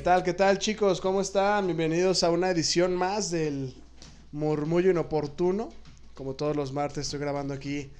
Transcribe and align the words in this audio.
¿Qué 0.00 0.04
tal, 0.04 0.22
qué 0.22 0.32
tal 0.32 0.58
chicos? 0.58 0.98
¿Cómo 0.98 1.20
están? 1.20 1.66
Bienvenidos 1.66 2.24
a 2.24 2.30
una 2.30 2.48
edición 2.48 2.96
más 2.96 3.30
del 3.30 3.74
Murmullo 4.32 4.90
Inoportuno. 4.90 5.68
Como 6.14 6.36
todos 6.36 6.56
los 6.56 6.72
martes 6.72 7.04
estoy 7.04 7.20
grabando 7.20 7.52
aquí 7.52 7.90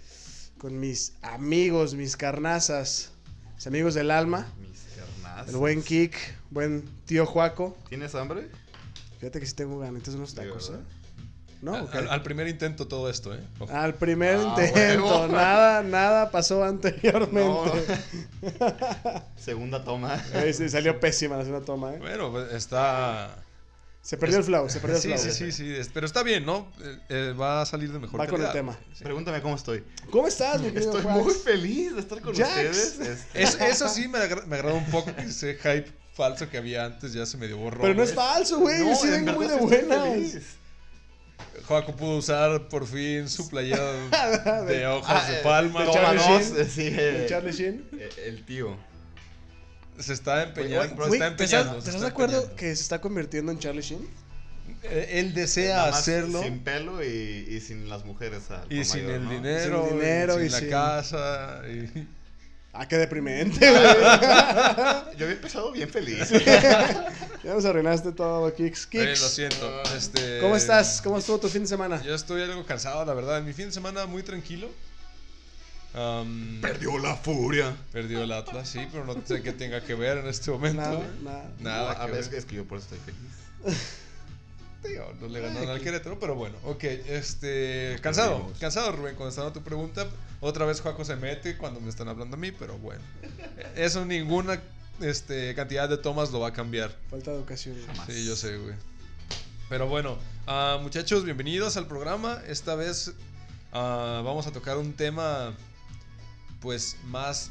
con 0.57 0.81
mis 0.81 1.13
amigos, 1.21 1.93
mis 1.93 2.17
carnazas, 2.17 3.13
mis 3.55 3.67
amigos 3.67 3.93
del 3.93 4.11
alma. 4.11 4.51
Mis 4.67 4.81
carnazas. 4.97 5.49
El 5.51 5.57
buen 5.59 5.83
Kik, 5.83 6.17
buen 6.49 6.89
tío 7.05 7.27
Juaco. 7.27 7.77
¿Tienes 7.91 8.15
hambre? 8.15 8.49
Fíjate 9.19 9.39
que 9.39 9.45
sí 9.45 9.53
tengo 9.53 9.79
ganas, 9.79 9.97
entonces 9.97 10.15
unos 10.15 10.35
tacos, 10.35 10.71
¿eh? 10.71 11.00
¿No? 11.63 11.75
Al, 11.93 12.23
primer 12.23 12.49
intento 12.49 12.89
todo 12.89 13.11
esto, 13.11 13.35
¿eh? 13.35 13.41
Ojo. 13.59 13.71
Al 13.75 13.95
primer 13.95 14.37
Ah, 14.37 14.55
intento, 14.57 15.05
huevo. 15.05 15.29
nada, 15.33 15.83
nada 15.83 16.31
pasó 16.31 16.65
anteriormente. 16.65 17.85
Segunda 19.37 19.85
toma. 19.85 20.23
Ay, 20.35 20.53
sí, 20.55 20.69
salió 20.69 20.99
pésima 21.01 21.37
la 21.37 21.45
segunda 21.45 21.65
toma, 21.65 21.95
¿eh? 21.95 21.99
Bueno, 21.99 22.31
pues 22.31 22.53
está... 22.53 23.45
Se 24.03 24.17
perdió 24.17 24.39
el 24.39 24.45
flow, 24.45 24.71
se 24.71 24.81
perdió 24.81 24.97
el 24.97 25.03
flow. 25.03 25.19
sí, 25.19 25.31
sí, 25.31 25.53
sí, 25.53 25.91
pero 25.93 26.07
está 26.07 26.23
bien, 26.23 26.47
¿no? 26.47 26.67
Eh, 26.81 26.99
eh, 27.11 27.35
va 27.39 27.61
a 27.61 27.67
salir 27.67 27.93
de 27.93 27.99
mejor 27.99 28.19
Va 28.19 28.27
con 28.27 28.41
el 28.43 28.51
tema. 28.51 28.79
Sí. 28.97 29.05
Pregúntame 29.05 29.43
cómo 29.43 29.57
estoy. 29.57 29.85
¿Cómo 30.11 30.27
estás, 30.27 30.59
mi 30.63 30.71
querido 30.71 30.97
Estoy 30.97 31.13
muy 31.13 31.35
feliz 31.35 31.95
de 31.95 32.01
estar 32.01 32.19
con 32.23 32.35
Jax. 32.35 32.49
ustedes. 32.51 32.99
Este, 33.01 33.43
Es- 33.43 33.61
eso 33.61 33.89
sí 33.91 34.09
me, 34.09 34.17
agra- 34.19 34.47
me 34.47 34.57
agradó 34.57 34.77
un 34.79 34.87
poco 34.87 35.15
que 35.15 35.25
ese 35.25 35.55
hype 35.57 35.93
falso 36.15 36.49
que 36.49 36.57
había 36.57 36.87
antes 36.87 37.13
ya 37.13 37.27
se 37.27 37.37
medio 37.37 37.59
borró. 37.59 37.83
Pero 37.83 37.93
no 37.95 38.03
es 38.03 38.15
falso, 38.15 38.59
güey. 38.61 38.83
no, 38.83 38.97
sí 38.97 39.07
en 39.09 39.27
vengo 39.27 39.33
muy 39.39 39.47
de 39.49 39.57
buenas. 39.57 40.09
feliz. 40.09 40.57
Joaco 41.71 41.95
pudo 41.95 42.17
usar 42.17 42.67
por 42.69 42.85
fin 42.85 43.29
su 43.29 43.49
playera 43.49 43.81
de 44.67 44.87
hojas 44.89 45.23
Ah, 45.25 45.31
de 45.31 45.39
eh, 45.39 45.41
palma. 45.45 45.85
de 45.85 45.93
Charlie 45.93 46.21
Sheen. 46.21 46.57
eh, 46.61 46.65
sí, 46.69 46.89
eh, 46.91 47.27
Charlie 47.29 47.53
Sheen. 47.53 47.85
eh, 47.97 48.09
El 48.27 48.45
tío. 48.45 48.77
Se 49.97 50.13
está 50.15 50.43
empeñando. 50.43 51.05
Se 51.07 51.13
está 51.13 51.37
¿te 51.37 51.45
estás, 51.45 51.61
empeñando. 51.61 51.73
¿te 51.75 51.79
estás 51.79 51.95
está 51.95 52.07
de 52.07 52.11
acuerdo 52.11 52.35
empeñando. 52.39 52.57
que 52.57 52.75
se 52.77 52.83
está 52.83 53.01
convirtiendo 53.01 53.53
en 53.53 53.59
Charlie 53.61 53.83
Sheen? 53.83 54.09
Eh, 54.83 55.11
Él 55.21 55.33
desea 55.33 55.85
hacerlo 55.85 56.43
Sin 56.43 56.59
pelo 56.59 57.05
y, 57.05 57.07
y 57.07 57.61
sin 57.61 57.89
las 57.89 58.05
mujeres. 58.05 58.51
al 58.51 58.67
y 58.73 58.85
sin 58.85 59.03
mayor, 59.05 59.15
el 59.21 59.25
¿no? 59.27 59.31
dinero, 59.31 59.87
Sin 59.89 59.99
dinero 59.99 60.43
y 60.43 60.47
y 60.47 60.51
sin 60.51 60.53
la 60.53 60.59
sin- 60.59 60.71
casa. 60.71 61.63
y- 61.69 62.09
Ah, 62.73 62.87
qué 62.87 62.97
deprimente, 62.99 63.59
güey. 63.69 63.83
Yo 65.17 65.25
había 65.27 65.33
empezado 65.33 65.73
bien 65.73 65.89
feliz. 65.89 66.31
ya 66.31 67.53
nos 67.55 67.65
arruinaste 67.65 68.13
todo, 68.13 68.55
Kicks. 68.55 68.89
Eh, 68.93 68.99
lo 69.01 69.05
Kicks. 69.07 69.21
siento. 69.21 69.83
Este, 69.97 70.39
¿Cómo 70.41 70.55
estás? 70.55 71.01
¿Cómo 71.03 71.19
estuvo 71.19 71.39
tu 71.39 71.49
fin 71.49 71.63
de 71.63 71.69
semana? 71.69 72.01
Yo 72.03 72.15
estoy 72.15 72.43
algo 72.43 72.65
cansado, 72.65 73.05
la 73.05 73.13
verdad. 73.15 73.43
Mi 73.43 73.53
fin 73.53 73.67
de 73.67 73.73
semana 73.73 74.07
muy 74.07 74.23
tranquilo. 74.23 74.69
Am, 75.95 76.61
Perdió 76.61 76.97
la 76.99 77.17
furia. 77.17 77.75
perdió 77.91 78.23
el 78.23 78.31
Atlas, 78.31 78.69
sí, 78.69 78.79
pero 78.93 79.05
no 79.05 79.17
sé 79.27 79.43
qué 79.43 79.53
tenga 79.53 79.81
que 79.83 79.95
ver 79.97 80.19
en 80.19 80.29
este 80.29 80.53
momento. 80.53 80.81
Nada, 80.81 81.11
nada. 81.23 81.51
Nada 81.59 81.93
a 81.93 82.07
ver. 82.07 82.21
es 82.33 82.45
que 82.45 82.55
yo 82.55 82.65
por 82.65 82.79
eso 82.79 82.87
estoy 82.95 83.01
feliz. 83.13 83.81
Digo, 84.85 85.13
no 85.21 85.27
le 85.27 85.41
ganaron 85.41 85.69
al 85.69 85.81
Querétaro, 85.81 86.19
pero 86.21 86.37
bueno, 86.37 86.57
ok, 86.65 86.85
este, 86.85 87.99
cansado, 88.01 88.51
cansado 88.61 88.93
Rubén, 88.93 89.15
contestando 89.15 89.53
tu 89.53 89.61
pregunta, 89.61 90.07
otra 90.41 90.65
vez 90.65 90.81
Juaco 90.81 91.05
se 91.05 91.17
mete 91.17 91.57
cuando 91.57 91.81
me 91.81 91.89
están 91.91 92.09
hablando 92.09 92.37
a 92.37 92.39
mí, 92.39 92.51
pero 92.53 92.79
bueno, 92.79 93.03
eso 93.77 94.05
ninguna 94.05 94.61
este, 95.01 95.55
cantidad 95.55 95.89
de 95.89 95.97
tomas 95.99 96.31
lo 96.31 96.41
va 96.41 96.49
a 96.49 96.53
cambiar, 96.53 96.97
Falta 97.11 97.31
de 97.31 97.37
educación. 97.39 97.77
Jamás. 97.87 98.07
sí, 98.07 98.25
yo 98.27 98.37
sé, 98.37 98.57
güey. 98.59 98.75
Pero 99.69 99.87
bueno, 99.89 100.19
ah, 100.47 100.79
muchachos, 100.83 101.25
bienvenidos 101.25 101.77
al 101.77 101.87
programa, 101.87 102.43
esta 102.49 102.75
vez 102.75 103.13
ah, 103.73 104.23
vamos 104.25 104.47
a 104.47 104.53
tocar 104.53 104.77
un 104.79 104.93
tema, 104.95 105.55
pues, 106.61 106.97
más 107.07 107.51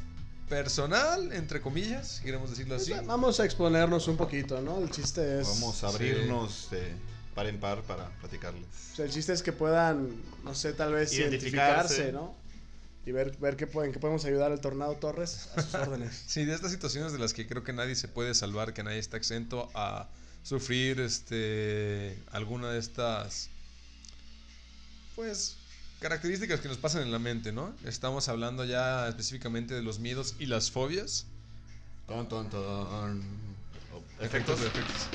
personal, 0.49 1.31
entre 1.31 1.61
comillas, 1.61 2.07
si 2.17 2.23
queremos 2.23 2.49
decirlo 2.49 2.75
así. 2.75 2.91
Pues, 2.91 3.05
Vamos 3.05 3.39
a 3.39 3.45
exponernos 3.45 4.07
un 4.07 4.17
poquito, 4.17 4.61
¿no? 4.61 4.79
El 4.79 4.89
chiste 4.89 5.39
es. 5.41 5.47
Vamos 5.47 5.83
a 5.83 5.89
Sí. 5.89 5.95
abrirnos 5.95 6.67
de 6.71 6.91
par 7.35 7.45
en 7.47 7.59
par 7.59 7.83
para 7.83 8.09
platicarles. 8.19 8.65
o 8.93 8.95
sea, 8.95 9.05
el 9.05 9.11
chiste 9.11 9.31
es 9.31 9.43
que 9.43 9.53
puedan, 9.53 10.09
no 10.43 10.53
sé, 10.55 10.73
tal 10.73 10.93
vez 10.93 11.13
identificarse, 11.13 12.01
Identificarse. 12.01 12.11
¿no? 12.11 12.35
Y 13.05 13.11
ver, 13.11 13.35
ver 13.37 13.55
qué 13.55 13.65
pueden, 13.65 13.91
qué 13.91 13.99
podemos 13.99 14.25
ayudar 14.25 14.51
al 14.51 14.61
Tornado 14.61 14.93
Torres 14.95 15.49
a 15.55 15.61
sus 15.61 15.73
órdenes. 15.75 16.23
Sí, 16.27 16.45
de 16.45 16.53
estas 16.53 16.71
situaciones 16.71 17.11
de 17.11 17.19
las 17.19 17.33
que 17.33 17.47
creo 17.47 17.63
que 17.63 17.73
nadie 17.73 17.95
se 17.95 18.07
puede 18.07 18.35
salvar, 18.35 18.73
que 18.73 18.83
nadie 18.83 18.99
está 18.99 19.17
exento 19.17 19.69
a 19.73 20.07
sufrir 20.43 20.99
este 20.99 22.17
alguna 22.31 22.71
de 22.71 22.79
estas 22.79 23.49
pues 25.15 25.57
características 25.99 26.61
que 26.61 26.67
nos 26.69 26.77
pasan 26.77 27.01
en 27.01 27.11
la 27.11 27.19
mente, 27.19 27.51
¿no? 27.51 27.73
Estamos 27.83 28.29
hablando 28.29 28.63
ya 28.63 29.07
específicamente 29.09 29.73
de 29.73 29.81
los 29.81 29.99
miedos 29.99 30.35
y 30.39 30.45
las 30.45 30.71
fobias. 30.71 31.25
Ton, 32.07 32.27
ton, 32.29 32.49
ton. 32.49 33.21
Oh, 33.93 34.01
Efectos 34.23 34.59
efectos. 34.59 34.59
de 34.61 34.67
efectos. 34.67 35.07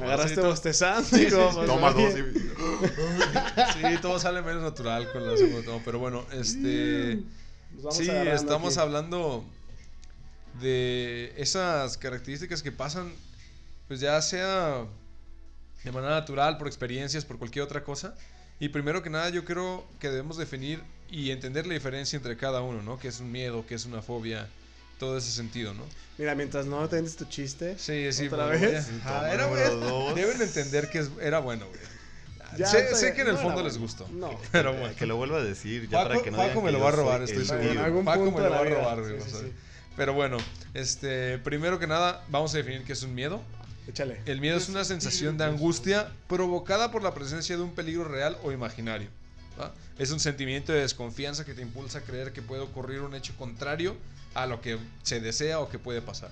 Agarraste 0.00 0.34
sí, 0.36 0.40
bostezando 0.40 1.18
y 1.20 1.26
como, 1.30 1.54
pues, 1.54 1.66
Toma 1.66 1.90
dos. 1.92 2.14
y- 2.16 2.22
Sí, 3.72 4.00
todo 4.02 4.18
sale 4.18 4.42
menos 4.42 4.62
natural 4.62 5.10
con 5.12 5.26
la 5.26 5.36
segunda 5.36 5.64
toma, 5.64 5.82
pero 5.84 5.98
bueno, 5.98 6.24
este 6.32 7.22
vamos 7.72 7.96
Sí, 7.96 8.08
estamos 8.10 8.76
aquí. 8.76 8.80
hablando 8.86 9.44
de 10.60 11.32
esas 11.36 11.96
características 11.98 12.62
que 12.62 12.72
pasan, 12.72 13.12
pues 13.86 14.00
ya 14.00 14.20
sea 14.22 14.84
de 15.84 15.92
manera 15.92 16.14
natural, 16.14 16.58
por 16.58 16.66
experiencias, 16.66 17.24
por 17.24 17.38
cualquier 17.38 17.64
otra 17.64 17.84
cosa. 17.84 18.14
Y 18.60 18.70
primero 18.70 19.02
que 19.02 19.10
nada, 19.10 19.28
yo 19.30 19.44
creo 19.44 19.86
que 20.00 20.08
debemos 20.08 20.36
definir 20.36 20.82
y 21.10 21.30
entender 21.30 21.66
la 21.66 21.74
diferencia 21.74 22.16
entre 22.16 22.36
cada 22.36 22.60
uno, 22.60 22.82
¿no? 22.82 22.98
Que 22.98 23.08
es 23.08 23.20
un 23.20 23.30
miedo, 23.30 23.64
que 23.66 23.74
es 23.76 23.84
una 23.86 24.02
fobia, 24.02 24.48
todo 24.98 25.16
ese 25.18 25.30
sentido, 25.30 25.74
¿no? 25.74 25.84
Mira, 26.18 26.34
mientras 26.34 26.66
no 26.66 26.82
entiendes 26.82 27.16
tu 27.16 27.24
chiste. 27.26 27.76
Sí, 27.78 28.12
sí, 28.12 28.26
¿Otra 28.26 28.46
bueno, 28.46 28.60
vez? 28.60 28.88
Ah, 29.04 29.30
era 29.32 29.46
bueno. 29.46 30.14
Deben 30.14 30.42
entender 30.42 30.90
que 30.90 30.98
es- 30.98 31.10
era 31.20 31.38
bueno, 31.38 31.66
güey. 31.68 31.80
ya 32.58 32.66
sé, 32.66 33.14
que 33.14 33.20
en 33.22 33.28
el 33.28 33.34
no 33.34 33.40
fondo 33.40 33.62
les 33.62 33.78
gustó. 33.78 34.08
No. 34.08 34.38
Pero 34.52 34.72
bueno. 34.74 34.94
Que 34.96 35.06
lo 35.06 35.16
vuelva 35.16 35.38
a 35.38 35.42
decir. 35.44 35.88
Ya 35.88 35.98
Paco, 35.98 36.08
para 36.08 36.22
que 36.22 36.30
no 36.30 36.36
Paco 36.38 36.62
me 36.62 36.72
lo 36.72 36.80
va 36.80 36.88
a 36.88 36.92
robar, 36.92 37.22
estoy 37.22 37.44
seguro. 37.44 38.04
Paco 38.04 38.24
punto 38.24 38.38
me 38.38 38.44
lo 38.44 38.50
va 38.50 38.60
a 38.60 38.64
robar, 38.64 39.00
güey, 39.00 39.20
Sí, 39.20 39.30
sí, 39.30 39.36
sí. 39.42 39.52
Pero 39.96 40.12
bueno, 40.14 40.36
este, 40.74 41.38
primero 41.38 41.78
que 41.78 41.86
nada, 41.86 42.24
vamos 42.28 42.54
a 42.54 42.58
definir 42.58 42.84
qué 42.84 42.92
es 42.92 43.02
un 43.02 43.14
miedo. 43.14 43.42
Échale. 43.88 44.20
El 44.26 44.40
miedo 44.40 44.56
es 44.58 44.68
una 44.68 44.84
sensación 44.84 45.38
de 45.38 45.44
angustia 45.44 46.12
provocada 46.26 46.90
por 46.92 47.02
la 47.02 47.14
presencia 47.14 47.56
de 47.56 47.62
un 47.62 47.74
peligro 47.74 48.04
real 48.04 48.36
o 48.42 48.52
imaginario. 48.52 49.08
¿Va? 49.60 49.74
Es 49.98 50.10
un 50.10 50.20
sentimiento 50.20 50.72
de 50.72 50.80
desconfianza 50.80 51.44
que 51.44 51.54
te 51.54 51.62
impulsa 51.62 51.98
a 51.98 52.00
creer 52.02 52.32
que 52.32 52.42
puede 52.42 52.62
ocurrir 52.62 53.00
un 53.00 53.14
hecho 53.14 53.34
contrario 53.36 53.96
a 54.34 54.46
lo 54.46 54.60
que 54.60 54.78
se 55.02 55.20
desea 55.20 55.60
o 55.60 55.68
que 55.68 55.78
puede 55.78 56.00
pasar. 56.02 56.30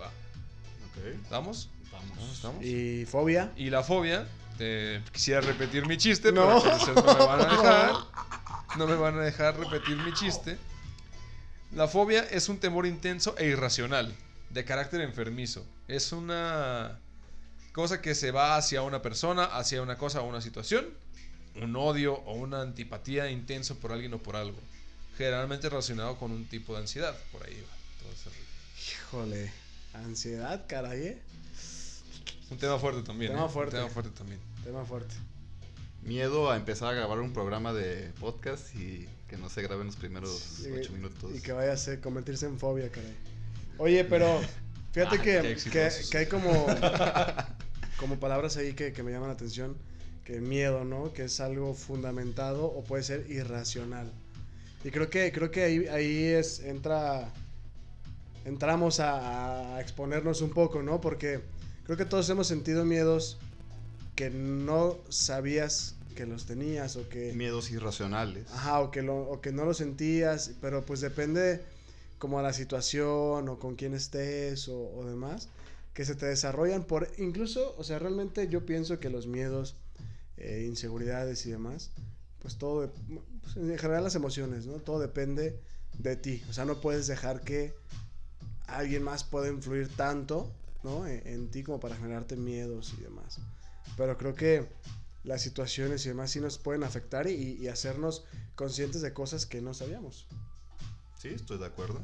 ¿va? 0.00 0.06
Ok, 0.06 1.04
¿Estamos? 1.22 1.68
vamos. 1.92 2.32
¿Estamos? 2.32 2.64
Y 2.64 3.04
fobia. 3.06 3.52
Y 3.56 3.70
la 3.70 3.82
fobia, 3.82 4.26
eh, 4.58 5.02
quisiera 5.12 5.40
repetir 5.40 5.86
mi 5.86 5.96
chiste, 5.96 6.30
No. 6.32 6.62
pero 6.62 6.72
al 6.72 6.94
no 6.94 7.14
me 7.14 7.26
van 7.26 7.40
a 7.40 7.46
dejar. 7.50 7.94
No 8.78 8.86
me 8.86 8.94
van 8.94 9.18
a 9.18 9.22
dejar 9.22 9.58
repetir 9.58 9.96
mi 9.96 10.12
chiste. 10.12 10.58
La 11.72 11.88
fobia 11.88 12.22
es 12.30 12.48
un 12.48 12.58
temor 12.58 12.86
intenso 12.86 13.34
e 13.38 13.46
irracional, 13.46 14.14
de 14.50 14.64
carácter 14.64 15.00
enfermizo. 15.00 15.64
Es 15.88 16.12
una 16.12 16.98
cosa 17.72 18.00
que 18.00 18.14
se 18.14 18.30
va 18.30 18.56
hacia 18.56 18.82
una 18.82 19.02
persona, 19.02 19.44
hacia 19.44 19.82
una 19.82 19.98
cosa 19.98 20.20
o 20.22 20.28
una 20.28 20.40
situación, 20.40 20.86
un 21.62 21.74
odio 21.76 22.14
o 22.14 22.34
una 22.34 22.60
antipatía 22.62 23.30
intenso 23.30 23.76
por 23.76 23.92
alguien 23.92 24.12
o 24.14 24.18
por 24.18 24.36
algo. 24.36 24.58
Generalmente 25.16 25.68
relacionado 25.68 26.18
con 26.18 26.30
un 26.30 26.44
tipo 26.46 26.74
de 26.74 26.80
ansiedad, 26.80 27.16
por 27.32 27.44
ahí 27.46 27.54
va. 27.62 28.02
todo 28.02 28.12
ese 28.12 28.28
rollo. 28.30 28.42
Híjole. 29.32 29.52
Ansiedad, 29.94 30.66
caray, 30.68 31.02
¿eh? 31.06 31.22
Un 32.50 32.58
tema 32.58 32.78
fuerte 32.78 33.02
también. 33.02 33.32
Tema 33.32 33.46
¿eh? 33.46 33.48
fuerte. 33.48 33.76
Un 33.76 33.82
tema 33.82 33.92
fuerte 33.94 34.10
también. 34.16 34.40
Tema 34.64 34.84
fuerte. 34.84 35.14
Miedo 36.02 36.50
a 36.50 36.56
empezar 36.56 36.88
a 36.90 36.92
grabar 36.92 37.18
un 37.20 37.32
programa 37.32 37.72
de 37.72 38.12
podcast 38.20 38.74
y 38.76 39.08
que 39.28 39.36
no 39.36 39.48
se 39.48 39.62
graben 39.62 39.86
los 39.86 39.96
primeros 39.96 40.60
Y- 40.66 40.70
ocho 40.70 40.92
minutos. 40.92 41.32
Y 41.34 41.40
que 41.40 41.52
vaya 41.52 41.72
a 41.72 41.76
ser- 41.76 42.00
convertirse 42.00 42.46
en 42.46 42.58
fobia, 42.58 42.90
caray. 42.90 43.14
Oye, 43.78 44.04
pero 44.04 44.40
fíjate 44.92 45.16
Ah, 45.18 45.22
que, 45.22 45.56
que, 45.70 45.90
que 46.10 46.18
hay 46.18 46.26
como, 46.26 46.66
como 47.98 48.20
palabras 48.20 48.56
ahí 48.56 48.74
que, 48.74 48.92
que 48.92 49.02
me 49.02 49.10
llaman 49.10 49.28
la 49.28 49.34
atención. 49.34 49.76
Que 50.26 50.40
miedo, 50.40 50.84
¿no? 50.84 51.12
Que 51.14 51.24
es 51.24 51.40
algo 51.40 51.72
fundamentado 51.72 52.66
o 52.66 52.84
puede 52.84 53.02
ser 53.02 53.30
irracional. 53.30 54.12
Y 54.84 54.90
creo 54.90 55.08
que, 55.08 55.32
creo 55.32 55.50
que 55.50 55.62
ahí, 55.62 55.86
ahí 55.86 56.24
es, 56.24 56.60
entra, 56.60 57.32
entramos 58.44 59.00
a, 59.00 59.76
a 59.76 59.80
exponernos 59.80 60.42
un 60.42 60.50
poco, 60.50 60.82
¿no? 60.82 61.00
Porque 61.00 61.40
creo 61.84 61.96
que 61.96 62.04
todos 62.04 62.28
hemos 62.28 62.46
sentido 62.46 62.84
miedos 62.84 63.38
que 64.16 64.30
no 64.30 64.98
sabías 65.08 65.96
que 66.16 66.26
los 66.26 66.46
tenías 66.46 66.96
o 66.96 67.08
que... 67.08 67.32
Miedos 67.34 67.70
irracionales. 67.70 68.50
Ajá, 68.50 68.80
o 68.80 68.90
que, 68.90 69.02
lo, 69.02 69.16
o 69.16 69.40
que 69.40 69.52
no 69.52 69.64
lo 69.64 69.74
sentías, 69.74 70.52
pero 70.60 70.84
pues 70.84 71.00
depende 71.00 71.62
como 72.18 72.40
a 72.40 72.42
la 72.42 72.52
situación 72.52 73.48
o 73.48 73.58
con 73.60 73.76
quién 73.76 73.94
estés 73.94 74.68
o, 74.68 74.90
o 74.96 75.04
demás, 75.04 75.48
que 75.94 76.04
se 76.04 76.16
te 76.16 76.26
desarrollan 76.26 76.84
por, 76.84 77.08
incluso, 77.18 77.76
o 77.78 77.84
sea, 77.84 77.98
realmente 78.00 78.48
yo 78.48 78.66
pienso 78.66 78.98
que 78.98 79.10
los 79.10 79.26
miedos, 79.26 79.76
eh, 80.36 80.64
inseguridades 80.66 81.44
y 81.46 81.50
demás, 81.50 81.90
pues 82.40 82.56
todo, 82.58 82.82
de- 82.82 82.88
pues, 83.42 83.56
en 83.56 83.78
general 83.78 84.04
las 84.04 84.14
emociones, 84.14 84.66
¿no? 84.66 84.74
Todo 84.74 84.98
depende 85.00 85.60
de 85.98 86.16
ti, 86.16 86.42
o 86.48 86.52
sea, 86.52 86.64
no 86.64 86.80
puedes 86.80 87.06
dejar 87.06 87.42
que 87.42 87.74
alguien 88.66 89.02
más 89.02 89.24
pueda 89.24 89.48
influir 89.48 89.88
tanto 89.88 90.52
¿no? 90.82 91.06
En, 91.06 91.26
en 91.26 91.50
ti 91.50 91.64
como 91.64 91.80
para 91.80 91.96
generarte 91.96 92.36
miedos 92.36 92.94
y 92.96 93.02
demás. 93.02 93.38
Pero 93.96 94.16
creo 94.18 94.34
que 94.36 94.68
las 95.24 95.42
situaciones 95.42 96.04
y 96.06 96.10
demás 96.10 96.30
sí 96.30 96.38
nos 96.40 96.58
pueden 96.58 96.84
afectar 96.84 97.26
y, 97.28 97.54
y 97.54 97.66
hacernos 97.66 98.24
conscientes 98.54 99.02
de 99.02 99.12
cosas 99.12 99.46
que 99.46 99.60
no 99.60 99.74
sabíamos. 99.74 100.28
Sí, 101.18 101.28
estoy 101.28 101.58
de 101.58 101.66
acuerdo. 101.66 102.00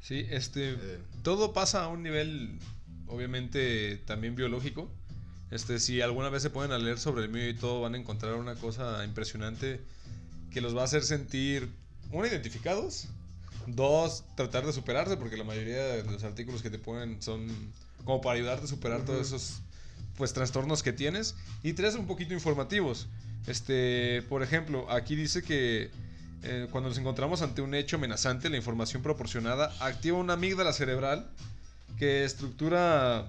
Sí, 0.00 0.26
este. 0.28 0.72
Eh. 0.72 0.98
Todo 1.22 1.54
pasa 1.54 1.84
a 1.84 1.88
un 1.88 2.02
nivel, 2.02 2.58
obviamente, 3.06 3.96
también 4.06 4.34
biológico. 4.34 4.90
Este, 5.52 5.78
si 5.78 6.00
alguna 6.00 6.30
vez 6.30 6.42
se 6.42 6.48
pueden 6.48 6.72
a 6.72 6.78
leer 6.78 6.98
sobre 6.98 7.24
el 7.24 7.28
miedo 7.28 7.46
y 7.46 7.54
todo, 7.54 7.82
van 7.82 7.94
a 7.94 7.98
encontrar 7.98 8.34
una 8.34 8.54
cosa 8.54 9.04
impresionante 9.04 9.80
que 10.50 10.62
los 10.62 10.74
va 10.74 10.80
a 10.80 10.84
hacer 10.84 11.02
sentir, 11.02 11.68
uno, 12.10 12.26
identificados, 12.26 13.08
dos, 13.66 14.24
tratar 14.34 14.64
de 14.64 14.72
superarse, 14.72 15.18
porque 15.18 15.36
la 15.36 15.44
mayoría 15.44 15.82
de 15.82 16.04
los 16.04 16.24
artículos 16.24 16.62
que 16.62 16.70
te 16.70 16.78
ponen 16.78 17.20
son 17.20 17.46
como 18.02 18.22
para 18.22 18.36
ayudarte 18.36 18.64
a 18.64 18.66
superar 18.66 19.04
todos 19.04 19.26
esos 19.26 19.60
pues 20.16 20.32
trastornos 20.32 20.82
que 20.82 20.94
tienes, 20.94 21.34
y 21.62 21.74
tres, 21.74 21.96
un 21.96 22.06
poquito 22.06 22.32
informativos. 22.32 23.08
Este, 23.46 24.22
por 24.30 24.42
ejemplo, 24.42 24.90
aquí 24.90 25.16
dice 25.16 25.42
que 25.42 25.90
eh, 26.44 26.66
cuando 26.70 26.88
nos 26.88 26.96
encontramos 26.96 27.42
ante 27.42 27.60
un 27.60 27.74
hecho 27.74 27.96
amenazante, 27.96 28.48
la 28.48 28.56
información 28.56 29.02
proporcionada 29.02 29.74
activa 29.80 30.16
una 30.16 30.32
amígdala 30.32 30.72
cerebral 30.72 31.30
que 31.98 32.24
estructura 32.24 33.26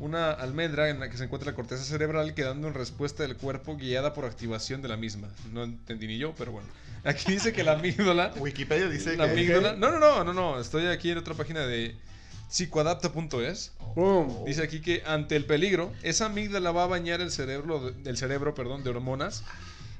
una 0.00 0.30
almendra 0.30 0.88
en 0.90 1.00
la 1.00 1.10
que 1.10 1.16
se 1.16 1.24
encuentra 1.24 1.50
la 1.50 1.56
corteza 1.56 1.82
cerebral 1.82 2.34
quedando 2.34 2.68
en 2.68 2.74
respuesta 2.74 3.24
del 3.24 3.36
cuerpo 3.36 3.76
guiada 3.76 4.14
por 4.14 4.24
activación 4.24 4.82
de 4.82 4.88
la 4.88 4.96
misma. 4.96 5.28
No 5.52 5.64
entendí 5.64 6.06
ni 6.06 6.18
yo, 6.18 6.34
pero 6.36 6.52
bueno. 6.52 6.68
Aquí 7.04 7.32
dice 7.32 7.52
que 7.52 7.64
la 7.64 7.72
amígdala... 7.72 8.32
Wikipedia 8.38 8.88
dice 8.88 9.16
la 9.16 9.26
que... 9.26 9.32
amígdala... 9.32 9.74
No, 9.74 9.90
no, 9.90 9.98
no, 9.98 10.24
no, 10.24 10.32
no. 10.32 10.60
Estoy 10.60 10.86
aquí 10.86 11.10
en 11.10 11.18
otra 11.18 11.34
página 11.34 11.66
de 11.66 11.96
psicoadapta.es. 12.48 13.72
¡Pum! 13.94 14.44
Dice 14.44 14.62
aquí 14.62 14.80
que 14.80 15.02
ante 15.04 15.36
el 15.36 15.44
peligro, 15.44 15.92
esa 16.02 16.26
amígdala 16.26 16.70
va 16.70 16.84
a 16.84 16.86
bañar 16.86 17.20
el 17.20 17.30
cerebro, 17.30 17.92
el 18.04 18.16
cerebro 18.16 18.54
perdón, 18.54 18.84
de 18.84 18.90
hormonas 18.90 19.42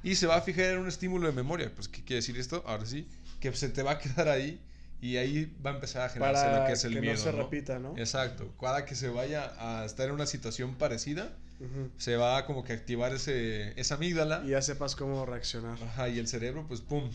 y 0.02 0.14
se 0.14 0.26
va 0.26 0.36
a 0.36 0.40
fijar 0.40 0.66
en 0.66 0.78
un 0.78 0.88
estímulo 0.88 1.26
de 1.26 1.32
memoria. 1.32 1.72
Pues, 1.74 1.88
¿qué 1.88 2.02
quiere 2.02 2.16
decir 2.16 2.38
esto? 2.38 2.62
Ahora 2.66 2.86
sí, 2.86 3.06
que 3.40 3.52
se 3.52 3.68
te 3.68 3.82
va 3.82 3.92
a 3.92 3.98
quedar 3.98 4.28
ahí 4.28 4.60
y 5.00 5.16
ahí 5.16 5.56
va 5.64 5.70
a 5.70 5.74
empezar 5.74 6.02
a 6.02 6.08
generarse 6.08 6.44
Para 6.44 6.60
lo 6.60 6.66
que 6.66 6.72
es 6.72 6.84
el 6.84 6.94
que 6.94 7.00
miedo. 7.00 7.14
no 7.16 7.20
se 7.22 7.32
¿no? 7.32 7.38
repita, 7.38 7.78
¿no? 7.78 7.96
Exacto. 7.96 8.52
Cada 8.60 8.84
que 8.84 8.94
se 8.94 9.08
vaya 9.08 9.52
a 9.58 9.84
estar 9.84 10.08
en 10.08 10.14
una 10.14 10.26
situación 10.26 10.74
parecida, 10.76 11.36
se 11.96 12.16
va 12.16 12.38
a 12.38 12.46
como 12.46 12.62
que 12.64 12.72
activar 12.72 13.12
ese, 13.14 13.78
esa 13.80 13.96
amígdala. 13.96 14.42
Y 14.44 14.50
ya 14.50 14.62
sepas 14.62 14.94
cómo 14.96 15.24
reaccionar. 15.26 15.76
Ajá, 15.82 16.08
y 16.08 16.18
el 16.18 16.28
cerebro, 16.28 16.64
pues 16.68 16.80
pum, 16.80 17.10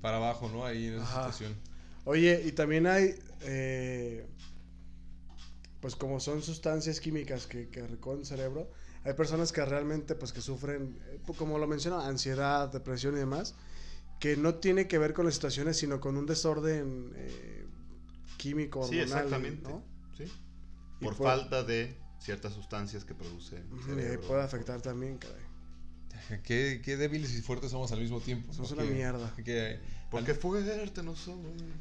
para 0.00 0.16
abajo, 0.18 0.48
¿no? 0.48 0.64
Ahí 0.64 0.86
en 0.88 0.94
esa 0.94 1.02
Ajá. 1.04 1.32
situación. 1.32 1.56
Oye, 2.04 2.42
y 2.44 2.52
también 2.52 2.86
hay, 2.86 3.14
eh, 3.42 4.26
pues 5.80 5.96
como 5.96 6.20
son 6.20 6.42
sustancias 6.42 7.00
químicas 7.00 7.46
que, 7.46 7.68
que 7.68 7.86
recorren 7.86 8.20
el 8.20 8.26
cerebro, 8.26 8.70
hay 9.04 9.14
personas 9.14 9.50
que 9.52 9.64
realmente, 9.64 10.14
pues 10.14 10.32
que 10.32 10.40
sufren, 10.40 10.98
eh, 11.10 11.20
como 11.36 11.58
lo 11.58 11.66
menciono, 11.66 12.00
ansiedad, 12.00 12.70
depresión 12.70 13.14
y 13.16 13.18
demás, 13.20 13.54
que 14.20 14.36
no 14.36 14.54
tiene 14.56 14.86
que 14.86 14.98
ver 14.98 15.12
con 15.14 15.24
las 15.24 15.34
situaciones, 15.34 15.76
sino 15.78 15.98
con 16.00 16.16
un 16.16 16.26
desorden 16.26 17.12
eh, 17.16 17.64
químico, 18.36 18.86
Sí, 18.86 19.00
hormonal, 19.00 19.24
exactamente. 19.24 19.68
¿no? 19.68 19.82
Sí. 20.16 20.24
Por 21.00 21.16
puede- 21.16 21.30
falta 21.30 21.62
de 21.64 21.96
ciertas 22.20 22.52
sustancias 22.52 23.04
que 23.04 23.14
produce 23.14 23.56
el 23.56 24.14
Y 24.14 24.26
puede 24.26 24.42
afectar 24.42 24.80
también, 24.82 25.18
caray. 25.18 25.40
Qué, 26.44 26.80
qué 26.84 26.96
débiles 26.96 27.32
y 27.34 27.40
fuertes 27.42 27.70
somos 27.70 27.90
al 27.92 28.00
mismo 28.00 28.20
tiempo. 28.20 28.52
Somos 28.52 28.68
Porque- 28.74 28.84
una 28.84 28.92
mierda. 28.94 29.34
que- 29.42 29.80
Porque 30.10 30.34
fuerte 30.34 31.02
no 31.02 31.16
soy. 31.16 31.34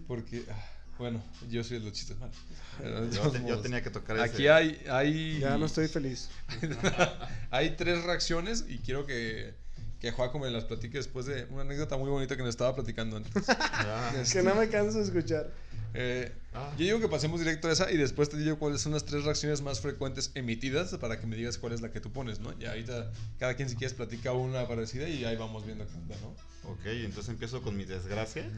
porque, 0.07 0.45
ah, 0.49 0.65
bueno, 0.97 1.21
yo 1.49 1.63
soy 1.63 1.79
de 1.79 1.85
los 1.85 1.93
chistes 1.93 2.17
malos. 2.19 2.35
Yo, 2.81 3.19
todos 3.19 3.33
te- 3.33 3.39
yo 3.39 3.43
modos, 3.45 3.61
tenía 3.63 3.81
que 3.83 3.89
tocar 3.89 4.19
Aquí 4.19 4.43
ese. 4.43 4.49
hay, 4.51 4.81
hay, 4.89 5.39
Ya 5.39 5.57
no 5.57 5.65
estoy 5.65 5.87
feliz. 5.89 6.29
hay 7.51 7.75
tres 7.75 8.03
reacciones 8.03 8.65
y 8.67 8.77
quiero 8.79 9.05
que, 9.05 9.53
que 9.99 10.11
Joaco 10.11 10.39
me 10.39 10.49
las 10.49 10.65
platique 10.65 10.97
después 10.97 11.25
de 11.25 11.45
una 11.49 11.61
anécdota 11.61 11.97
muy 11.97 12.09
bonita 12.09 12.35
que 12.35 12.43
nos 12.43 12.49
estaba 12.49 12.75
platicando 12.75 13.17
antes. 13.17 13.33
Ah, 13.81 14.11
que 14.31 14.43
no 14.43 14.55
me 14.55 14.67
canso 14.69 14.97
de 14.97 15.05
escuchar. 15.05 15.51
Eh, 15.93 16.31
Ah. 16.51 16.71
Yo 16.79 16.85
digo 16.85 16.99
que 16.99 17.07
pasemos 17.07 17.39
directo 17.39 17.67
a 17.67 17.71
esa 17.71 17.91
y 17.91 17.97
después 17.97 18.27
te 18.27 18.35
digo 18.35 18.57
cuáles 18.57 18.81
son 18.81 18.91
las 18.91 19.05
tres 19.05 19.23
reacciones 19.23 19.61
más 19.61 19.81
frecuentes 19.81 20.31
emitidas 20.33 20.89
para 20.97 21.19
que 21.19 21.27
me 21.27 21.35
digas 21.35 21.59
cuál 21.59 21.73
es 21.73 21.81
la 21.81 21.91
que 21.91 21.99
tú 21.99 22.11
pones, 22.11 22.39
¿no? 22.39 22.57
Ya 22.57 22.69
ahorita 22.71 23.11
cada 23.37 23.53
quien 23.53 23.69
si 23.69 23.75
quieres 23.75 23.93
platica 23.93 24.31
una 24.31 24.67
parecida 24.67 25.07
y 25.07 25.23
ahí 25.25 25.35
vamos 25.35 25.63
viendo 25.67 25.85
qué 25.85 25.93
onda, 25.93 26.15
¿no? 26.23 26.29
Ok, 26.71 26.85
entonces 26.87 27.29
empiezo 27.29 27.61
con 27.61 27.77
mi 27.77 27.85
desgracia. 27.85 28.49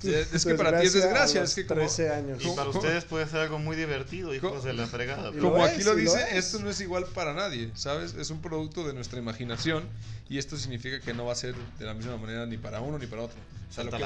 Sí, 0.00 0.14
es 0.14 0.44
que 0.46 0.54
para 0.54 0.80
ti 0.80 0.86
es 0.86 0.92
desgracia, 0.94 1.42
es 1.42 1.54
que 1.56 1.66
como, 1.66 1.80
13 1.80 2.10
años. 2.10 2.40
Y 2.44 2.48
para 2.54 2.70
ustedes 2.70 3.04
puede 3.04 3.26
ser 3.26 3.40
algo 3.40 3.58
muy 3.58 3.74
divertido, 3.76 4.32
hijos 4.32 4.62
de 4.62 4.72
la 4.72 4.86
fregada. 4.86 5.30
pero- 5.32 5.42
como 5.42 5.56
Lo 5.58 5.64
aquí 5.64 5.80
es, 5.80 5.86
lo 5.86 5.98
y 5.98 6.04
lo 6.04 6.12
dice, 6.12 6.22
es. 6.30 6.46
esto 6.46 6.60
no 6.60 6.70
es 6.70 6.80
igual 6.80 7.04
para 7.06 7.34
nadie, 7.34 7.72
¿sabes? 7.74 8.14
Es 8.14 8.30
un 8.30 8.40
producto 8.40 8.86
de 8.86 8.94
nuestra 8.94 9.18
imaginación 9.18 9.88
y 10.28 10.38
esto 10.38 10.56
significa 10.56 11.00
que 11.00 11.12
no 11.14 11.24
va 11.26 11.32
a 11.32 11.36
ser 11.36 11.56
de 11.80 11.84
la 11.84 11.94
misma 11.94 12.16
manera 12.16 12.46
ni 12.46 12.56
para 12.58 12.80
uno 12.80 12.96
ni 12.96 13.06
para 13.06 13.22
otro. 13.22 13.36
O 13.68 13.72
sea, 13.72 13.82
lo 13.82 13.90
que. 13.90 14.04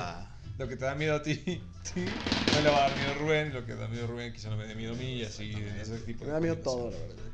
Lo 0.58 0.68
que 0.68 0.76
te 0.76 0.84
da 0.84 0.94
miedo 0.94 1.16
a 1.16 1.22
ti, 1.22 1.34
sí, 1.82 2.06
no 2.52 2.60
le 2.60 2.70
va 2.70 2.86
a 2.86 2.88
dar 2.88 2.98
miedo 2.98 3.10
a 3.10 3.14
Rubén, 3.14 3.52
lo 3.52 3.64
que 3.66 3.74
da 3.74 3.88
miedo 3.88 4.04
a 4.04 4.06
Rubén 4.08 4.32
quizá 4.32 4.50
no 4.50 4.56
me 4.56 4.66
dé 4.66 4.74
miedo 4.74 4.94
a 4.94 4.96
mí 4.96 5.14
y 5.14 5.24
así, 5.24 5.52
ese 5.80 5.98
tipo 5.98 6.24
Me 6.24 6.30
da 6.30 6.40
miedo 6.40 6.58
todo, 6.58 6.90
la 6.90 6.98
verdad. 6.98 7.24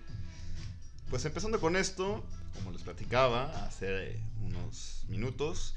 Pues 1.11 1.25
empezando 1.25 1.61
con 1.61 1.77
esto, 1.77 2.25
como 2.55 2.71
les 2.73 2.83
platicaba 2.83 3.67
hace 3.67 4.21
unos 4.43 5.05
minutos, 5.09 5.75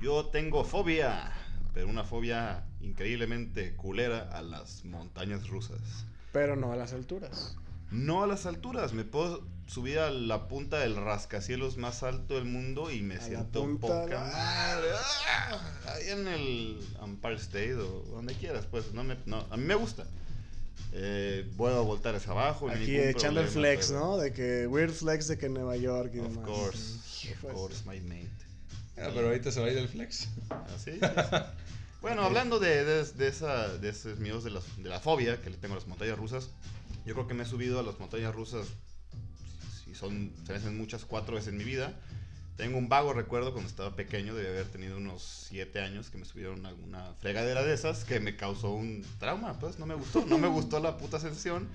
yo 0.00 0.26
tengo 0.26 0.64
fobia, 0.64 1.32
pero 1.74 1.88
una 1.88 2.04
fobia 2.04 2.64
increíblemente 2.80 3.76
culera 3.76 4.30
a 4.32 4.42
las 4.42 4.84
montañas 4.84 5.48
rusas. 5.48 6.06
Pero 6.32 6.56
no 6.56 6.72
a 6.72 6.76
las 6.76 6.92
alturas. 6.92 7.56
No 7.90 8.22
a 8.22 8.26
las 8.26 8.46
alturas, 8.46 8.92
me 8.92 9.04
puedo 9.04 9.46
subir 9.66 9.98
a 9.98 10.10
la 10.10 10.48
punta 10.48 10.78
del 10.78 10.96
rascacielos 10.96 11.76
más 11.76 12.02
alto 12.02 12.34
del 12.34 12.44
mundo 12.44 12.90
y 12.90 13.02
me 13.02 13.14
A 13.16 13.18
la 13.18 13.24
siento 13.24 13.66
poca 13.80 14.18
madre. 14.20 14.88
¡Ah! 14.94 15.60
Ahí 15.94 16.08
en 16.10 16.28
el 16.28 16.78
Empire 17.02 17.34
State 17.36 17.74
o 17.74 18.02
donde 18.12 18.34
quieras, 18.34 18.66
pues, 18.70 18.92
no 18.92 19.02
me, 19.04 19.16
no, 19.26 19.44
a 19.50 19.56
mí 19.56 19.64
me 19.64 19.74
gusta. 19.74 20.04
Eh, 20.92 21.50
puedo 21.56 21.84
voltar 21.84 22.14
hacia 22.14 22.30
abajo. 22.32 22.70
Aquí 22.70 22.96
echando 22.96 23.40
el 23.40 23.48
flex, 23.48 23.88
pero- 23.88 24.00
¿no? 24.00 24.16
De 24.18 24.32
que 24.32 24.66
weird 24.66 24.92
flex 24.92 25.26
de 25.28 25.36
que 25.36 25.48
Nueva 25.48 25.76
York 25.76 26.12
y 26.14 26.20
Of 26.20 26.28
demás. 26.28 26.46
course, 26.46 27.34
of 27.44 27.52
course, 27.52 27.82
my 27.86 28.00
mate. 28.00 28.30
Ah, 28.98 29.10
pero 29.14 29.26
ahorita 29.28 29.50
se 29.52 29.60
va 29.60 29.66
a 29.66 29.70
ir 29.72 29.78
el 29.78 29.88
flex. 29.88 30.28
Así, 30.74 30.92
sí, 30.92 31.00
sí. 31.00 31.00
Bueno, 32.02 32.22
hablando 32.22 32.60
de, 32.60 32.84
de, 32.84 33.04
de 33.04 33.26
esa, 33.28 33.68
de 33.78 33.88
esos 33.88 34.18
miedos 34.20 34.44
de, 34.44 34.50
las, 34.50 34.62
de 34.80 34.88
la 34.88 35.00
fobia 35.00 35.42
que 35.42 35.50
le 35.50 35.56
tengo 35.56 35.74
a 35.74 35.78
las 35.78 35.88
montañas 35.88 36.16
rusas, 36.16 36.50
yo 37.04 37.14
creo 37.14 37.26
que 37.26 37.34
me 37.34 37.42
he 37.42 37.46
subido 37.46 37.80
a 37.80 37.82
las 37.82 37.98
montañas 37.98 38.32
rusas, 38.32 38.68
son, 39.96 40.32
se 40.44 40.52
me 40.52 40.58
hacen 40.58 40.76
muchas, 40.76 41.04
cuatro 41.04 41.34
veces 41.34 41.48
en 41.48 41.58
mi 41.58 41.64
vida. 41.64 41.94
Tengo 42.56 42.78
un 42.78 42.88
vago 42.88 43.12
recuerdo 43.12 43.52
cuando 43.52 43.68
estaba 43.68 43.96
pequeño, 43.96 44.34
de 44.34 44.48
haber 44.48 44.66
tenido 44.66 44.96
unos 44.96 45.22
siete 45.22 45.80
años, 45.80 46.08
que 46.08 46.16
me 46.16 46.24
subieron 46.24 46.64
a 46.64 46.70
alguna 46.70 47.12
fregadera 47.20 47.62
de 47.62 47.74
esas, 47.74 48.04
que 48.04 48.18
me 48.18 48.36
causó 48.36 48.70
un 48.72 49.04
trauma, 49.18 49.58
pues 49.58 49.78
no 49.78 49.84
me 49.84 49.94
gustó, 49.94 50.24
no 50.26 50.38
me 50.38 50.48
gustó 50.48 50.80
la 50.80 50.96
puta 50.96 51.18
sensación. 51.18 51.68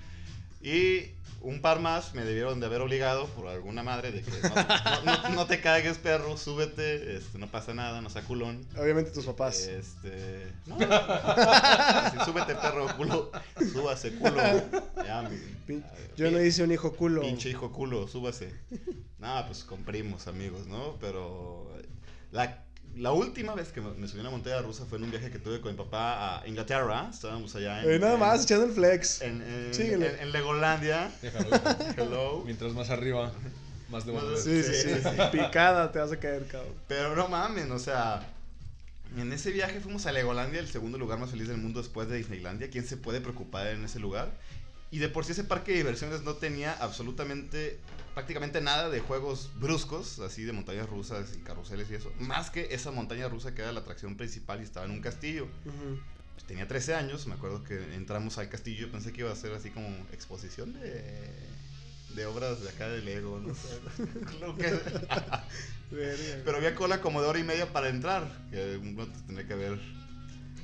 Y 0.62 1.10
un 1.40 1.60
par 1.60 1.80
más 1.80 2.14
me 2.14 2.24
debieron 2.24 2.60
de 2.60 2.66
haber 2.66 2.80
obligado 2.82 3.26
por 3.30 3.48
alguna 3.48 3.82
madre 3.82 4.12
de 4.12 4.22
que 4.22 4.30
no, 4.30 4.48
no- 5.04 5.22
no- 5.22 5.28
no 5.34 5.46
te 5.46 5.60
cagues, 5.60 5.98
perro, 5.98 6.36
súbete, 6.36 7.16
este, 7.16 7.36
no 7.38 7.48
pasa 7.50 7.74
nada, 7.74 8.00
no 8.00 8.08
sea 8.10 8.22
culón. 8.22 8.64
Obviamente 8.78 9.10
tus 9.10 9.26
papás. 9.26 9.58
Este. 9.66 10.46
No. 10.66 10.76
Así, 10.80 12.16
súbete, 12.24 12.54
perro, 12.54 12.86
culo. 12.96 13.32
Súbase, 13.72 14.14
culo. 14.14 14.36
Ya, 15.04 15.22
mi- 15.22 15.36
Pin- 15.66 15.84
Yo 16.16 16.30
no 16.30 16.40
hice 16.40 16.62
un 16.62 16.70
hijo 16.72 16.92
culo. 16.92 17.22
Pinche 17.22 17.50
hijo 17.50 17.72
culo, 17.72 18.06
súbase. 18.06 18.52
Nada, 19.18 19.46
pues 19.46 19.64
con 19.64 19.82
primos, 19.84 20.26
amigos, 20.28 20.66
¿no? 20.68 20.96
Pero. 21.00 21.72
La, 22.30 22.61
la 22.96 23.12
última 23.12 23.54
vez 23.54 23.68
que 23.72 23.80
me 23.80 24.06
subí 24.06 24.18
a 24.18 24.22
una 24.22 24.30
montaña 24.30 24.60
rusa 24.60 24.84
fue 24.86 24.98
en 24.98 25.04
un 25.04 25.10
viaje 25.10 25.30
que 25.30 25.38
tuve 25.38 25.60
con 25.60 25.72
mi 25.72 25.78
papá 25.78 26.40
a 26.42 26.46
Inglaterra. 26.46 27.08
Estábamos 27.12 27.54
allá 27.56 27.82
en. 27.82 27.90
Eh, 27.90 27.98
nada 27.98 28.14
en- 28.14 28.20
más, 28.20 28.44
echando 28.44 28.66
el 28.66 28.72
flex. 28.72 29.22
En, 29.22 29.40
en, 29.42 29.72
en- 29.74 30.02
en 30.20 30.32
Legolandia. 30.32 31.10
Déjalo. 31.22 31.48
Hello. 31.96 32.42
Mientras 32.44 32.72
más 32.74 32.90
arriba, 32.90 33.32
más 33.90 34.04
de 34.06 34.12
Sí, 34.36 34.62
sí, 34.62 34.74
sí, 34.74 34.88
Sí, 34.94 35.00
sí. 35.02 35.10
Picada 35.32 35.90
te 35.92 35.98
vas 35.98 36.12
a 36.12 36.18
caer, 36.20 36.46
cabrón. 36.46 36.72
Pero 36.88 37.16
no 37.16 37.28
mamen, 37.28 37.70
o 37.72 37.78
sea, 37.78 38.26
en 39.16 39.32
ese 39.32 39.50
viaje 39.50 39.80
fuimos 39.80 40.06
a 40.06 40.12
Legolandia, 40.12 40.60
el 40.60 40.68
segundo 40.68 40.98
lugar 40.98 41.18
más 41.18 41.30
feliz 41.30 41.48
del 41.48 41.58
mundo 41.58 41.80
después 41.82 42.08
de 42.08 42.16
Disneylandia. 42.16 42.68
¿Quién 42.70 42.86
se 42.86 42.96
puede 42.96 43.20
preocupar 43.20 43.66
en 43.68 43.84
ese 43.84 43.98
lugar? 44.00 44.30
Y 44.92 44.98
de 44.98 45.08
por 45.08 45.24
sí 45.24 45.32
ese 45.32 45.42
parque 45.42 45.72
de 45.72 45.78
diversiones 45.78 46.22
no 46.22 46.34
tenía 46.34 46.74
absolutamente, 46.74 47.80
prácticamente 48.12 48.60
nada 48.60 48.90
de 48.90 49.00
juegos 49.00 49.50
bruscos, 49.58 50.18
así 50.18 50.44
de 50.44 50.52
montañas 50.52 50.86
rusas 50.86 51.34
y 51.34 51.38
carruseles 51.38 51.90
y 51.90 51.94
eso. 51.94 52.12
Más 52.20 52.50
que 52.50 52.74
esa 52.74 52.90
montaña 52.90 53.26
rusa 53.26 53.54
que 53.54 53.62
era 53.62 53.72
la 53.72 53.80
atracción 53.80 54.18
principal 54.18 54.60
y 54.60 54.64
estaba 54.64 54.84
en 54.84 54.92
un 54.92 55.00
castillo. 55.00 55.48
Pues 56.34 56.44
tenía 56.46 56.68
13 56.68 56.94
años, 56.94 57.26
me 57.26 57.34
acuerdo 57.34 57.64
que 57.64 57.94
entramos 57.94 58.36
al 58.36 58.50
castillo, 58.50 58.92
pensé 58.92 59.14
que 59.14 59.22
iba 59.22 59.32
a 59.32 59.36
ser 59.36 59.52
así 59.54 59.70
como 59.70 59.88
exposición 60.12 60.74
de, 60.74 61.24
de 62.14 62.26
obras 62.26 62.62
de 62.62 62.68
acá 62.68 62.88
de 62.88 63.00
Lego, 63.00 63.40
no 63.40 63.54
sé. 63.54 63.80
Pero 66.44 66.56
había 66.58 66.74
cola 66.74 67.00
como 67.00 67.22
de 67.22 67.28
hora 67.28 67.38
y 67.38 67.44
media 67.44 67.72
para 67.72 67.88
entrar. 67.88 68.30
Que 68.50 68.76
uno 68.76 69.06
tendría 69.26 69.46
que 69.46 69.54
haber 69.54 70.01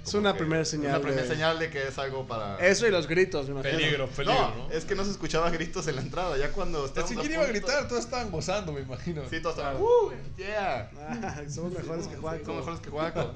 Es 0.09 0.15
una 0.15 0.33
que- 0.33 0.39
primera 0.41 0.65
señal 0.65 0.91
Una 0.91 1.01
primera 1.01 1.23
de- 1.23 1.29
señal 1.29 1.59
de 1.59 1.71
que 1.71 1.89
es 1.89 1.99
algo 1.99 2.27
para. 2.27 2.57
Eso 2.59 2.87
y 2.87 2.91
los 2.91 3.07
gritos, 3.07 3.47
me 3.47 3.53
imagino. 3.53 3.77
Peligro, 3.79 4.07
peligro, 4.09 4.35
No, 4.35 4.55
¿no? 4.69 4.71
es 4.71 4.85
que 4.85 4.95
no 4.95 5.05
se 5.05 5.11
escuchaba 5.11 5.51
gritos 5.51 5.87
en 5.89 5.97
la 5.97 6.03
entrada. 6.03 6.37
Ya 6.37 6.53
cuando 6.53 6.81
Es 6.85 6.91
estábamos. 6.91 7.13
que 7.13 7.19
a 7.19 7.21
quién 7.23 7.33
iba 7.35 7.43
a 7.43 7.47
gritar, 7.47 7.89
todos 7.89 8.05
estaban 8.05 8.31
gozando, 8.31 8.73
me 8.73 8.81
imagino. 8.81 9.23
Sí, 9.31 9.41
todos 9.41 9.57
estaban. 9.57 9.81
¡Uh! 9.81 10.13
¡Yeah! 10.37 10.91
Ah, 11.23 11.43
somos 11.49 11.73
mejores 11.73 12.07
que 12.09 12.17
Juan. 12.17 12.45
Son 12.45 12.57
mejores 12.57 12.81
que 12.81 12.91
Juaco. 12.91 13.33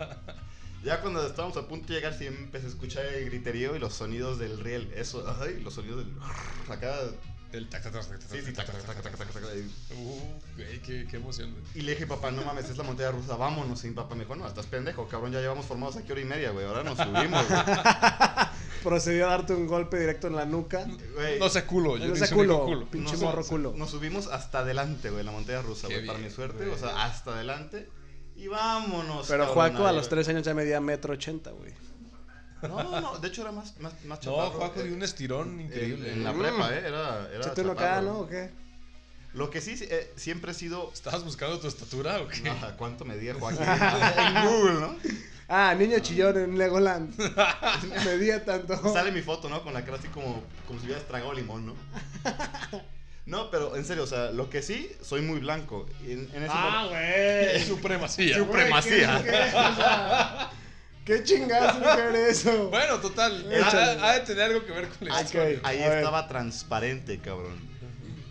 Ya 0.85 1.01
cuando 1.01 1.25
estábamos 1.25 1.57
a 1.57 1.69
punto 1.69 1.87
de 1.89 1.95
llegar, 1.95 2.13
sí 2.13 2.27
empecé 2.27 2.67
a 2.67 2.69
escuchar 2.71 3.07
el 3.07 3.25
griterío 3.27 3.77
y 3.77 3.79
los 3.79 3.95
sonidos 3.95 4.39
del 4.41 4.59
riel. 4.59 4.93
Eso, 4.97 5.25
ay, 5.41 5.61
los 5.63 5.75
sonidos 5.75 5.99
del. 6.05 6.13
Acá. 6.69 6.95
El 7.53 7.69
tac, 7.69 7.83
tac, 7.83 7.93
tac, 7.93 8.09
tac, 8.09 8.21
Sí, 8.31 8.41
sí, 8.45 8.53
tac, 8.55 8.67
tac, 8.67 8.83
tac, 8.83 9.03
tac, 9.03 9.03
tac, 9.03 9.17
tac, 9.19 9.33
tac. 9.33 9.43
Uh, 9.95 10.21
güey, 10.57 10.81
qué, 10.81 11.07
qué 11.11 11.17
emoción, 11.19 11.51
güey. 11.53 11.63
Y 11.75 11.83
le 11.83 11.93
dije, 11.93 12.07
papá, 12.07 12.31
no 12.31 12.43
mames, 12.45 12.71
es 12.71 12.79
la 12.79 12.85
montaña 12.85 13.11
rusa, 13.11 13.37
vámonos. 13.37 13.85
Y 13.85 13.89
mi 13.89 13.95
papá 13.95 14.15
me 14.15 14.23
dijo, 14.25 14.35
no, 14.37 14.47
estás 14.49 14.65
pendejo, 14.67 15.07
cabrón, 15.07 15.33
ya 15.33 15.41
llevamos 15.41 15.67
formados 15.67 15.97
aquí 15.97 16.11
hora 16.13 16.21
y 16.23 16.25
media, 16.25 16.51
güey. 16.51 16.65
Ahora 16.67 16.83
nos 16.83 16.97
subimos, 16.97 17.47
güey. 17.49 17.61
Procedió 18.83 19.27
a 19.27 19.31
darte 19.31 19.53
un 19.55 19.67
golpe 19.67 19.99
directo 20.01 20.27
en 20.27 20.37
la 20.37 20.45
nuca. 20.47 20.87
Güey, 21.15 21.39
No 21.39 21.49
sé 21.49 21.65
culo, 21.65 21.99
yo 21.99 22.07
No 22.09 22.17
sé 22.17 22.35
culo. 22.35 22.65
culo. 22.65 22.87
Pinche 22.91 23.13
nos- 23.13 23.21
morro 23.23 23.45
culo. 23.45 23.75
Nos 23.77 23.91
subimos 23.91 24.27
hasta 24.29 24.61
adelante, 24.61 25.11
güey, 25.11 25.23
la 25.25 25.31
montaña 25.33 25.63
rusa, 25.63 25.89
Qué 25.89 25.95
güey, 25.97 26.07
para 26.07 26.19
mi 26.19 26.25
bien, 26.25 26.35
suerte. 26.35 26.65
güey. 26.65 26.71
O 26.75 26.79
sea, 26.79 27.05
hasta 27.05 27.33
adelante. 27.35 27.89
Y 28.35 28.49
vámonos. 28.49 29.27
Pero 29.29 29.45
cabrón, 29.47 29.55
Juaco 29.55 29.87
a 29.87 29.91
ahí, 29.91 29.97
los 29.97 30.07
güey. 30.09 30.11
tres 30.17 30.29
años 30.29 30.43
ya 30.43 30.55
medía 30.55 30.81
metro 30.81 31.13
ochenta, 31.13 31.51
güey. 31.51 31.73
No, 32.63 33.01
no, 33.01 33.19
de 33.19 33.29
hecho 33.29 33.43
era 33.43 33.53
más, 33.53 33.79
más, 33.81 33.93
más 34.05 34.19
No, 34.25 34.33
chaparro. 34.37 34.51
Juaco 34.59 34.81
eh, 34.81 34.85
dio 34.85 34.95
un 34.95 35.03
estirón 35.03 35.55
en, 35.61 35.67
increíble. 35.67 36.13
en 36.13 36.25
la 36.25 36.33
prepa, 36.33 36.73
¿eh? 36.75 36.83
Era, 36.87 37.29
era 37.33 37.43
¿Se 37.43 37.51
te 37.51 37.61
uno 37.63 37.75
chaparro. 37.75 37.91
acá, 37.91 38.01
no? 38.03 38.19
¿O 38.21 38.29
qué? 38.29 38.51
Lo 39.35 39.49
que 39.51 39.61
sí, 39.63 39.75
eh, 39.81 40.13
siempre 40.17 40.53
he 40.53 40.55
sido... 40.55 40.91
¿Estabas 40.93 41.25
buscando 41.25 41.59
tu 41.59 41.67
estatura 41.67 42.21
o 42.21 42.29
qué? 42.29 42.49
Ajá, 42.51 42.77
¿Cuánto 42.77 43.05
medía 43.05 43.35
Joaquín? 43.39 43.63
en 43.67 44.45
Google, 44.47 44.75
¿no? 44.81 44.97
Ah, 45.49 45.75
niño 45.75 45.99
chillón 46.01 46.37
en 46.39 46.57
Legoland. 46.59 47.15
Medía 48.05 48.45
tanto. 48.45 48.93
Sale 48.93 49.11
mi 49.11 49.23
foto, 49.23 49.49
¿no? 49.49 49.63
Con 49.63 49.75
la 49.75 49.85
cara 49.85 49.97
así 49.99 50.09
como, 50.09 50.43
como 50.67 50.79
si 50.81 50.87
hubieras 50.87 51.05
tragado 51.07 51.33
limón, 51.35 51.67
¿no? 51.67 51.75
No, 53.25 53.51
pero 53.51 53.77
en 53.77 53.85
serio, 53.85 54.03
o 54.03 54.07
sea, 54.07 54.33
lo 54.33 54.51
que 54.51 54.63
sí, 54.63 54.91
soy 55.01 55.21
muy 55.23 55.39
blanco. 55.41 55.87
En, 56.05 56.29
en 56.35 56.43
ese 56.43 56.53
Ah, 56.53 56.87
güey. 56.91 57.65
Supremacía. 57.67 58.37
Sup- 58.37 58.47
Supremacía. 58.47 59.23
¿Qué, 59.23 59.31
qué, 59.31 59.37
o 59.57 59.77
sea, 59.77 60.51
¿Qué 61.05 61.25
chingazo 61.25 61.81
mujer 61.81 62.15
eso? 62.15 62.69
Bueno, 62.71 62.99
total. 63.01 63.47
Ha, 63.63 64.09
ha 64.09 64.13
de 64.15 64.21
tener 64.21 64.45
algo 64.45 64.65
que 64.65 64.73
ver 64.73 64.89
con 64.89 65.09
la 65.09 65.17
Ahí, 65.17 65.25
historia. 65.25 65.61
Ahí 65.65 65.83
a 65.83 65.89
ver. 65.89 65.99
estaba 65.99 66.29
transparente, 66.29 67.19
cabrón. 67.19 67.57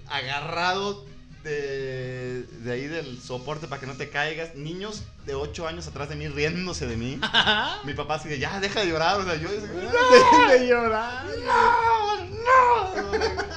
Agarrado 0.07 1.05
de, 1.43 2.43
de 2.43 2.71
ahí 2.71 2.87
del 2.87 3.19
soporte 3.21 3.67
para 3.67 3.81
que 3.81 3.87
no 3.87 3.93
te 3.95 4.09
caigas. 4.09 4.55
Niños 4.55 5.03
de 5.25 5.35
8 5.35 5.67
años 5.67 5.87
atrás 5.87 6.07
de 6.09 6.15
mí 6.15 6.27
riéndose 6.27 6.87
de 6.87 6.95
mí. 6.97 7.19
Mi 7.83 7.93
papá 7.93 8.15
así 8.15 8.29
de, 8.29 8.39
ya, 8.39 8.59
deja 8.59 8.79
de 8.81 8.87
llorar. 8.87 9.19
O 9.19 9.25
sea, 9.25 9.35
yo... 9.35 9.49
Dejen 9.51 10.47
de 10.49 10.67
llorar. 10.67 11.25
¡No! 11.45 12.25
¡No! 12.25 13.51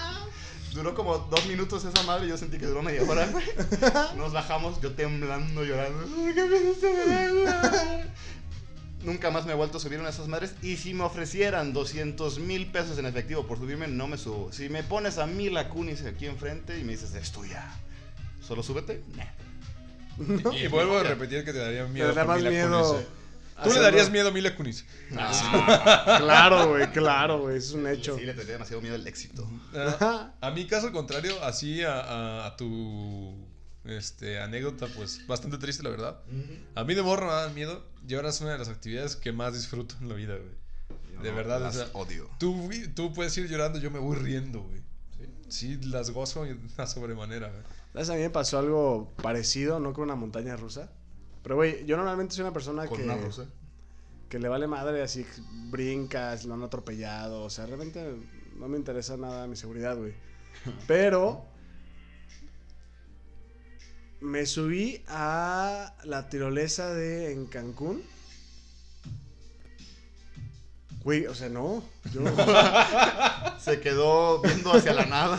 Duró 0.73 0.92
como 0.97 1.18
dos 1.18 1.47
minutos 1.47 1.85
esa 1.85 2.02
madre 2.02 2.26
y 2.26 2.30
yo 2.30 2.37
sentí 2.37 2.59
que 2.59 2.66
duró 2.66 2.83
media 2.83 3.02
hora, 3.09 3.28
güey. 3.28 3.44
Nos 4.16 4.33
bajamos, 4.33 4.80
yo 4.80 4.90
temblando, 4.92 5.62
llorando. 5.62 6.04
¿Por 6.04 6.35
qué 6.35 6.44
me? 6.47 6.64
Nunca 9.04 9.30
más 9.30 9.44
me 9.46 9.52
he 9.52 9.54
vuelto 9.54 9.76
a 9.78 9.80
subir 9.80 9.99
una 9.99 10.08
de 10.08 10.14
esas 10.14 10.28
madres. 10.28 10.54
Y 10.62 10.76
si 10.76 10.94
me 10.94 11.04
ofrecieran 11.04 11.73
200 11.73 12.38
mil 12.40 12.66
pesos 12.66 12.99
en 12.99 13.06
efectivo 13.06 13.46
por 13.46 13.58
subirme, 13.58 13.87
no 13.87 14.08
me 14.08 14.16
subo. 14.18 14.52
Si 14.52 14.68
me 14.68 14.82
pones 14.82 15.18
a 15.18 15.26
mí 15.26 15.50
la 15.50 15.68
cunis 15.68 16.04
aquí 16.04 16.26
enfrente 16.26 16.78
y 16.78 16.84
me 16.84 16.92
dices, 16.92 17.14
es 17.14 17.30
tuya, 17.32 17.70
¿solo 18.46 18.62
súbete? 18.62 19.02
Nah. 19.16 19.25
Y 20.56 20.68
vuelvo 20.68 20.99
a 20.99 21.02
repetir 21.02 21.44
que 21.44 21.52
te 21.52 21.58
daría 21.58 21.84
miedo. 21.87 22.12
Te 22.12 22.25
más 22.25 22.40
miedo. 22.42 22.82
Kunis, 22.92 23.02
eh. 23.02 23.08
Tú 23.62 23.73
le 23.73 23.80
darías 23.80 24.11
miedo 24.11 24.28
a 24.28 24.32
Mila 24.32 24.56
Kunis. 24.56 24.84
Claro, 25.11 26.68
güey, 26.70 26.90
claro, 26.90 27.40
güey. 27.42 27.56
Es 27.58 27.73
un 27.73 27.87
hecho. 27.87 28.16
Sí, 28.16 28.23
le 28.25 28.32
tendría 28.34 28.54
demasiado 28.54 28.80
miedo 28.82 28.96
el 28.96 29.06
éxito. 29.06 29.49
Ah, 29.75 30.32
A 30.40 30.50
mi 30.50 30.66
caso 30.66 30.87
al 30.88 30.92
contrario, 30.92 31.42
así 31.42 31.82
a, 31.82 32.00
a- 32.00 32.46
a 32.46 32.56
tu 32.56 33.46
este, 33.85 34.41
anécdota, 34.41 34.87
pues 34.97 35.26
bastante 35.26 35.59
triste, 35.59 35.83
la 35.83 35.91
verdad. 35.91 36.21
A 36.75 36.85
mí 36.85 36.95
de 36.95 37.03
morro 37.03 37.26
me 37.26 37.33
daban 37.33 37.55
miedo 37.55 37.85
y 38.07 38.14
ahora 38.14 38.31
es 38.31 38.41
una 38.41 38.53
de 38.53 38.59
las 38.59 38.69
actividades 38.69 39.17
que 39.17 39.33
más 39.33 39.55
disfruto 39.55 39.95
en 40.00 40.09
la 40.09 40.14
vida, 40.14 40.37
güey. 40.37 40.64
De 41.23 41.31
No, 41.31 41.37
verdad, 41.37 41.59
o 41.59 41.64
las 41.64 41.75
sea, 41.76 41.87
odio. 41.93 42.29
Tú, 42.38 42.69
tú 42.95 43.12
puedes 43.12 43.37
ir 43.38 43.49
llorando, 43.49 43.79
yo 43.79 43.91
me 43.91 43.99
voy 43.99 44.17
riendo, 44.17 44.62
güey. 44.62 44.83
Sí, 45.49 45.76
las 45.83 46.11
gozo 46.11 46.45
a 46.76 46.87
sobremanera, 46.87 47.50
güey. 47.50 48.09
A 48.09 48.14
mí 48.14 48.23
me 48.23 48.31
pasó 48.31 48.59
algo 48.59 49.12
parecido, 49.23 49.79
no 49.79 49.93
con 49.93 50.05
una 50.05 50.17
montaña 50.17 50.57
rusa. 50.57 50.91
Pero, 51.43 51.57
güey, 51.57 51.85
yo 51.87 51.97
normalmente 51.97 52.35
soy 52.35 52.43
una 52.43 52.53
persona 52.53 52.87
Con 52.87 52.99
que, 52.99 53.05
una 53.05 53.17
rusa. 53.17 53.47
que 54.29 54.38
le 54.38 54.49
vale 54.49 54.67
madre, 54.67 55.03
así 55.03 55.25
brincas, 55.71 56.45
lo 56.45 56.55
han 56.55 56.62
atropellado. 56.62 57.43
O 57.45 57.50
sea, 57.50 57.67
realmente 57.67 58.17
no 58.57 58.67
me 58.69 58.76
interesa 58.79 59.17
nada 59.17 59.47
mi 59.47 59.55
seguridad, 59.57 59.97
güey. 59.97 60.14
Pero 60.88 61.45
me 64.21 64.47
subí 64.47 65.02
a 65.09 65.94
la 66.04 66.28
tirolesa 66.28 66.92
de 66.94 67.33
en 67.33 67.47
Cancún. 67.47 68.02
Güey, 71.02 71.26
o 71.26 71.35
sea, 71.35 71.49
no. 71.50 71.85
Yo, 72.12 72.23
Se 73.61 73.80
quedó 73.80 74.40
viendo 74.40 74.73
hacia 74.73 74.94
la 74.94 75.04
nada. 75.04 75.38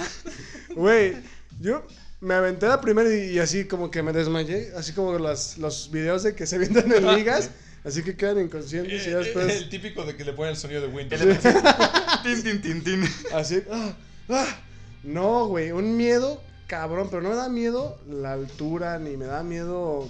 Güey, 0.75 1.15
yo 1.59 1.85
me 2.21 2.35
aventé 2.35 2.67
la 2.67 2.79
primera 2.81 3.09
y, 3.13 3.31
y 3.31 3.39
así 3.39 3.65
como 3.65 3.89
que 3.89 4.03
me 4.03 4.13
desmayé. 4.13 4.71
Así 4.77 4.93
como 4.93 5.17
las, 5.17 5.57
los 5.57 5.89
videos 5.89 6.21
de 6.23 6.35
que 6.35 6.45
se 6.45 6.57
avientan 6.57 6.91
en 6.91 7.15
ligas. 7.15 7.49
Así 7.83 8.03
que 8.03 8.15
quedan 8.15 8.39
inconscientes 8.39 9.05
y 9.07 9.11
ya 9.11 9.17
Eh, 9.17 9.23
después. 9.23 9.55
El 9.55 9.69
típico 9.69 10.03
de 10.05 10.15
que 10.15 10.23
le 10.23 10.33
ponen 10.33 10.51
el 10.51 10.57
sonido 10.57 10.81
de 10.81 10.87
Windows. 10.87 11.21
tin, 12.23 12.43
tin, 12.43 12.61
tin, 12.61 12.83
tin. 12.83 13.03
Así. 13.33 13.63
ah, 13.71 13.93
ah. 14.29 14.57
No, 15.03 15.45
güey, 15.47 15.71
un 15.71 15.95
miedo 15.97 16.41
cabrón, 16.67 17.07
pero 17.09 17.21
no 17.21 17.29
me 17.29 17.35
da 17.35 17.49
miedo 17.49 17.97
la 18.09 18.33
altura, 18.33 18.99
ni 18.99 19.17
me 19.17 19.25
da 19.25 19.43
miedo. 19.43 20.07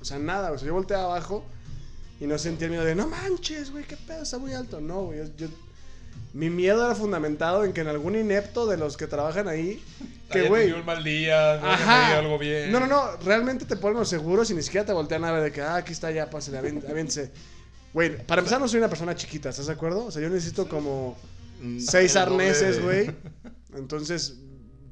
O 0.00 0.04
sea, 0.04 0.18
nada, 0.18 0.52
o 0.52 0.58
sea, 0.58 0.66
yo 0.66 0.74
volteé 0.74 0.96
abajo 0.96 1.44
y 2.20 2.26
no 2.26 2.38
sentí 2.38 2.64
el 2.64 2.70
miedo 2.70 2.84
de 2.84 2.94
no 2.94 3.08
manches, 3.08 3.70
güey, 3.70 3.84
qué 3.84 3.96
pedo, 3.96 4.22
está 4.22 4.38
muy 4.38 4.52
alto. 4.52 4.80
No, 4.80 5.02
güey, 5.06 5.18
yo, 5.18 5.24
yo- 5.36 5.48
Mi 6.32 6.50
miedo 6.50 6.84
era 6.84 6.94
fundamentado 6.94 7.64
en 7.64 7.72
que 7.72 7.80
en 7.80 7.88
algún 7.88 8.14
inepto 8.16 8.66
de 8.66 8.76
los 8.76 8.96
que 8.96 9.06
trabajan 9.06 9.48
ahí. 9.48 9.82
Que, 10.30 10.48
güey. 10.48 10.72
un 10.72 10.84
mal 10.84 11.04
día, 11.04 11.60
no 11.62 11.70
Ajá. 11.70 12.18
algo 12.18 12.36
bien. 12.36 12.72
No, 12.72 12.80
no, 12.80 12.88
no. 12.88 13.16
Realmente 13.24 13.64
te 13.64 13.76
ponen 13.76 13.96
los 13.98 14.08
seguros 14.08 14.50
y 14.50 14.54
ni 14.54 14.62
siquiera 14.62 14.84
te 14.84 14.92
voltean 14.92 15.24
a 15.24 15.30
ver 15.30 15.44
de 15.44 15.52
que, 15.52 15.62
ah, 15.62 15.76
aquí 15.76 15.92
está 15.92 16.10
ya, 16.10 16.28
pásale, 16.28 16.58
aviéntese. 16.58 17.30
Güey, 17.94 18.26
para 18.26 18.40
empezar 18.40 18.60
no 18.60 18.66
soy 18.66 18.78
una 18.78 18.88
persona 18.88 19.14
chiquita, 19.14 19.50
¿estás 19.50 19.66
de 19.68 19.72
acuerdo? 19.74 20.06
O 20.06 20.10
sea, 20.10 20.20
yo 20.20 20.28
necesito 20.28 20.68
como 20.68 21.16
Mm, 21.62 21.78
seis 21.78 22.16
arneses, 22.16 22.82
güey. 22.82 23.08
Entonces, 23.76 24.34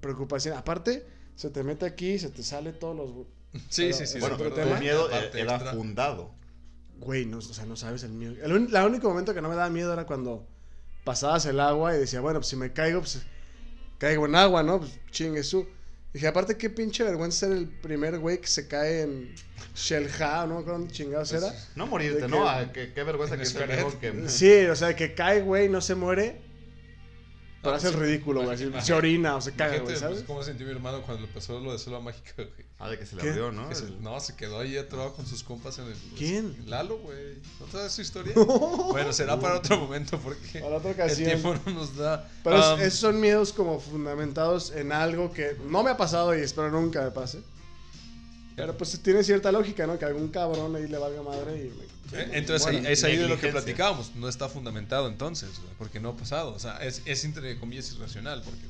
preocupación. 0.04 0.56
Aparte, 0.56 1.06
se 1.34 1.50
te 1.50 1.62
mete 1.64 1.84
aquí, 1.86 2.18
se 2.18 2.30
te 2.30 2.42
sale 2.42 2.72
todos 2.72 2.96
los... 2.96 3.26
Sí, 3.70 3.82
Pero 3.86 3.96
sí, 3.96 4.06
sí. 4.06 4.20
Bueno, 4.20 4.36
pero 4.38 4.52
tu 4.52 4.60
miedo 4.80 5.06
Aparte 5.06 5.40
era 5.40 5.54
extra. 5.54 5.72
fundado. 5.74 6.32
Güey, 6.98 7.26
no, 7.26 7.38
o 7.38 7.40
sea, 7.40 7.66
no 7.66 7.76
sabes 7.76 8.02
el 8.04 8.12
miedo. 8.12 8.34
El, 8.42 8.52
un- 8.52 8.72
la 8.72 8.86
único 8.86 9.08
momento 9.08 9.34
que 9.34 9.40
no 9.42 9.48
me 9.48 9.56
daba 9.56 9.70
miedo 9.70 9.92
era 9.92 10.06
cuando 10.06 10.46
pasabas 11.04 11.44
el 11.46 11.58
agua 11.60 11.94
y 11.96 11.98
decía, 11.98 12.20
bueno, 12.20 12.38
pues 12.40 12.48
si 12.48 12.56
me 12.56 12.72
caigo, 12.72 13.00
pues 13.00 13.22
caigo 13.98 14.26
en 14.26 14.34
agua, 14.36 14.62
¿no? 14.62 14.78
Pues 14.80 14.92
chingue 15.10 15.42
su. 15.42 15.66
Dije, 16.12 16.28
aparte, 16.28 16.56
qué 16.56 16.70
pinche 16.70 17.02
vergüenza 17.02 17.46
ser 17.46 17.52
el 17.56 17.68
primer 17.68 18.18
güey 18.20 18.40
que 18.40 18.46
se 18.46 18.68
cae 18.68 19.02
en 19.02 19.34
Shelha, 19.74 20.46
¿no? 20.46 20.64
¿Cuándo 20.64 20.86
chingados 20.92 21.30
Pues, 21.32 21.42
era? 21.42 21.52
No 21.74 21.86
morirte, 21.88 22.28
¿no? 22.28 22.42
que- 22.42 22.48
Ah, 22.48 22.70
qué, 22.72 22.92
qué 22.92 23.02
vergüenza 23.02 23.34
En 23.34 23.40
que 23.40 24.00
que... 24.00 24.28
Sí, 24.28 24.64
o 24.70 24.76
sea, 24.76 24.94
que 24.94 25.14
cae, 25.14 25.42
güey, 25.42 25.68
no 25.68 25.80
se 25.80 25.96
muere, 25.96 26.40
pero 27.64 27.74
Ah, 27.74 27.78
hace 27.78 27.88
el 27.88 27.94
ridículo, 27.94 28.42
güey. 28.44 28.56
Se 28.82 28.92
orina 28.92 29.34
o 29.36 29.40
se 29.40 29.52
caga, 29.52 29.72
güey, 29.74 29.84
pues, 29.86 29.98
¿sabes? 29.98 30.22
cómo 30.24 30.42
se 30.44 30.50
sintió 30.50 30.66
mi 30.66 30.72
hermano 30.72 31.02
cuando 31.02 31.24
empezó 31.26 31.58
lo 31.58 31.72
de 31.72 31.78
Selva 31.78 31.98
Mágica, 32.00 32.34
güey. 32.36 32.66
Ah, 32.78 32.88
de 32.90 32.98
que 32.98 33.06
se 33.06 33.16
le 33.16 33.22
abrió, 33.22 33.50
¿no? 33.50 33.68
Que 33.68 33.74
se- 33.74 33.84
El- 33.86 34.02
no, 34.02 34.20
se 34.20 34.36
quedó 34.36 34.60
ahí 34.60 34.76
atrapado 34.76 35.14
con 35.14 35.26
sus 35.26 35.42
compas 35.42 35.78
en 35.78 35.86
el... 35.86 35.94
¿Quién? 36.16 36.54
Lalo, 36.70 36.98
güey. 36.98 37.38
¿No 37.60 37.66
sabes 37.72 37.92
su 37.92 38.02
historia? 38.02 38.34
bueno, 38.90 39.12
será 39.12 39.40
para 39.40 39.56
otro 39.56 39.78
momento 39.78 40.18
porque 40.18 40.58
Para 40.60 40.76
otra 40.76 40.90
el 40.90 40.94
ocasión. 40.96 41.24
tiempo 41.28 41.54
no 41.66 41.72
nos 41.72 41.96
da. 41.96 42.28
Pero 42.44 42.58
es- 42.58 42.64
Um, 42.66 42.80
esos 42.80 43.00
son 43.00 43.20
miedos 43.20 43.52
como 43.52 43.80
fundamentados 43.80 44.70
en 44.72 44.92
algo 44.92 45.32
que 45.32 45.56
no 45.68 45.82
me 45.82 45.90
ha 45.90 45.96
pasado 45.96 46.36
y 46.36 46.40
espero 46.40 46.70
nunca 46.70 47.02
me 47.02 47.10
pase. 47.10 47.40
Pero 48.56 48.76
pues 48.76 48.98
tiene 49.02 49.24
cierta 49.24 49.50
lógica, 49.50 49.86
¿no? 49.86 49.98
Que 49.98 50.04
algún 50.04 50.28
cabrón 50.28 50.76
ahí 50.76 50.86
le 50.86 50.98
valga 50.98 51.22
madre 51.22 51.64
y 51.64 51.70
me... 51.70 52.18
Eh, 52.18 52.30
Entonces 52.32 52.62
Bueno, 52.62 52.86
ahí, 52.86 52.92
es 52.92 53.02
ahí 53.02 53.16
de 53.16 53.26
lo 53.26 53.38
que 53.38 53.48
platicábamos. 53.48 54.14
No 54.14 54.28
está 54.28 54.48
fundamentado 54.48 55.08
entonces, 55.08 55.58
güey, 55.58 55.72
porque 55.76 55.98
no 55.98 56.10
ha 56.10 56.16
pasado. 56.16 56.54
O 56.54 56.58
sea, 56.58 56.78
es, 56.78 57.02
es 57.04 57.24
entre 57.24 57.58
comillas 57.58 57.92
irracional, 57.92 58.42
porque 58.42 58.62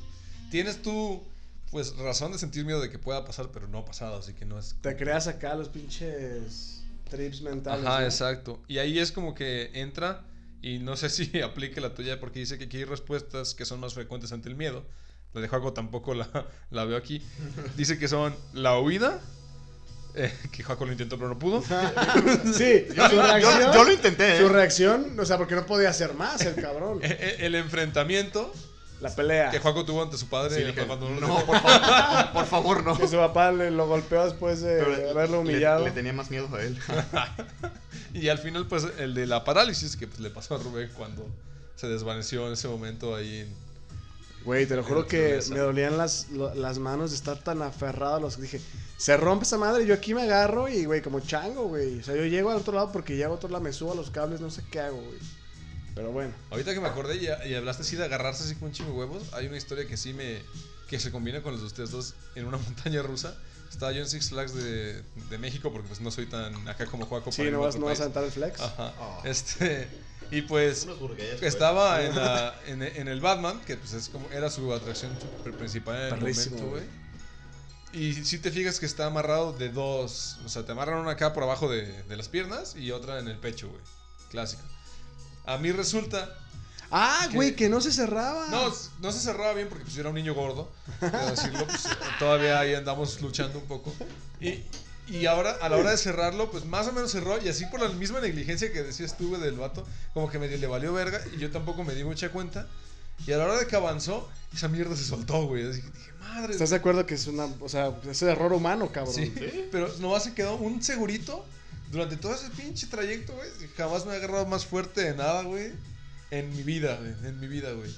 tienes 0.49 0.81
tú, 0.81 1.23
pues, 1.71 1.95
razón 1.97 2.31
de 2.31 2.39
sentir 2.39 2.65
miedo 2.65 2.81
de 2.81 2.89
que 2.89 2.97
pueda 2.97 3.23
pasar, 3.25 3.49
pero 3.53 3.67
no 3.67 3.79
ha 3.79 3.85
pasado, 3.85 4.17
así 4.17 4.33
que 4.33 4.45
no 4.45 4.57
es... 4.57 4.75
Te 4.81 4.95
creas 4.95 5.27
acá 5.27 5.55
los 5.55 5.69
pinches 5.69 6.83
trips 7.09 7.41
mentales. 7.41 7.85
Ajá, 7.85 7.99
¿no? 7.99 8.05
exacto. 8.05 8.61
Y 8.67 8.79
ahí 8.79 8.97
es 8.97 9.11
como 9.11 9.35
que 9.35 9.69
entra, 9.73 10.23
y 10.61 10.79
no 10.79 10.97
sé 10.97 11.09
si 11.11 11.41
aplique 11.41 11.79
la 11.79 11.93
tuya, 11.93 12.19
porque 12.19 12.39
dice 12.39 12.57
que 12.57 12.63
aquí 12.65 12.77
hay 12.77 12.85
respuestas 12.85 13.53
que 13.53 13.65
son 13.65 13.79
más 13.79 13.93
frecuentes 13.93 14.31
ante 14.31 14.49
el 14.49 14.55
miedo. 14.55 14.83
La 15.33 15.41
de 15.41 15.47
Juaco 15.49 15.73
tampoco 15.73 16.13
la, 16.15 16.47
la 16.71 16.85
veo 16.85 16.97
aquí. 16.97 17.21
Dice 17.75 17.99
que 17.99 18.07
son 18.07 18.33
la 18.53 18.79
huida, 18.79 19.21
eh, 20.15 20.33
que 20.51 20.63
Jaco 20.63 20.85
lo 20.85 20.91
intentó 20.91 21.17
pero 21.17 21.29
no 21.29 21.37
pudo. 21.39 21.61
sí, 22.53 22.85
Yo, 22.95 23.09
su 23.09 23.15
yo- 23.15 23.21
reacción. 23.21 23.73
yo 23.73 23.83
lo 23.83 23.91
intenté. 23.91 24.37
¿eh? 24.37 24.39
Su 24.41 24.49
reacción, 24.49 25.19
o 25.19 25.25
sea, 25.25 25.37
porque 25.37 25.55
no 25.55 25.65
podía 25.65 25.89
hacer 25.89 26.13
más 26.13 26.41
el 26.41 26.55
cabrón. 26.55 26.99
Eh, 27.03 27.17
eh, 27.19 27.35
El 27.39 27.55
enfrentamiento 27.55 28.53
La 29.01 29.13
pelea. 29.13 29.51
que 29.51 29.59
Jaco 29.59 29.85
tuvo 29.85 30.01
ante 30.03 30.17
su 30.17 30.27
padre 30.27 30.55
Sí, 30.55 30.63
dije, 30.63 30.85
cuando 30.85 31.09
no, 31.09 31.45
por 31.45 31.59
favor, 31.59 32.31
por 32.33 32.45
favor, 32.45 32.83
no. 32.83 32.97
Que 32.97 33.07
su 33.07 33.17
papá 33.17 33.51
le, 33.51 33.71
lo 33.71 33.87
golpeó 33.87 34.23
después 34.25 34.61
de 34.61 34.77
Pero 34.83 35.09
haberlo 35.11 35.43
le- 35.43 35.49
humillado. 35.51 35.85
Le, 35.85 35.91
tenía 35.91 36.13
más 36.13 36.29
miedo 36.31 36.47
a 36.55 36.61
él. 36.61 36.77
Y 38.13 38.29
al 38.29 38.37
final, 38.37 38.65
pues, 38.67 38.87
el 38.97 39.13
de 39.13 39.27
la 39.27 39.43
parálisis 39.43 39.97
que 39.97 40.07
pues, 40.07 40.21
le 40.21 40.29
pasó 40.29 40.55
a 40.55 40.57
Rubén 40.57 40.89
cuando 40.95 41.27
se 41.75 41.87
desvaneció 41.89 42.47
en 42.47 42.53
ese 42.53 42.69
momento 42.69 43.13
ahí 43.13 43.39
en... 43.39 43.64
Güey, 44.45 44.67
te 44.67 44.75
lo 44.75 44.83
juro 44.83 45.07
que 45.07 45.41
me 45.49 45.57
dolían 45.59 45.97
las, 45.97 46.29
lo- 46.29 46.53
las 46.53 46.77
manos 46.77 47.09
de 47.09 47.17
estar 47.17 47.43
tan 47.43 47.61
aferrado 47.63 48.15
a 48.15 48.19
los 48.19 48.39
dije, 48.39 48.61
se 48.97 49.17
rompe 49.17 49.43
esa 49.45 49.57
madre, 49.57 49.85
yo 49.87 49.93
aquí 49.95 50.13
me 50.13 50.21
agarro 50.21 50.69
y, 50.69 50.85
güey, 50.85 51.01
como 51.01 51.19
chango, 51.19 51.67
güey. 51.67 51.99
O 51.99 52.03
sea, 52.03 52.15
yo 52.15 52.25
llego 52.25 52.51
al 52.51 52.57
otro 52.57 52.73
lado 52.73 52.91
porque 52.91 53.15
llego 53.15 53.31
al 53.31 53.37
otro 53.37 53.49
lado, 53.49 53.63
me 53.63 53.73
subo 53.73 53.93
a 53.93 53.95
los 53.95 54.11
cables, 54.11 54.41
no 54.41 54.51
sé 54.51 54.63
qué 54.69 54.79
hago, 54.81 54.97
güey. 55.01 55.17
Pero 55.95 56.11
bueno. 56.11 56.31
Ahorita 56.51 56.73
que 56.73 56.79
me 56.79 56.87
acordé 56.87 57.15
y, 57.15 57.49
y 57.49 57.55
hablaste 57.55 57.81
así 57.83 57.95
de 57.95 58.03
agarrarse 58.05 58.43
así 58.43 58.53
con 58.55 58.67
un 58.67 58.73
chingo 58.73 58.91
de 58.91 58.97
huevos, 58.97 59.23
hay 59.33 59.47
una 59.47 59.57
historia 59.57 59.87
que 59.87 59.97
sí 59.97 60.13
me... 60.13 60.41
que 60.89 60.99
se 60.99 61.09
combina 61.11 61.41
con 61.41 61.53
los 61.53 61.61
de 61.61 61.67
ustedes 61.67 61.89
dos 61.89 62.13
en 62.35 62.45
una 62.45 62.57
montaña 62.65 63.01
rusa. 63.01 63.35
Estaba 63.71 63.91
yo 63.93 64.01
en 64.01 64.07
Six 64.07 64.29
Flags 64.29 64.53
de, 64.53 65.01
de 65.29 65.37
México 65.39 65.71
porque 65.71 65.87
pues 65.87 65.99
no 66.01 66.11
soy 66.11 66.27
tan 66.27 66.67
acá 66.67 66.85
como 66.85 67.07
Juaco 67.07 67.31
Sí, 67.31 67.49
no 67.49 67.61
vas, 67.61 67.77
no 67.77 67.87
vas 67.87 67.99
a 67.99 68.03
aventar 68.03 68.23
el 68.23 68.31
flex. 68.31 68.59
Ajá. 68.61 68.93
Oh. 68.99 69.21
Este... 69.25 69.87
Y 70.31 70.41
pues... 70.43 70.85
Burgueses, 70.99 71.41
Estaba 71.43 72.01
en, 72.05 72.15
la- 72.15 72.55
en, 72.67 72.81
en 72.81 73.07
el 73.07 73.21
Batman, 73.21 73.59
que 73.65 73.77
pues 73.77 73.93
es 73.93 74.09
como 74.09 74.29
era 74.31 74.49
su 74.49 74.73
atracción 74.73 75.11
super 75.19 75.53
principal 75.53 75.95
en 75.95 76.13
el 76.13 76.19
momento, 76.19 76.65
güey. 76.69 76.83
Y 77.93 78.13
si 78.25 78.39
te 78.39 78.51
fijas 78.51 78.79
que 78.79 78.85
está 78.85 79.05
amarrado 79.05 79.53
de 79.53 79.69
dos, 79.69 80.37
o 80.45 80.49
sea, 80.49 80.65
te 80.65 80.73
amarran 80.73 80.99
una 80.99 81.11
acá 81.11 81.31
por 81.33 81.43
abajo 81.43 81.69
de, 81.69 82.03
de 82.03 82.17
las 82.17 82.27
piernas 82.27 82.75
y 82.75 82.91
otra 82.91 83.19
en 83.19 83.27
el 83.29 83.37
pecho, 83.37 83.69
güey. 83.69 83.81
Clásica. 84.29 84.63
A 85.45 85.57
mí 85.57 85.71
resulta, 85.71 86.37
Ah, 86.91 87.29
güey, 87.33 87.55
que 87.55 87.69
no 87.69 87.79
se 87.81 87.91
cerraba. 87.91 88.47
no, 88.49 88.71
no 88.99 89.11
se 89.11 89.19
cerraba 89.19 89.53
bien 89.53 89.69
porque 89.69 89.83
pues 89.85 89.95
yo 89.95 90.01
era 90.01 90.09
un 90.09 90.15
niño 90.15 90.33
gordo, 90.33 90.71
decirlo, 91.29 91.65
pues 91.67 91.83
todavía 92.19 92.59
ahí 92.59 92.73
andamos 92.73 93.21
luchando 93.21 93.59
un 93.59 93.65
poco. 93.65 93.93
Y, 94.41 94.61
y 95.07 95.25
ahora, 95.25 95.51
a 95.61 95.69
la 95.69 95.77
hora 95.77 95.91
de 95.91 95.97
cerrarlo, 95.97 96.49
pues 96.49 96.65
más 96.65 96.87
o 96.87 96.93
menos 96.93 97.11
cerró 97.11 97.41
y 97.43 97.47
así 97.47 97.65
por 97.67 97.81
la 97.81 97.89
misma 97.89 98.19
negligencia 98.21 98.71
que 98.71 98.83
decías 98.83 99.17
tú, 99.17 99.29
güey, 99.29 99.41
del 99.41 99.55
vato, 99.55 99.85
como 100.13 100.29
que 100.29 100.39
medio 100.39 100.57
le 100.57 100.67
valió 100.67 100.93
verga 100.93 101.21
y 101.35 101.37
yo 101.39 101.51
tampoco 101.51 101.83
me 101.83 101.93
di 101.93 102.03
mucha 102.03 102.29
cuenta. 102.29 102.67
Y 103.25 103.31
a 103.31 103.37
la 103.37 103.45
hora 103.45 103.57
de 103.57 103.67
que 103.67 103.75
avanzó, 103.75 104.29
esa 104.53 104.67
mierda 104.67 104.95
se 104.95 105.03
soltó, 105.03 105.45
güey. 105.47 105.67
Así 105.69 105.81
que 105.81 105.87
dije, 105.87 106.11
madre. 106.19 106.53
¿Estás 106.53 106.71
de 106.71 106.75
acuerdo 106.75 107.05
que 107.05 107.15
es 107.15 107.27
una, 107.27 107.45
o 107.59 107.69
sea, 107.69 107.93
es 108.09 108.21
error 108.21 108.51
humano, 108.51 108.91
cabrón? 108.91 109.13
Sí, 109.13 109.33
pero 109.71 109.93
nomás 109.99 110.23
se 110.23 110.33
quedó 110.33 110.55
un 110.55 110.83
segurito 110.83 111.45
durante 111.91 112.17
todo 112.17 112.35
ese 112.35 112.49
pinche 112.49 112.87
trayecto, 112.87 113.33
güey. 113.33 113.49
y 113.63 113.67
Jamás 113.77 114.05
me 114.05 114.13
he 114.13 114.17
agarrado 114.17 114.45
más 114.47 114.65
fuerte 114.65 115.01
de 115.01 115.15
nada, 115.15 115.43
güey. 115.43 115.71
En 116.31 116.53
mi 116.55 116.63
vida, 116.63 116.97
güey. 116.97 117.11
En 117.29 117.39
mi 117.39 117.47
vida, 117.47 117.71
güey. 117.71 117.93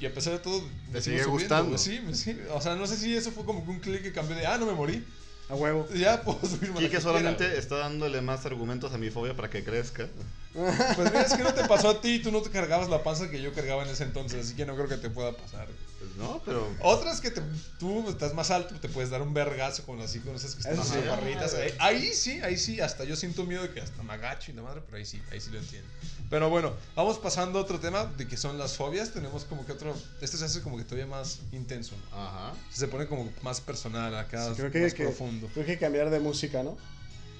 Y 0.00 0.06
a 0.06 0.12
pesar 0.14 0.34
de 0.34 0.38
todo, 0.40 0.62
me 0.92 1.00
sigue 1.00 1.24
gustando? 1.24 1.70
güey, 1.70 1.78
Sí, 1.78 2.00
me 2.00 2.14
sigue. 2.14 2.46
O 2.50 2.60
sea, 2.60 2.74
no 2.74 2.86
sé 2.86 2.96
si 2.96 3.14
eso 3.14 3.32
fue 3.32 3.44
como 3.44 3.64
que 3.64 3.70
un 3.70 3.80
clic 3.80 4.02
que 4.02 4.12
cambió 4.12 4.36
de, 4.36 4.46
ah, 4.46 4.58
no 4.58 4.66
me 4.66 4.72
morí. 4.72 5.04
A 5.48 5.54
huevo. 5.54 5.88
Ya 5.94 6.22
la 6.26 6.74
Quique 6.74 6.90
que 6.90 7.00
solamente 7.00 7.44
quiera, 7.44 7.58
está 7.58 7.76
dándole 7.76 8.20
más 8.20 8.46
argumentos 8.46 8.92
a 8.92 8.98
mi 8.98 9.10
fobia 9.10 9.34
para 9.34 9.48
que 9.48 9.62
crezca. 9.62 10.08
Pues 10.52 11.10
mira, 11.10 11.22
es 11.22 11.34
que 11.34 11.42
no 11.42 11.54
te 11.54 11.64
pasó 11.68 11.90
a 11.90 12.00
ti 12.00 12.14
y 12.14 12.18
tú 12.22 12.32
no 12.32 12.42
te 12.42 12.50
cargabas 12.50 12.88
la 12.88 13.02
panza 13.02 13.30
que 13.30 13.40
yo 13.40 13.52
cargaba 13.52 13.84
en 13.84 13.90
ese 13.90 14.04
entonces, 14.04 14.46
así 14.46 14.56
que 14.56 14.66
no 14.66 14.74
creo 14.74 14.88
que 14.88 14.96
te 14.96 15.10
pueda 15.10 15.32
pasar. 15.32 15.68
No, 16.16 16.40
pero. 16.44 16.66
Otras 16.80 17.20
que 17.20 17.30
te- 17.30 17.42
tú 17.78 18.08
estás 18.08 18.34
más 18.34 18.50
alto, 18.50 18.74
te 18.80 18.88
puedes 18.88 19.10
dar 19.10 19.22
un 19.22 19.34
vergazo 19.34 19.84
con 19.84 20.00
así, 20.00 20.18
con 20.20 20.34
esas 20.34 20.54
que 20.54 20.60
están 20.60 20.78
así 20.78 20.92
sí. 21.00 21.08
barritas. 21.08 21.54
Ahí, 21.54 21.72
ahí 21.78 22.12
sí, 22.12 22.40
ahí 22.42 22.56
sí, 22.56 22.80
hasta 22.80 23.04
yo 23.04 23.16
siento 23.16 23.44
miedo 23.44 23.62
de 23.62 23.70
que 23.70 23.80
hasta 23.80 24.02
me 24.02 24.12
agacho 24.14 24.50
y 24.50 24.54
la 24.54 24.62
madre, 24.62 24.82
pero 24.84 24.96
ahí 24.96 25.04
sí, 25.06 25.20
ahí 25.30 25.40
sí 25.40 25.50
lo 25.50 25.58
entiendo. 25.58 25.88
Pero 26.28 26.50
bueno, 26.50 26.72
vamos 26.96 27.18
pasando 27.18 27.58
a 27.58 27.62
otro 27.62 27.78
tema 27.78 28.04
de 28.04 28.26
que 28.26 28.36
son 28.36 28.58
las 28.58 28.76
fobias. 28.76 29.12
Tenemos 29.12 29.44
como 29.44 29.64
que 29.64 29.72
otro. 29.72 29.94
Este 30.20 30.36
se 30.36 30.44
hace 30.44 30.60
como 30.62 30.76
que 30.76 30.84
todavía 30.84 31.06
más 31.06 31.38
intenso, 31.52 31.94
¿no? 32.10 32.18
Ajá. 32.20 32.52
Se 32.72 32.88
pone 32.88 33.06
como 33.06 33.30
más 33.42 33.60
personal 33.60 34.16
acá, 34.16 34.48
Sí, 34.48 34.54
creo 34.56 34.70
que, 34.72 34.80
más 34.82 34.94
que- 34.94 35.04
profundo. 35.04 35.48
creo 35.52 35.64
que 35.64 35.72
hay 35.72 35.76
que 35.76 35.84
cambiar 35.84 36.10
de 36.10 36.18
música, 36.20 36.62
¿no? 36.62 36.76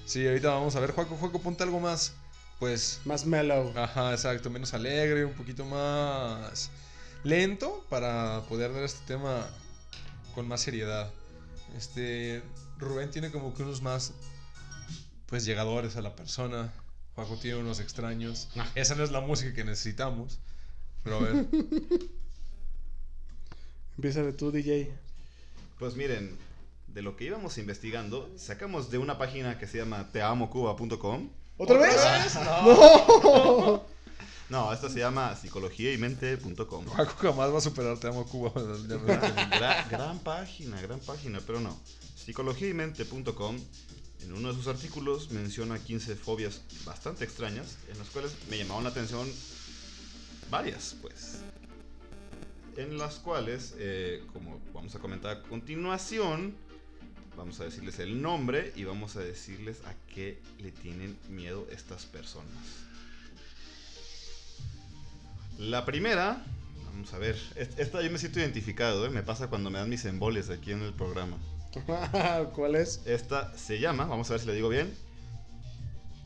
Sí, 0.05 0.25
ahorita 0.25 0.49
vamos 0.49 0.75
a 0.77 0.79
ver, 0.79 0.91
Juaco, 0.91 1.17
Juaco, 1.17 1.41
ponte 1.41 1.63
algo 1.63 1.81
más, 1.81 2.13
pues. 2.59 3.01
Más 3.03 3.25
mellow. 3.25 3.73
Ajá, 3.77 4.13
exacto, 4.13 4.49
menos 4.49 4.73
alegre, 4.73 5.25
un 5.25 5.33
poquito 5.33 5.65
más 5.65 6.69
lento 7.27 7.85
para 7.89 8.43
poder 8.47 8.73
dar 8.73 8.83
este 8.83 9.05
tema 9.05 9.47
con 10.33 10.47
más 10.47 10.61
seriedad. 10.61 11.11
Este 11.75 12.41
Rubén 12.77 13.11
tiene 13.11 13.31
como 13.31 13.53
que 13.53 13.63
unos 13.63 13.81
más 13.81 14.13
pues 15.25 15.45
llegadores 15.45 15.97
a 15.97 16.01
la 16.01 16.15
persona. 16.15 16.73
Juaco 17.15 17.37
tiene 17.37 17.57
unos 17.59 17.79
extraños. 17.79 18.49
Ah. 18.55 18.69
Esa 18.75 18.95
no 18.95 19.03
es 19.03 19.11
la 19.11 19.21
música 19.21 19.53
que 19.53 19.63
necesitamos. 19.63 20.39
Pero 21.03 21.17
a 21.17 21.19
ver, 21.19 21.47
Empieza 23.97 24.21
de 24.21 24.31
tú, 24.31 24.51
DJ. 24.51 24.93
Pues 25.79 25.95
miren, 25.95 26.37
de 26.87 27.01
lo 27.01 27.17
que 27.17 27.25
íbamos 27.25 27.57
investigando, 27.57 28.31
sacamos 28.37 28.91
de 28.91 28.99
una 28.99 29.17
página 29.17 29.57
que 29.57 29.65
se 29.65 29.79
llama 29.79 30.11
teamocuba.com. 30.11 31.29
¿Otra 31.57 31.79
vez? 31.79 31.97
No. 32.35 33.83
No, 33.96 33.96
esta 34.73 34.89
se 34.89 34.99
llama 34.99 35.35
psicologiaymente.com. 35.35 36.85
Juaco 36.85 37.15
jamás 37.17 37.53
va 37.53 37.57
a 37.57 37.61
superar 37.61 37.97
Te 37.99 38.07
amo 38.07 38.25
Cuba. 38.25 38.51
Gran, 38.87 39.89
gran 39.89 40.19
página, 40.19 40.81
gran 40.81 40.99
página, 40.99 41.41
pero 41.45 41.59
no. 41.59 41.77
Psicologiaymente.com, 42.15 43.57
en 44.21 44.33
uno 44.33 44.49
de 44.49 44.53
sus 44.55 44.67
artículos, 44.67 45.31
menciona 45.31 45.79
15 45.79 46.15
fobias 46.15 46.61
bastante 46.85 47.23
extrañas, 47.25 47.77
en 47.91 47.97
las 47.97 48.07
cuales 48.09 48.35
me 48.49 48.57
llamaron 48.57 48.83
la 48.83 48.89
atención 48.89 49.29
varias, 50.49 50.95
pues. 51.01 51.39
En 52.77 52.97
las 52.97 53.15
cuales, 53.15 53.75
eh, 53.77 54.23
como 54.33 54.61
vamos 54.73 54.95
a 54.95 54.99
comentar 54.99 55.37
a 55.37 55.41
continuación, 55.43 56.55
vamos 57.35 57.59
a 57.59 57.65
decirles 57.65 57.99
el 57.99 58.21
nombre 58.21 58.71
y 58.75 58.83
vamos 58.83 59.15
a 59.15 59.19
decirles 59.19 59.81
a 59.85 59.93
qué 60.13 60.39
le 60.59 60.71
tienen 60.71 61.17
miedo 61.29 61.67
estas 61.71 62.05
personas. 62.05 62.86
La 65.57 65.85
primera, 65.85 66.43
vamos 66.85 67.13
a 67.13 67.17
ver, 67.17 67.35
est- 67.55 67.79
esta 67.79 68.01
yo 68.01 68.11
me 68.11 68.19
siento 68.19 68.39
identificado, 68.39 69.05
¿eh? 69.05 69.09
me 69.09 69.23
pasa 69.23 69.47
cuando 69.47 69.69
me 69.69 69.79
dan 69.79 69.89
mis 69.89 70.05
embolias 70.05 70.49
aquí 70.49 70.71
en 70.71 70.81
el 70.83 70.93
programa. 70.93 71.37
¿Cuál 72.55 72.75
es? 72.75 73.01
Esta 73.05 73.55
se 73.57 73.79
llama, 73.79 74.05
vamos 74.05 74.29
a 74.29 74.33
ver 74.33 74.41
si 74.41 74.47
le 74.47 74.53
digo 74.53 74.69
bien, 74.69 74.93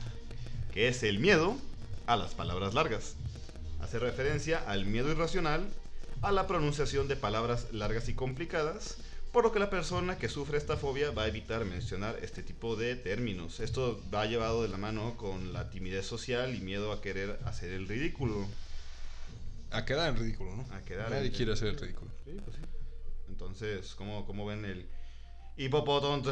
que 0.73 0.87
es 0.87 1.03
el 1.03 1.19
miedo 1.19 1.55
a 2.07 2.15
las 2.17 2.33
palabras 2.33 2.73
largas. 2.73 3.15
Hace 3.83 3.99
referencia 3.99 4.59
al 4.65 4.85
miedo 4.85 5.11
irracional 5.11 5.67
a 6.21 6.31
la 6.31 6.47
pronunciación 6.47 7.09
de 7.09 7.17
palabras 7.17 7.67
largas 7.73 8.07
y 8.07 8.13
complicadas, 8.13 8.95
por 9.33 9.43
lo 9.43 9.51
que 9.51 9.59
la 9.59 9.69
persona 9.69 10.17
que 10.17 10.29
sufre 10.29 10.57
esta 10.57 10.77
fobia 10.77 11.11
va 11.11 11.23
a 11.23 11.27
evitar 11.27 11.65
mencionar 11.65 12.17
este 12.21 12.43
tipo 12.43 12.77
de 12.77 12.95
términos. 12.95 13.59
Esto 13.59 14.01
va 14.13 14.25
llevado 14.25 14.61
de 14.63 14.69
la 14.69 14.77
mano 14.77 15.17
con 15.17 15.51
la 15.51 15.69
timidez 15.69 16.05
social 16.05 16.55
y 16.55 16.61
miedo 16.61 16.93
a 16.93 17.01
querer 17.01 17.39
hacer 17.45 17.71
el 17.73 17.87
ridículo. 17.87 18.47
A 19.71 19.83
quedar 19.83 20.09
en 20.11 20.17
ridículo, 20.17 20.55
¿no? 20.55 20.65
A 20.73 20.81
quedar 20.81 21.09
Nadie 21.09 21.27
en- 21.27 21.33
quiere 21.33 21.51
hacer 21.53 21.67
el 21.69 21.77
ridículo. 21.79 22.11
Sí, 22.25 22.37
pues 22.43 22.55
sí. 22.55 22.61
Entonces, 23.27 23.95
¿cómo, 23.95 24.25
cómo 24.25 24.45
ven 24.45 24.63
el 24.63 24.87
hipopotonto? 25.57 26.31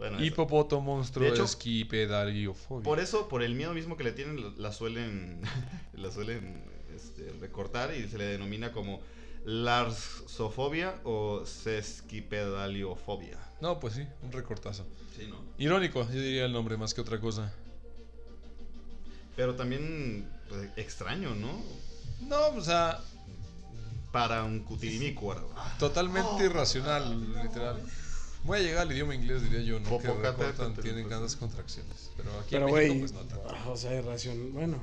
Bueno, 0.00 0.16
eso. 0.16 0.24
Hipopótamo 0.24 0.80
monstruo 0.80 1.26
De 1.28 1.34
hecho, 1.34 1.44
esquipedaliofobia. 1.44 2.82
por 2.84 2.98
eso, 2.98 3.28
por 3.28 3.42
el 3.42 3.54
miedo 3.54 3.72
mismo 3.74 3.96
que 3.96 4.02
le 4.04 4.12
tienen, 4.12 4.54
la- 4.56 4.72
suelen, 4.72 5.40
la 5.94 6.10
suelen 6.10 6.64
este, 6.96 7.30
recortar 7.40 7.94
y 7.94 8.08
se 8.08 8.16
le 8.18 8.24
denomina 8.24 8.72
como 8.72 9.00
larsofobia 9.44 10.94
o 11.04 11.44
sesquipedaliofobia. 11.46 13.38
No, 13.60 13.78
pues 13.78 13.94
sí, 13.94 14.06
un 14.22 14.32
recortazo. 14.32 14.86
Sí, 15.16 15.26
¿no? 15.28 15.36
Irónico, 15.58 16.02
yo 16.04 16.20
diría 16.20 16.46
el 16.46 16.52
nombre 16.52 16.76
más 16.76 16.94
que 16.94 17.00
otra 17.02 17.20
cosa. 17.20 17.52
Pero 19.36 19.54
también 19.54 20.28
pues, 20.48 20.68
extraño, 20.76 21.34
¿no? 21.34 21.62
No, 22.26 22.48
o 22.56 22.60
sea, 22.62 23.00
Para 24.12 24.44
un 24.44 24.60
cutirimícuaro. 24.60 25.48
totalmente 25.78 26.44
irracional, 26.44 27.42
literal. 27.42 27.80
Voy 28.44 28.58
a 28.58 28.62
llegar 28.62 28.82
al 28.86 28.92
idioma 28.92 29.14
inglés, 29.14 29.42
diría 29.42 29.60
yo, 29.60 29.80
¿no? 29.80 29.98
Que 29.98 30.08
recortan, 30.08 30.74
tienen 30.76 31.08
grandes 31.08 31.36
contracciones. 31.36 32.10
Pero 32.16 32.30
aquí 32.40 32.48
Pero, 32.50 32.68
en 32.68 32.74
México, 32.74 32.98
pues 33.00 33.12
no 33.12 33.20
tanto. 33.20 33.70
o 33.70 33.76
sea, 33.76 33.94
irración. 33.94 34.52
Bueno, 34.54 34.78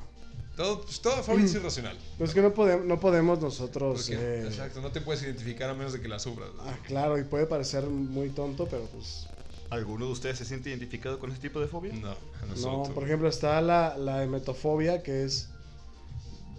Todo, 0.56 0.82
pues, 0.82 1.02
toda 1.02 1.24
fobia 1.24 1.46
es 1.46 1.54
irracional. 1.56 1.98
pues 2.18 2.34
que 2.34 2.42
no, 2.42 2.54
podemos 2.54 2.86
no 2.86 3.00
podemos 3.00 3.40
nosotros. 3.42 4.10
Eh, 4.12 4.44
exacto, 4.48 4.82
no 4.82 4.92
te 4.92 5.02
puedes 5.02 5.24
identificar 5.24 5.70
a 5.70 5.74
menos 5.74 5.94
de 5.94 6.02
que 6.02 6.08
la 6.08 6.20
sufras. 6.20 6.50
¿no? 6.56 6.62
Ah, 6.64 6.78
claro, 6.86 7.18
y 7.18 7.24
puede 7.24 7.46
parecer 7.48 7.86
muy 7.88 8.30
tonto, 8.30 8.68
pero 8.68 8.84
pues. 8.86 9.28
¿Alguno 9.70 10.06
de 10.06 10.12
ustedes 10.14 10.38
se 10.38 10.46
siente 10.46 10.70
identificado 10.70 11.20
con 11.20 11.32
ese 11.32 11.42
tipo 11.42 11.60
de 11.60 11.68
fobia? 11.68 11.92
No, 11.94 12.12
a 12.12 12.16
No, 12.42 12.48
nosotros. 12.56 12.90
por 12.92 13.04
ejemplo, 13.04 13.28
está 13.28 13.60
la, 13.62 13.98
la 13.98 14.24
emetofobia, 14.24 15.04
que 15.04 15.24
es 15.26 15.50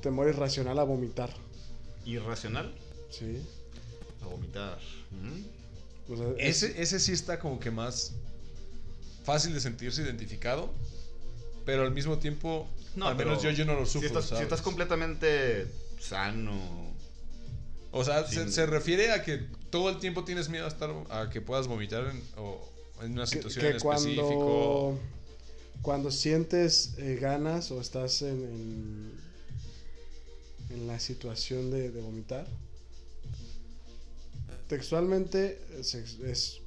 temor 0.02 0.28
irracional 0.28 0.78
a 0.78 0.82
vomitar. 0.82 1.30
¿Irracional? 2.04 2.74
Sí. 3.10 3.40
A 4.22 4.26
vomitar. 4.26 4.78
Mm. 5.10 5.57
O 6.08 6.16
sea, 6.16 6.26
es- 6.38 6.62
Ese, 6.62 6.82
ese 6.82 7.00
sí 7.00 7.12
está 7.12 7.38
como 7.38 7.60
que 7.60 7.70
más 7.70 8.12
fácil 9.24 9.52
de 9.54 9.60
sentirse 9.60 10.02
identificado, 10.02 10.70
pero 11.66 11.82
al 11.82 11.90
mismo 11.92 12.18
tiempo, 12.18 12.66
al 13.00 13.16
pero 13.16 13.30
menos 13.30 13.42
yo, 13.42 13.50
yo 13.50 13.64
no 13.66 13.74
lo 13.74 13.84
si 13.86 13.92
sufro. 13.92 14.08
estás, 14.20 14.38
si 14.38 14.42
estás 14.42 14.62
completamente 14.62 15.66
sano. 16.00 16.88
O 17.90 18.04
sea, 18.04 18.26
se, 18.26 18.36
sin- 18.44 18.52
se 18.52 18.66
refiere 18.66 19.12
a 19.12 19.22
que 19.22 19.38
todo 19.70 19.90
el 19.90 19.98
tiempo 19.98 20.24
tienes 20.24 20.48
miedo 20.48 20.64
a 20.64 20.68
estar 20.68 20.90
a 21.10 21.28
que 21.30 21.40
puedas 21.42 21.66
vomitar 21.66 22.06
en, 22.06 22.22
o 22.36 22.66
en 23.02 23.12
una 23.12 23.24
que, 23.24 23.30
situación 23.32 23.62
que 23.64 23.70
en 23.70 23.76
específico. 23.76 24.18
cuando, 24.24 25.00
cuando 25.82 26.10
sientes 26.10 26.94
eh, 26.98 27.18
ganas 27.20 27.70
o 27.70 27.80
estás 27.80 28.22
en, 28.22 28.42
en, 28.44 29.12
en 30.70 30.86
la 30.86 30.98
situación 31.00 31.70
de, 31.70 31.90
de 31.90 32.00
vomitar, 32.00 32.46
textualmente 34.68 35.60
es, 35.78 35.94
es 35.94 36.60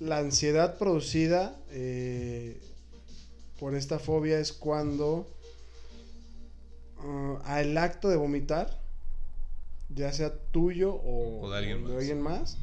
la 0.00 0.18
ansiedad 0.18 0.78
producida 0.78 1.56
eh, 1.70 2.58
por 3.58 3.74
esta 3.74 3.98
fobia 3.98 4.40
es 4.40 4.52
cuando 4.52 5.28
ah, 6.98 7.40
al 7.44 7.76
acto 7.76 8.08
de 8.08 8.16
vomitar, 8.16 8.80
ya 9.90 10.12
sea 10.12 10.34
tuyo 10.50 10.94
o, 10.94 11.42
O 11.42 11.50
de 11.50 11.58
alguien 11.58 11.84
o 11.84 11.88
más. 11.88 11.96
alguien 11.96 12.22
más, 12.22 12.58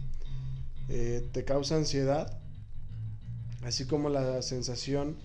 eh, 0.89 1.27
te 1.31 1.45
causa 1.45 1.75
ansiedad, 1.75 2.39
así 3.61 3.85
como 3.85 4.09
la 4.09 4.41
sensación 4.41 5.15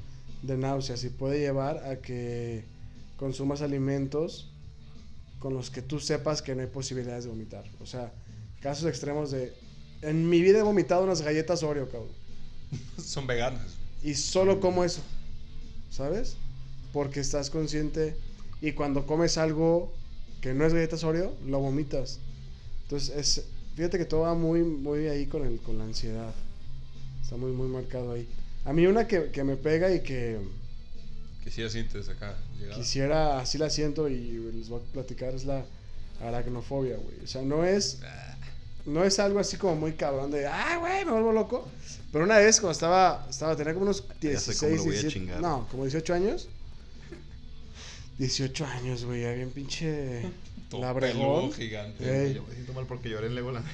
de 0.43 0.59
náuseas 0.59 1.03
y 1.05 1.09
puede 1.09 1.39
llevar 1.39 1.79
a 1.87 2.01
que 2.01 2.65
consumas 3.17 3.63
alimentos 3.63 4.52
con 5.43 5.55
los 5.55 5.71
que 5.71 5.83
tú 5.83 5.99
sepas 5.99 6.41
que 6.41 6.55
no 6.55 6.61
hay 6.61 6.69
posibilidades 6.69 7.25
de 7.25 7.31
vomitar. 7.31 7.65
O 7.81 7.87
sea, 7.87 8.13
casos 8.61 8.89
extremos 8.89 9.33
de... 9.33 9.53
En 10.01 10.31
mi 10.31 10.41
vida 10.41 10.61
he 10.61 10.63
vomitado 10.63 11.03
unas 11.03 11.21
galletas 11.21 11.65
Oreo, 11.65 11.89
cabrón. 11.91 12.13
Son 13.05 13.27
veganas. 13.27 13.75
Y 14.05 14.15
solo 14.15 14.61
como 14.61 14.85
eso. 14.85 15.03
¿Sabes? 15.91 16.37
Porque 16.93 17.19
estás 17.19 17.51
consciente. 17.51 18.15
Y 18.61 18.71
cuando 18.71 19.05
comes 19.05 19.37
algo 19.37 19.93
que 20.41 20.55
no 20.55 20.65
es 20.65 20.75
galletas 20.75 21.03
Oreo, 21.03 21.35
lo 21.45 21.59
vomitas. 21.59 22.21
Entonces, 22.85 23.17
es, 23.17 23.45
fíjate 23.75 23.99
que 23.99 24.05
todo 24.05 24.21
va 24.21 24.35
muy, 24.35 24.63
muy 24.63 25.09
ahí 25.09 25.27
con, 25.27 25.45
el, 25.45 25.59
con 25.59 25.77
la 25.77 25.85
ansiedad. 25.85 26.33
Está 27.21 27.37
muy, 27.37 27.51
muy 27.51 27.67
marcado 27.67 28.13
ahí. 28.13 28.29
A 28.65 28.73
mí 28.73 28.87
una 28.87 29.09
que, 29.09 29.33
que 29.33 29.43
me 29.43 29.57
pega 29.57 29.93
y 29.93 30.05
que 30.05 30.39
Que 31.43 31.51
si 31.51 31.63
ya 31.63 31.69
sientes 31.69 32.09
acá 32.09 32.37
llegada. 32.59 32.77
quisiera, 32.79 33.41
así 33.41 33.59
la 33.59 33.69
siento 33.69 34.09
y 34.09 34.39
les 34.55 34.69
voy 34.69 34.81
a 34.81 34.93
platicar, 34.93 35.35
es 35.35 35.45
la 35.45 35.65
aracnofobia, 36.21 36.97
güey. 36.97 37.17
O 37.25 37.27
sea, 37.27 37.43
no 37.43 37.65
es, 37.65 37.99
no 38.87 39.03
es 39.05 39.19
algo 39.19 39.41
así 39.41 39.57
como 39.57 39.75
muy 39.77 39.93
cabrón 39.93 40.31
de, 40.31 40.47
ah, 40.47 40.77
güey, 40.79 41.05
me 41.05 41.13
vuelvo 41.13 41.33
loco. 41.33 41.69
Pero 42.13 42.25
una 42.25 42.39
vez 42.39 42.61
cuando 42.61 42.73
estaba, 42.73 43.27
estaba 43.29 43.57
tenía 43.57 43.73
como 43.75 43.87
unos 43.87 44.05
Ya 44.21 44.39
sé 44.39 44.57
cómo 44.57 44.73
16, 44.73 44.77
lo 44.77 44.85
voy 44.85 44.91
a 44.97 45.01
17, 45.01 45.13
chingar. 45.13 45.41
no, 45.41 45.67
como 45.71 45.85
18 45.85 46.15
años. 46.15 46.49
18 48.19 48.67
años, 48.67 49.05
güey, 49.05 49.23
ya 49.23 49.33
bien 49.33 49.51
pinche 49.51 50.23
labregón. 50.71 51.53
gigante. 51.53 52.27
Ey. 52.27 52.35
Yo 52.35 52.43
me 52.45 52.55
siento 52.55 52.73
mal 52.73 52.87
porque 52.87 53.09
lloré 53.09 53.27
en 53.27 53.35
Legoland. 53.35 53.67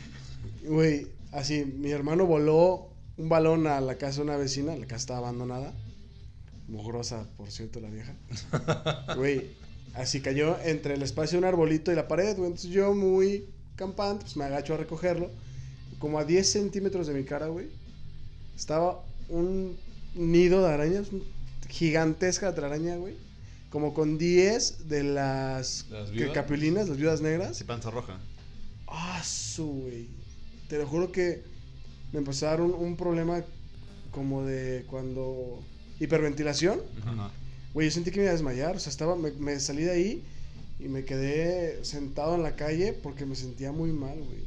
Güey, 0.64 1.06
así, 1.32 1.64
mi 1.64 1.90
hermano 1.90 2.24
voló 2.26 2.88
un 3.16 3.28
balón 3.28 3.66
a 3.66 3.80
la 3.80 3.96
casa 3.96 4.18
de 4.18 4.22
una 4.22 4.36
vecina, 4.36 4.74
la 4.76 4.86
casa 4.86 5.00
estaba 5.00 5.18
abandonada. 5.18 5.74
Mugrosa, 6.68 7.26
por 7.36 7.50
cierto, 7.50 7.80
la 7.80 7.88
vieja. 7.88 8.14
Güey, 9.16 9.50
así 9.94 10.20
cayó 10.20 10.58
entre 10.64 10.94
el 10.94 11.02
espacio 11.02 11.36
de 11.36 11.46
un 11.46 11.48
arbolito 11.48 11.90
y 11.92 11.96
la 11.96 12.06
pared, 12.08 12.36
güey. 12.36 12.48
Entonces 12.50 12.70
yo, 12.70 12.94
muy 12.94 13.46
campante, 13.76 14.22
pues 14.24 14.36
me 14.36 14.44
agacho 14.44 14.74
a 14.74 14.76
recogerlo. 14.76 15.30
Como 15.98 16.18
a 16.18 16.24
10 16.24 16.48
centímetros 16.48 17.06
de 17.06 17.14
mi 17.14 17.24
cara, 17.24 17.46
güey, 17.48 17.68
estaba 18.54 19.02
un 19.28 19.76
nido 20.14 20.62
de 20.62 20.72
arañas, 20.72 21.08
gigantesca 21.68 22.54
telaraña, 22.54 22.96
güey. 22.96 23.14
Como 23.70 23.92
con 23.92 24.16
10 24.16 24.88
de 24.88 25.02
las, 25.04 25.86
¿Las 25.90 26.10
que- 26.10 26.32
capulinas, 26.32 26.88
las 26.88 26.96
viudas 26.98 27.20
negras. 27.20 27.50
Así 27.50 27.64
panza 27.64 27.90
roja. 27.90 28.18
Ah, 28.86 29.22
su, 29.24 29.66
güey. 29.66 30.08
Te 30.68 30.78
lo 30.78 30.86
juro 30.86 31.12
que 31.12 31.42
me 32.12 32.18
empezó 32.20 32.46
a 32.46 32.50
dar 32.50 32.60
un, 32.62 32.72
un 32.72 32.96
problema 32.96 33.42
como 34.10 34.44
de 34.44 34.84
cuando... 34.88 35.62
Hiperventilación. 36.00 36.80
Ajá. 37.04 37.30
Güey, 37.74 37.88
yo 37.88 37.92
sentí 37.92 38.10
que 38.10 38.18
me 38.18 38.24
iba 38.24 38.30
a 38.30 38.34
desmayar. 38.34 38.76
O 38.76 38.78
sea, 38.80 38.90
estaba, 38.90 39.16
me, 39.16 39.30
me 39.32 39.58
salí 39.60 39.82
de 39.84 39.90
ahí 39.90 40.24
y 40.80 40.88
me 40.88 41.04
quedé 41.04 41.84
sentado 41.84 42.34
en 42.34 42.42
la 42.42 42.56
calle 42.56 42.92
porque 42.92 43.26
me 43.26 43.34
sentía 43.36 43.72
muy 43.72 43.92
mal, 43.92 44.16
güey. 44.18 44.42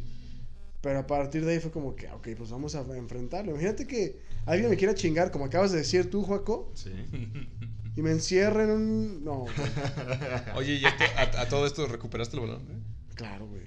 Pero 0.81 0.99
a 0.99 1.05
partir 1.07 1.45
de 1.45 1.53
ahí 1.53 1.59
fue 1.59 1.69
como 1.71 1.95
que, 1.95 2.07
ok, 2.09 2.29
pues 2.37 2.49
vamos 2.49 2.73
a 2.75 2.81
enfrentarlo. 2.97 3.51
Imagínate 3.51 3.85
que 3.85 4.19
alguien 4.45 4.69
me 4.69 4.77
quiera 4.77 4.95
chingar, 4.95 5.29
como 5.31 5.45
acabas 5.45 5.71
de 5.71 5.77
decir 5.79 6.09
tú, 6.09 6.23
Juaco, 6.23 6.71
Sí. 6.73 6.89
y 7.95 8.01
me 8.01 8.09
encierre 8.11 8.63
en 8.63 8.71
un... 8.71 9.23
No, 9.23 9.39
güey. 9.41 9.53
Oye, 10.55 10.73
¿y 10.75 10.85
esto- 10.85 11.03
a, 11.17 11.41
a 11.41 11.47
todo 11.49 11.67
esto 11.67 11.85
recuperaste 11.87 12.35
el 12.37 12.41
balón? 12.41 12.63
claro, 13.13 13.45
güey. 13.47 13.61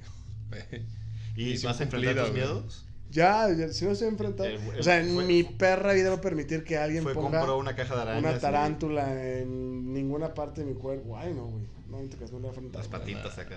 eh? 0.72 0.84
¿Y 1.36 1.44
Misión 1.50 1.70
vas 1.70 1.80
a 1.80 1.84
enfrentar 1.84 2.24
tus 2.24 2.34
miedos? 2.34 2.84
Ya, 3.14 3.48
ya, 3.52 3.68
si 3.72 3.84
no 3.84 3.92
estoy 3.92 4.08
enfrentado. 4.08 4.48
El- 4.48 4.60
el- 4.60 4.80
o 4.80 4.82
sea, 4.82 4.98
en 5.00 5.14
fue- 5.14 5.24
mi 5.24 5.44
perra 5.44 5.92
vida 5.92 6.10
no 6.10 6.20
permitir 6.20 6.64
que 6.64 6.76
alguien 6.76 7.02
Fue, 7.04 7.14
ponga... 7.14 7.38
compró 7.38 7.58
una 7.58 7.76
caja 7.76 7.94
de 7.94 8.02
arañas. 8.02 8.22
una 8.24 8.36
y 8.36 8.40
tarántula 8.40 9.38
en 9.38 9.92
ninguna 9.94 10.34
parte 10.34 10.62
de 10.62 10.66
mi 10.66 10.74
cuerpo. 10.74 11.16
Ay, 11.16 11.32
no, 11.32 11.46
güey. 11.46 11.64
No, 11.88 12.02
no 12.02 12.08
te 12.08 12.16
creas, 12.16 12.32
no 12.32 12.38
le 12.38 12.42
voy 12.42 12.48
a 12.48 12.54
enfrentar. 12.54 12.80
Las 12.80 12.88
patitas 12.88 13.38
acá. 13.38 13.56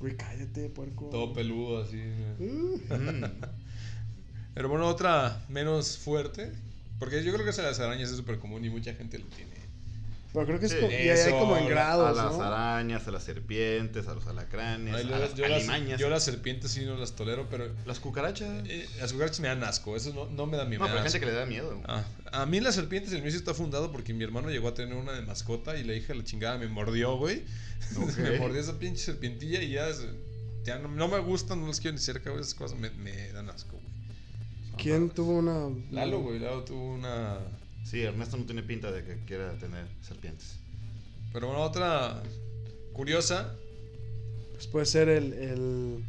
Güey, 0.00 0.16
cállate, 0.16 0.68
puerco. 0.70 1.10
Todo 1.10 1.32
peludo 1.32 1.82
así. 1.82 2.00
Uh, 2.40 2.78
Mm. 2.94 3.24
Pero 4.54 4.68
bueno, 4.68 4.86
otra 4.88 5.44
menos 5.48 5.98
fuerte. 5.98 6.50
Porque 6.98 7.22
yo 7.24 7.32
creo 7.32 7.44
que 7.44 7.50
esa 7.50 7.62
de 7.62 7.68
las 7.68 7.80
arañas 7.80 8.10
es 8.10 8.16
súper 8.16 8.38
común 8.38 8.64
y 8.64 8.70
mucha 8.70 8.94
gente 8.94 9.18
lo 9.18 9.26
tiene. 9.26 9.52
Pero 10.32 10.46
creo 10.46 10.58
que 10.60 10.66
es 10.66 10.72
Sí, 10.72 10.78
como, 10.80 10.90
y 10.92 10.94
hay 10.94 11.08
eso, 11.10 11.30
como 11.38 11.56
en 11.58 11.64
a 11.64 11.68
grados, 11.68 12.18
a 12.18 12.24
las 12.24 12.32
¿no? 12.36 12.42
arañas, 12.42 13.06
a 13.06 13.10
las 13.10 13.22
serpientes, 13.24 14.08
a 14.08 14.14
los 14.14 14.26
alacranes, 14.26 14.94
Ay, 14.94 15.04
a 15.04 15.08
yo, 15.10 15.18
las 15.18 15.34
yo 15.34 15.48
las, 15.48 15.58
alimañas. 15.68 16.00
yo 16.00 16.08
las 16.08 16.24
serpientes 16.24 16.70
sí 16.70 16.84
no 16.86 16.96
las 16.96 17.12
tolero, 17.14 17.48
pero 17.50 17.68
Las 17.84 18.00
cucarachas. 18.00 18.48
eh, 18.66 18.88
las 19.00 19.12
cucarachas 19.12 19.40
me 19.40 19.48
dan 19.48 19.62
asco. 19.64 19.94
Eso 19.96 20.12
no, 20.14 20.26
no 20.26 20.46
me 20.46 20.56
da 20.56 20.64
miedo. 20.64 20.80
no, 20.80 20.86
pero 20.86 20.98
hay 20.98 21.04
gente 21.04 21.20
que 21.20 21.26
le 21.26 21.32
da 21.38 21.44
miedo. 21.46 21.80
Ah, 21.86 22.04
a 22.32 22.46
mí 22.46 22.60
las 22.60 22.74
serpientes, 22.74 23.12
el 23.12 23.20
mío 23.22 23.30
sí 23.30 23.36
está 23.36 23.52
fundado 23.54 23.92
porque 23.92 24.14
mi 24.14 24.24
hermano 24.24 24.48
llegó 24.50 24.68
a 24.68 24.74
tener 24.74 24.94
una 24.94 25.12
de 25.12 25.22
mascota 25.22 25.76
y 25.76 25.84
la 25.84 25.94
hija 25.94 26.08
de 26.14 26.20
la 26.20 26.24
chingada 26.24 26.56
me 26.58 26.66
mordió, 26.68 27.16
güey. 27.16 27.42
Ok. 28.00 28.16
me 28.18 28.38
mordió 28.38 28.60
esa 28.60 28.78
pinche 28.78 29.02
serpientilla 29.02 29.60
y 29.60 29.70
ya, 29.72 29.86
ya 30.64 30.78
no, 30.78 30.88
no 30.88 31.08
me 31.08 31.18
gustan, 31.18 31.60
no 31.60 31.66
las 31.66 31.80
quiero 31.80 31.94
ni 31.96 32.02
cerca, 32.02 32.30
güey. 32.30 32.40
Esas 32.42 32.54
cosas 32.54 32.78
me, 32.78 32.88
me 32.90 33.30
dan 33.32 33.50
asco, 33.50 33.72
güey. 33.72 33.92
¿Quién 34.78 35.10
tuvo 35.10 35.32
una. 35.32 35.68
Lalo, 35.90 36.20
güey, 36.20 36.38
Lalo 36.38 36.62
tuvo 36.64 36.94
una... 36.94 37.36
Sí, 37.84 38.02
Ernesto 38.02 38.36
no 38.36 38.44
tiene 38.44 38.62
pinta 38.62 38.90
de 38.90 39.04
que 39.04 39.24
quiera 39.24 39.52
tener 39.58 39.86
serpientes. 40.00 40.58
Pero 41.32 41.48
bueno, 41.48 41.62
otra 41.62 42.22
curiosa. 42.92 43.54
Pues 44.52 44.66
puede 44.66 44.86
ser 44.86 45.08
el. 45.08 45.32
el... 45.32 46.04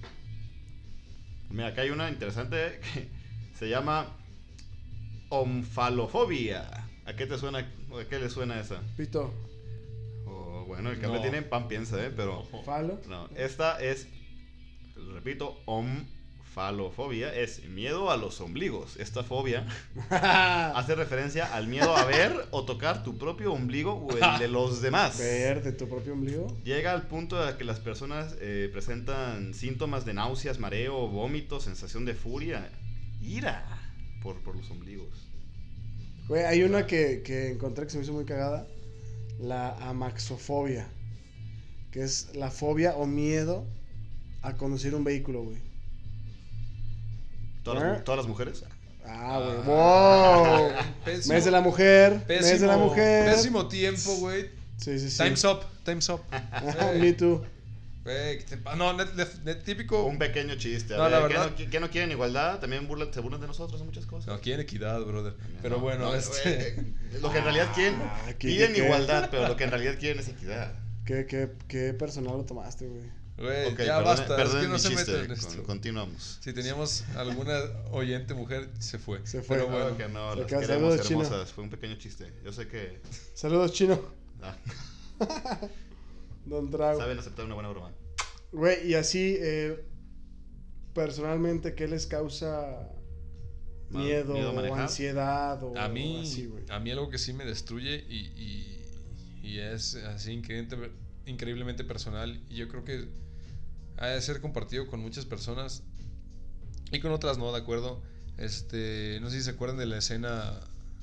Mira, 1.50 1.68
acá 1.68 1.82
hay 1.82 1.90
una 1.90 2.10
interesante 2.10 2.80
que 2.94 3.08
se 3.58 3.70
llama 3.70 4.08
omfalofobia. 5.30 6.88
¿A 7.06 7.16
qué 7.16 7.26
te 7.26 7.38
suena? 7.38 7.60
¿A 7.60 8.06
qué 8.10 8.20
le 8.20 8.30
suena 8.30 8.60
esa? 8.60 8.82
Pito. 8.98 9.34
O, 10.26 10.66
bueno, 10.66 10.92
el 10.92 11.00
que 11.00 11.08
No. 11.08 11.14
le 11.16 11.20
tiene 11.22 11.42
pan 11.42 11.68
piensa, 11.68 12.04
¿eh? 12.06 12.12
Pero 12.16 12.44
Falo. 12.66 13.00
no, 13.10 13.28
esta 13.36 13.82
es, 13.84 14.08
repito, 15.14 15.58
omfalofobia. 16.54 17.34
Es 17.34 17.64
miedo 17.66 18.12
a 18.12 18.18
los 18.18 18.40
ombligos. 18.42 18.98
Esta 18.98 19.24
fobia 19.24 19.66
hace 20.10 20.96
referencia 20.96 21.54
al 21.54 21.68
miedo 21.68 21.96
a 21.96 22.06
ver 22.06 22.48
o 22.52 22.64
tocar 22.64 23.04
tu 23.04 23.18
propio 23.18 23.54
ombligo 23.54 23.94
o 23.94 24.12
el 24.12 24.40
de 24.40 24.48
los 24.58 24.82
demás. 24.82 25.18
Ver 25.18 25.64
de 25.64 25.72
tu 25.72 25.88
propio 25.90 26.14
ombligo. 26.14 26.48
Llega 26.64 26.92
al 26.92 27.08
punto 27.08 27.44
de 27.44 27.58
que 27.58 27.64
las 27.64 27.80
personas 27.80 28.36
eh, 28.40 28.70
presentan 28.72 29.54
síntomas 29.54 30.06
de 30.06 30.14
náuseas, 30.14 30.60
mareo, 30.60 31.08
vómito, 31.08 31.60
sensación 31.60 32.06
de 32.06 32.14
furia, 32.14 32.70
ira 33.22 33.66
por, 34.22 34.42
por 34.42 34.56
los 34.56 34.70
ombligos. 34.70 35.28
Güey, 36.28 36.44
hay 36.44 36.64
una 36.64 36.88
que, 36.88 37.22
que 37.24 37.52
encontré 37.52 37.86
que 37.86 37.92
se 37.92 37.98
me 37.98 38.04
hizo 38.04 38.14
muy 38.14 38.26
cagada. 38.26 38.68
La 39.40 39.76
amaxofobia. 39.90 40.88
Que 41.92 42.04
es 42.04 42.36
la 42.36 42.50
fobia 42.50 42.96
o 42.96 43.06
miedo 43.06 43.66
a 44.42 44.56
conducir 44.56 44.96
un 44.96 45.04
vehículo, 45.04 45.44
güey. 45.44 45.73
¿Todas, 47.64 47.82
las, 47.84 47.92
¿Eh? 47.94 47.98
mu- 47.98 48.04
todas 48.04 48.18
las 48.20 48.28
mujeres? 48.28 48.64
Ah, 49.06 49.40
güey. 49.44 49.58
Ah, 49.58 50.68
¡Wow! 50.78 50.86
pésimo, 51.06 51.34
Mes 51.34 51.46
de 51.46 51.52
la 51.52 51.62
mujer. 51.62 52.24
pésimo, 52.28 52.50
mes 52.52 52.62
de 52.62 52.68
la 52.68 52.78
mujer. 52.78 53.34
Pésimo 53.34 53.68
tiempo, 53.68 54.16
güey. 54.18 54.50
Sí, 54.78 55.00
sí, 55.00 55.10
sí. 55.10 55.18
Time's 55.24 55.44
up, 55.46 55.62
time's 55.84 56.10
up. 56.10 56.22
Me 57.00 57.14
too. 57.14 57.44
Güey, 58.04 58.40
¿qué 58.40 58.44
te 58.44 58.58
pa- 58.58 58.76
No, 58.76 58.92
net- 58.98 59.14
net- 59.16 59.44
net- 59.46 59.64
típico. 59.64 60.04
Un 60.04 60.18
pequeño 60.18 60.56
chiste. 60.56 60.94
A 60.94 60.98
No, 60.98 61.10
la 61.10 61.20
ver, 61.20 61.28
¿qué 61.30 61.34
verdad- 61.38 61.52
no, 61.58 61.70
¿qué 61.72 61.80
no 61.80 61.90
quieren 61.90 62.12
igualdad? 62.12 62.60
También 62.60 62.88
burlan- 62.88 63.14
se 63.14 63.22
burlan 63.22 63.40
de 63.40 63.48
nosotros 63.48 63.80
en 63.80 63.88
muchas 63.88 64.06
cosas. 64.06 64.28
No, 64.28 64.42
quieren 64.42 64.62
equidad, 64.62 65.00
brother. 65.06 65.36
Pero 65.62 65.78
No, 65.78 65.82
bueno, 65.82 66.06
no, 66.08 66.16
este. 66.16 66.74
güey, 66.76 67.22
lo 67.22 67.32
que 67.32 67.38
en 67.38 67.44
realidad 67.46 67.70
quieren, 67.74 67.96
Ah, 68.04 68.26
¿qué- 68.40 68.48
piden 68.50 68.74
qué- 68.74 68.82
qué? 68.82 68.86
igualdad, 68.86 69.30
pero 69.32 69.48
lo 69.48 69.56
que 69.56 69.64
en 69.64 69.70
realidad 69.72 69.96
quieren 69.98 70.20
es 70.20 70.28
equidad. 70.28 70.74
¿Qué, 71.06 71.26
qué, 71.28 71.52
qué 71.70 71.94
personal 71.94 72.36
lo 72.38 72.44
tomaste, 72.46 72.88
güey? 72.88 73.04
Güey, 73.38 73.72
ya 73.72 73.76
perdone- 73.76 74.04
basta. 74.04 74.24
Es 74.24 74.30
perdonen 74.44 74.62
que 74.64 74.68
no 74.70 74.80
se 74.80 74.90
chiste, 74.90 75.12
meten 75.12 75.32
en 75.32 75.38
con- 75.40 75.50
esto. 75.50 75.64
continuamos. 75.64 76.38
Si 76.42 76.54
teníamos 76.54 77.04
alguna 77.16 77.60
oyente 77.92 78.34
mujer, 78.36 78.70
se 78.80 79.00
fue. 79.00 79.26
Se 79.26 79.42
fue. 79.42 79.58
Pero 79.58 79.70
bueno. 79.70 79.98
que 79.98 80.08
no, 80.08 80.34
Se 80.34 80.40
las 80.42 80.48
queremos 80.48 80.68
saludos, 80.68 81.02
chino. 81.08 81.24
hermosas. 81.24 81.52
Fue 81.52 81.64
un 81.64 81.70
pequeño 81.72 81.96
chiste. 81.98 82.32
Yo 82.44 82.54
sé 82.54 82.68
que 82.68 83.02
Saludos, 83.34 83.74
chino. 83.74 84.00
ah, 84.44 84.56
Don 86.46 86.70
Trago. 86.70 87.00
saben 87.00 87.18
aceptar 87.20 87.46
una 87.46 87.56
buena 87.56 87.70
broma. 87.70 87.92
Güey, 88.52 88.88
y 88.88 88.94
así, 88.96 89.36
eh, 89.40 89.84
personalmente, 90.94 91.74
¿qué 91.74 91.88
les 91.88 92.06
causa 92.06 92.90
miedo, 93.90 94.34
o 94.36 94.76
ansiedad 94.76 95.64
o 95.64 95.78
A 95.78 95.88
mí, 95.88 96.22
así, 96.24 96.46
güey? 96.46 96.64
a 96.70 96.80
mí 96.80 96.92
algo 96.92 97.10
que 97.10 97.18
sí 97.18 97.34
me 97.34 97.46
destruye 97.46 98.04
y, 98.10 98.18
y- 98.36 98.80
y 99.44 99.60
es 99.60 99.96
así 99.96 100.32
increíble- 100.34 100.92
increíblemente 101.26 101.84
personal 101.84 102.42
y 102.50 102.56
yo 102.56 102.68
creo 102.68 102.84
que 102.84 103.08
ha 103.98 104.08
de 104.08 104.22
ser 104.22 104.42
compartido 104.42 104.88
con 104.88 105.00
muchas 105.00 105.26
personas 105.26 105.84
y 106.92 107.00
con 107.00 107.12
otras 107.12 107.38
no, 107.38 107.52
¿de 107.52 107.60
acuerdo? 107.60 108.02
Este, 108.38 109.20
no 109.22 109.30
sé 109.30 109.38
si 109.38 109.44
se 109.44 109.52
acuerdan 109.52 109.78
de 109.78 109.86
la 109.86 109.98
escena 109.98 110.60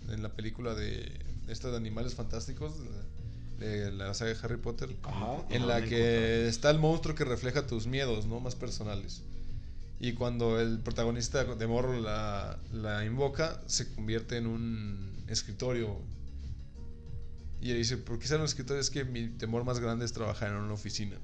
en 0.09 0.23
la 0.23 0.31
película 0.31 0.75
de 0.75 1.21
esta 1.49 1.71
de 1.71 1.77
Animales 1.77 2.15
Fantásticos, 2.15 2.75
de 3.59 3.91
la 3.93 4.15
saga 4.15 4.33
de 4.33 4.39
Harry 4.43 4.57
Potter, 4.57 4.97
Ajá. 5.03 5.45
en 5.51 5.67
la 5.69 5.83
que 5.83 6.49
está 6.49 6.71
el 6.71 6.79
monstruo 6.79 7.15
que 7.15 7.25
refleja 7.25 7.67
tus 7.67 7.87
miedos, 7.87 8.27
¿no? 8.27 8.41
Más 8.41 8.55
personales. 8.55 9.23
Y 9.99 10.15
cuando 10.15 10.59
el 10.61 10.79
protagonista 10.79 11.45
de 11.45 11.67
Morro 11.67 12.01
la, 12.01 12.59
la 12.73 13.05
invoca, 13.05 13.61
se 13.67 13.93
convierte 13.95 14.39
en 14.39 14.47
un 14.47 15.25
escritorio. 15.29 15.99
Y 17.61 17.73
él 17.73 17.77
dice, 17.77 17.99
¿por 17.99 18.19
qué 18.19 18.27
sale 18.27 18.41
un 18.41 18.47
escritorio? 18.47 18.81
Es 18.81 18.89
que 18.89 19.05
mi 19.05 19.29
temor 19.29 19.65
más 19.65 19.79
grande 19.79 20.07
es 20.07 20.13
trabajar 20.13 20.49
en 20.49 20.57
una 20.57 20.73
oficina. 20.73 21.19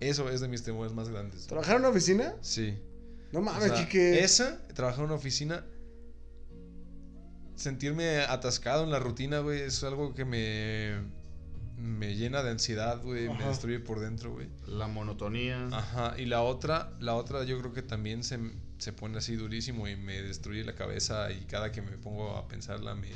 Eso 0.00 0.28
es 0.28 0.40
de 0.40 0.48
mis 0.48 0.62
temores 0.62 0.92
más 0.92 1.08
grandes. 1.08 1.46
¿Trabajar 1.46 1.76
en 1.76 1.80
una 1.82 1.88
oficina? 1.90 2.34
Sí. 2.42 2.78
No 3.32 3.40
O 3.40 3.42
mames, 3.42 3.72
sea, 3.72 3.74
Quique. 3.74 4.22
Esa, 4.22 4.66
trabajar 4.68 5.00
en 5.00 5.06
una 5.06 5.14
oficina, 5.14 5.64
sentirme 7.54 8.20
atascado 8.20 8.84
en 8.84 8.90
la 8.90 8.98
rutina, 8.98 9.40
güey, 9.40 9.62
es 9.62 9.82
algo 9.82 10.14
que 10.14 10.24
me, 10.24 10.94
me 11.76 12.14
llena 12.14 12.42
de 12.42 12.50
ansiedad, 12.50 13.02
güey, 13.02 13.28
me 13.28 13.44
destruye 13.46 13.80
por 13.80 14.00
dentro, 14.00 14.32
güey. 14.32 14.48
La 14.66 14.86
monotonía. 14.86 15.66
Ajá, 15.72 16.14
y 16.18 16.26
la 16.26 16.42
otra, 16.42 16.92
la 17.00 17.14
otra 17.14 17.44
yo 17.44 17.58
creo 17.58 17.72
que 17.72 17.82
también 17.82 18.22
se, 18.22 18.38
se 18.78 18.92
pone 18.92 19.18
así 19.18 19.36
durísimo 19.36 19.88
y 19.88 19.96
me 19.96 20.22
destruye 20.22 20.64
la 20.64 20.74
cabeza 20.74 21.30
y 21.32 21.46
cada 21.46 21.72
que 21.72 21.82
me 21.82 21.92
pongo 21.98 22.36
a 22.36 22.46
pensarla 22.48 22.94
me, 22.94 23.10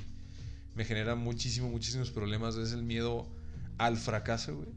me 0.74 0.84
genera 0.84 1.14
muchísimo, 1.14 1.68
muchísimos 1.68 2.10
problemas. 2.10 2.56
Es 2.56 2.72
el 2.72 2.82
miedo 2.82 3.28
al 3.78 3.96
fracaso, 3.96 4.56
güey. 4.56 4.68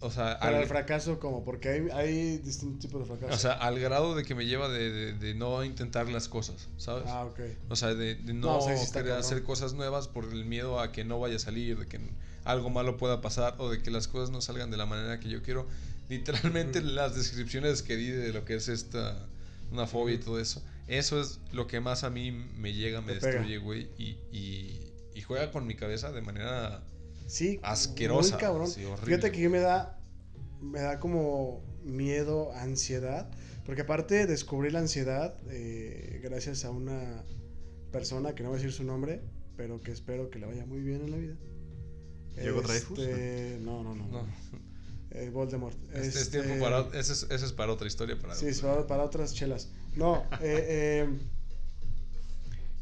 O 0.00 0.10
sea, 0.10 0.38
Para 0.38 0.56
al, 0.58 0.62
el 0.62 0.68
fracaso, 0.68 1.18
como 1.18 1.42
Porque 1.42 1.70
hay, 1.70 1.88
hay 1.92 2.36
distintos 2.38 2.80
tipos 2.80 3.00
de 3.00 3.06
fracaso. 3.06 3.34
o 3.34 3.38
sea, 3.38 3.52
al 3.52 3.78
grado 3.80 4.14
de 4.14 4.24
que 4.24 4.34
me 4.34 4.44
lleva 4.44 4.68
de, 4.68 4.90
de- 4.92 5.12
de 5.14 5.34
no 5.34 5.64
intentar 5.64 6.08
las 6.10 6.28
cosas, 6.28 6.68
¿sabes? 6.76 7.04
ah, 7.08 7.24
ok. 7.24 7.40
O 7.70 7.76
sea, 7.76 7.94
de, 7.94 8.14
de 8.14 8.34
No, 8.34 8.48
no, 8.48 8.58
o 8.58 8.60
sea, 8.60 8.76
sí 8.76 8.84
está 8.84 9.00
querer 9.02 9.14
hacer 9.16 9.42
cosas 9.42 9.72
nuevas 9.72 10.06
por 10.08 10.24
el 10.24 10.44
miedo 10.44 10.80
a 10.80 10.92
que 10.92 11.04
no 11.04 11.18
vaya 11.18 11.36
a 11.36 11.38
salir, 11.38 11.78
de 11.78 11.86
que 11.86 11.98
algo 12.44 12.68
malo 12.70 12.96
pueda 12.98 13.20
pasar 13.22 13.54
o 13.58 13.70
de 13.70 13.82
que 13.82 13.90
las 13.90 14.06
cosas 14.06 14.30
no 14.30 14.40
salgan 14.42 14.70
de 14.70 14.76
la 14.76 14.84
manera 14.86 15.18
que 15.18 15.28
yo 15.30 15.42
quiero. 15.42 15.66
Literalmente 16.10 16.82
las 16.82 17.16
descripciones 17.16 17.82
que 17.82 17.96
di 17.96 18.08
de 18.10 18.32
lo 18.32 18.44
que 18.44 18.54
es 18.56 18.68
esta, 18.68 19.26
una 19.72 19.86
fobia 19.86 20.14
y 20.14 20.18
todo 20.18 20.38
eso, 20.38 20.62
eso 20.86 21.20
es 21.20 21.40
lo 21.52 21.66
que 21.66 21.80
más 21.80 22.04
a 22.04 22.10
mí 22.10 22.30
me 22.30 22.72
llega, 22.74 23.00
me 23.00 23.14
Te 23.14 23.26
destruye, 23.26 23.58
güey, 23.58 23.88
y, 23.98 24.18
y, 24.30 24.92
y 25.14 25.22
juega 25.22 25.50
con 25.50 25.66
mi 25.66 25.74
cabeza 25.74 26.12
de 26.12 26.20
manera... 26.20 26.82
Sí. 27.26 27.58
Asquerosa, 27.62 28.34
Muy 28.36 28.40
cabrón. 28.40 28.68
sí, 28.68 28.84
horrible. 28.84 29.06
Fíjate 29.06 29.32
que 29.32 29.48
me 29.48 29.58
da, 29.60 29.98
me 30.60 30.80
da 30.80 30.98
como 31.00 31.62
miedo, 31.82 32.52
ansiedad. 32.54 33.30
Porque 33.64 33.82
aparte 33.82 34.26
descubrí 34.26 34.70
la 34.70 34.78
ansiedad 34.78 35.34
eh, 35.50 36.20
gracias 36.22 36.64
a 36.64 36.70
una 36.70 37.24
persona 37.90 38.34
que 38.34 38.42
no 38.44 38.50
voy 38.50 38.58
a 38.58 38.62
decir 38.62 38.72
su 38.72 38.84
nombre, 38.84 39.22
pero 39.56 39.80
que 39.80 39.90
espero 39.90 40.30
que 40.30 40.38
le 40.38 40.46
vaya 40.46 40.64
muy 40.66 40.80
bien 40.80 41.00
en 41.02 41.10
la 41.10 41.16
vida. 41.16 41.34
¿Diego 42.36 42.60
Dreyfus? 42.62 42.98
Este, 42.98 43.58
No, 43.62 43.82
no, 43.82 43.94
no. 43.94 44.06
No, 44.06 44.26
Eh, 45.12 45.30
Voldemort. 45.30 45.76
este, 45.94 46.08
es 46.08 46.16
Este, 46.16 46.42
tiempo 46.42 46.62
para... 46.64 46.80
Ese 46.98 47.12
es, 47.14 47.26
ese 47.30 47.46
es 47.46 47.52
para 47.52 47.72
otra 47.72 47.86
historia. 47.88 48.16
Para 48.20 48.34
Sí, 48.34 48.46
es 48.46 48.60
para, 48.60 48.86
para 48.86 49.02
otras 49.02 49.32
chelas. 49.34 49.70
No, 49.96 50.24
eh, 50.42 51.06
eh, 51.08 51.08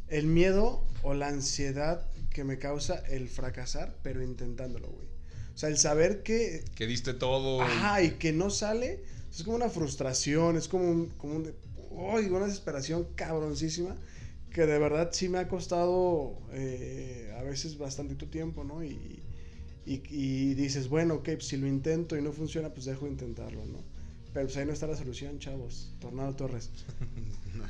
el 0.08 0.26
miedo 0.26 0.84
o 1.02 1.14
la 1.14 1.28
ansiedad 1.28 2.04
que 2.34 2.44
me 2.44 2.58
causa 2.58 2.96
el 3.08 3.28
fracasar, 3.28 3.96
pero 4.02 4.22
intentándolo, 4.22 4.88
güey. 4.88 5.06
O 5.54 5.56
sea, 5.56 5.70
el 5.70 5.78
saber 5.78 6.22
que... 6.22 6.64
Que 6.74 6.86
diste 6.86 7.14
todo. 7.14 7.62
Ajá, 7.62 8.02
y 8.02 8.10
que 8.12 8.32
no 8.32 8.50
sale, 8.50 9.04
es 9.30 9.44
como 9.44 9.56
una 9.56 9.70
frustración, 9.70 10.58
es 10.58 10.68
como 10.68 10.90
un... 10.90 11.06
Como 11.10 11.34
un 11.36 11.54
una 11.94 12.46
desesperación 12.46 13.06
cabroncísima 13.14 13.96
que 14.52 14.66
de 14.66 14.80
verdad 14.80 15.10
sí 15.12 15.28
me 15.28 15.38
ha 15.38 15.46
costado 15.46 16.36
eh, 16.52 17.32
a 17.38 17.42
veces 17.44 17.78
bastantito 17.78 18.26
tiempo, 18.26 18.64
¿no? 18.64 18.82
Y, 18.82 19.22
y, 19.86 20.02
y 20.10 20.54
dices, 20.54 20.88
bueno, 20.88 21.14
ok, 21.14 21.24
pues 21.34 21.46
si 21.46 21.56
lo 21.56 21.68
intento 21.68 22.18
y 22.18 22.22
no 22.22 22.32
funciona, 22.32 22.70
pues 22.70 22.86
dejo 22.86 23.04
de 23.04 23.12
intentarlo, 23.12 23.64
¿no? 23.64 23.78
Pero 24.34 24.46
pues 24.46 24.56
ahí 24.56 24.66
no 24.66 24.72
está 24.72 24.86
la 24.88 24.96
solución, 24.96 25.38
chavos. 25.38 25.92
Tornado 26.00 26.34
Torres. 26.34 26.70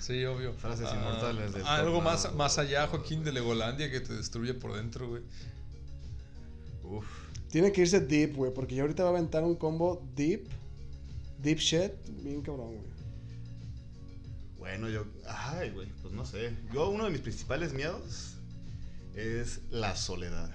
Sí, 0.00 0.24
obvio. 0.24 0.55
Frases 0.55 0.88
Ah, 0.90 0.96
inmortales 0.96 1.53
del 1.53 1.64
Algo 1.66 2.00
más, 2.00 2.35
más 2.35 2.59
allá, 2.59 2.87
Joaquín, 2.88 3.22
de 3.22 3.33
Legolandia 3.33 3.90
que 3.90 4.00
te 4.00 4.14
destruye 4.14 4.55
por 4.55 4.74
dentro, 4.74 5.09
güey. 5.09 5.22
Uf. 6.83 7.07
Tiene 7.50 7.70
que 7.70 7.83
irse 7.83 8.00
deep, 8.00 8.35
güey, 8.35 8.53
porque 8.53 8.74
ya 8.74 8.83
ahorita 8.83 9.03
va 9.05 9.11
a 9.11 9.12
aventar 9.12 9.44
un 9.44 9.55
combo 9.55 10.03
deep, 10.16 10.48
deep 11.38 11.59
shit, 11.59 11.92
bien 12.22 12.40
cabrón, 12.42 12.74
güey. 12.77 12.88
Bueno, 14.59 14.88
yo. 14.88 15.05
Ay, 15.29 15.70
güey, 15.70 15.87
pues 16.03 16.12
no 16.14 16.24
sé. 16.24 16.57
Yo, 16.72 16.88
uno 16.88 17.05
de 17.05 17.11
mis 17.11 17.20
principales 17.20 17.72
miedos 17.74 18.37
es 19.14 19.61
la 19.70 19.94
soledad. 19.96 20.50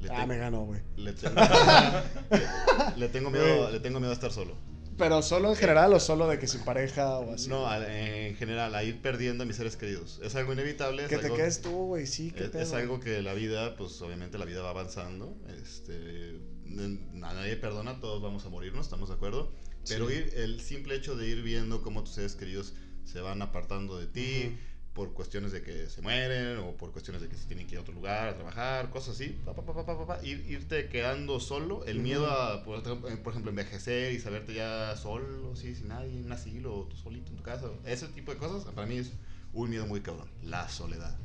Le, 0.00 0.10
Ah, 0.10 0.26
me 0.26 0.36
ganó, 0.36 0.64
güey. 0.66 0.80
le 0.96 1.12
tengo, 1.14 1.34
le 2.96 3.08
tengo 3.08 3.30
miedo, 3.30 3.70
le 3.70 3.80
tengo 3.80 4.00
miedo 4.00 4.10
a 4.10 4.14
estar 4.14 4.32
solo. 4.32 4.56
Pero 4.96 5.22
solo 5.22 5.50
en 5.50 5.56
general 5.56 5.92
o 5.92 5.98
solo 5.98 6.28
de 6.28 6.38
que 6.38 6.46
sin 6.46 6.60
pareja 6.64 7.18
o 7.18 7.32
así. 7.34 7.48
No, 7.48 7.66
en 7.84 8.36
general, 8.36 8.72
a 8.76 8.84
ir 8.84 9.02
perdiendo 9.02 9.42
a 9.42 9.46
mis 9.46 9.56
seres 9.56 9.76
queridos. 9.76 10.20
Es 10.22 10.36
algo 10.36 10.52
inevitable. 10.52 11.02
Es 11.02 11.08
que 11.08 11.18
te 11.18 11.32
quedes 11.32 11.62
tú, 11.62 11.70
güey, 11.86 12.06
sí, 12.06 12.30
qué 12.30 12.44
es, 12.44 12.54
es 12.54 12.72
algo 12.74 13.00
que 13.00 13.20
la 13.20 13.34
vida, 13.34 13.74
pues 13.76 14.00
obviamente 14.02 14.38
la 14.38 14.44
vida 14.44 14.62
va 14.62 14.70
avanzando. 14.70 15.36
Este, 15.60 16.38
nadie 16.64 17.56
perdona, 17.56 17.98
todos 17.98 18.22
vamos 18.22 18.44
a 18.46 18.50
morirnos, 18.50 18.86
¿estamos 18.86 19.08
de 19.08 19.16
acuerdo? 19.16 19.52
Pero 19.88 20.08
Sí. 20.08 20.14
ir, 20.14 20.32
el 20.36 20.60
simple 20.60 20.94
hecho 20.94 21.16
de 21.16 21.26
ir 21.28 21.42
viendo 21.42 21.82
cómo 21.82 22.04
tus 22.04 22.14
seres 22.14 22.36
queridos 22.36 22.74
se 23.04 23.20
van 23.20 23.42
apartando 23.42 23.98
de 23.98 24.06
ti. 24.06 24.56
Por 24.94 25.12
cuestiones 25.12 25.50
de 25.50 25.60
que 25.62 25.88
se 25.88 26.00
mueren 26.02 26.58
o 26.58 26.70
por 26.76 26.92
cuestiones 26.92 27.20
de 27.20 27.28
que 27.28 27.36
se 27.36 27.46
tienen 27.46 27.66
que 27.66 27.72
ir 27.74 27.78
a 27.78 27.82
otro 27.82 27.92
lugar 27.92 28.28
a 28.28 28.34
trabajar, 28.34 28.90
cosas 28.90 29.16
así, 29.16 29.28
pa, 29.44 29.52
pa, 29.52 29.62
pa, 29.62 29.74
pa, 29.74 29.84
pa, 29.84 29.98
pa, 29.98 30.06
pa, 30.06 30.22
ir- 30.22 30.46
irte 30.48 30.88
quedando 30.88 31.40
solo, 31.40 31.84
el 31.86 31.98
miedo 31.98 32.30
a, 32.30 32.62
por, 32.64 32.78
ejemplo- 32.78 33.08
por 33.22 33.32
ejemplo, 33.32 33.50
envejecer 33.50 34.12
y 34.12 34.20
saberte 34.20 34.54
ya 34.54 34.94
solo, 34.96 35.56
sin 35.56 35.88
nadie, 35.88 36.12
en 36.12 36.26
un 36.26 36.32
asilo, 36.32 36.72
o 36.76 36.84
tú 36.84 36.96
solito 36.96 37.30
en 37.30 37.36
tu 37.36 37.42
casa, 37.42 37.66
ese 37.84 38.06
tipo 38.08 38.32
de 38.32 38.38
cosas, 38.38 38.72
para 38.72 38.86
mí 38.86 38.98
es 38.98 39.10
un 39.52 39.68
miedo 39.68 39.84
muy 39.86 40.00
cabrón, 40.00 40.28
la 40.44 40.68
soledad. 40.68 41.16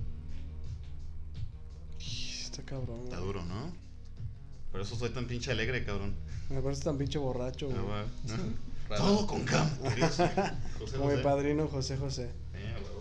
Está 2.00 2.64
cabrón. 2.64 3.02
Está 3.04 3.18
güey. 3.18 3.28
duro, 3.28 3.46
¿no? 3.46 3.72
Por 4.72 4.82
eso 4.82 4.96
soy 4.96 5.10
tan 5.12 5.26
pinche 5.26 5.52
alegre, 5.52 5.84
cabrón. 5.86 6.16
Me 6.50 6.62
parece 6.62 6.84
tan 6.84 6.98
pinche 6.98 7.20
borracho, 7.20 7.68
güey. 7.68 7.80
Ah. 7.92 8.06
Raro. 8.90 9.04
Todo 9.04 9.28
con 9.28 9.44
cam. 9.44 9.70
Como 10.98 11.12
mi 11.12 11.22
padrino 11.22 11.68
José 11.68 11.98
José. 11.98 12.30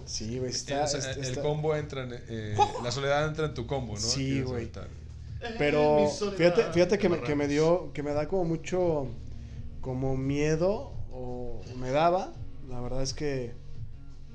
Eh. 0.08 0.10
Sí, 0.10 0.38
güey, 0.38 0.50
está, 0.50 0.84
O 0.84 0.86
sea, 0.88 1.00
está- 1.00 1.12
el 1.12 1.20
está- 1.24 1.42
combo 1.42 1.76
entra 1.76 2.04
en. 2.04 2.14
eh, 2.28 2.56
la 2.82 2.90
soledad 2.90 3.28
entra 3.28 3.46
en 3.46 3.54
tu 3.54 3.66
combo, 3.66 3.92
¿no? 3.94 3.98
Sí, 4.00 4.40
güey. 4.42 4.70
Pero 5.58 5.96
fíjate, 6.36 6.62
fíjate 6.72 6.98
que, 6.98 7.08
me, 7.08 7.20
que 7.20 7.34
me 7.36 7.46
dio, 7.46 7.92
que 7.92 8.02
me 8.02 8.12
da 8.12 8.26
como 8.26 8.44
mucho, 8.44 9.08
como 9.80 10.16
miedo, 10.16 10.92
o 11.12 11.60
me 11.78 11.90
daba, 11.90 12.32
la 12.68 12.80
verdad 12.80 13.02
es 13.02 13.12
que, 13.14 13.52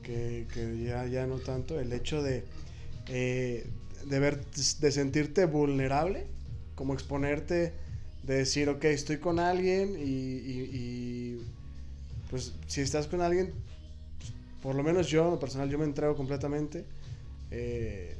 que, 0.03 0.47
que 0.53 0.83
ya, 0.83 1.05
ya 1.07 1.25
no 1.27 1.37
tanto, 1.39 1.79
el 1.79 1.91
hecho 1.91 2.21
de, 2.23 2.45
eh, 3.07 3.65
de 4.05 4.19
ver, 4.19 4.45
de 4.45 4.91
sentirte 4.91 5.45
vulnerable, 5.45 6.27
como 6.75 6.93
exponerte, 6.93 7.73
de 8.23 8.35
decir, 8.35 8.69
ok, 8.69 8.85
estoy 8.85 9.17
con 9.17 9.39
alguien 9.39 9.95
y, 9.99 10.03
y- 10.03 10.69
y, 10.73 11.47
pues 12.29 12.53
si 12.67 12.79
estás 12.81 13.07
con 13.07 13.21
alguien, 13.21 13.53
por 14.63 14.73
lo 14.75 14.81
menos 14.83 15.07
yo, 15.07 15.25
en 15.25 15.31
lo 15.31 15.39
personal, 15.39 15.69
yo 15.69 15.77
me 15.77 15.85
entrego 15.85 16.15
completamente. 16.15 16.85
eh, 17.51 18.15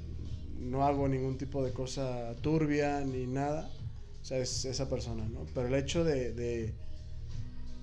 no 0.59 0.85
hago 0.85 1.07
ningún 1.09 1.37
tipo 1.37 1.63
de 1.63 1.71
cosa 1.71 2.33
turbia 2.41 3.01
ni 3.01 3.25
nada. 3.25 3.69
O 4.21 4.25
sea, 4.25 4.37
es 4.37 4.63
esa 4.65 4.87
persona, 4.89 5.27
¿no? 5.27 5.45
Pero 5.53 5.67
el 5.67 5.73
hecho 5.73 6.03
de, 6.05 6.31
de 6.33 6.73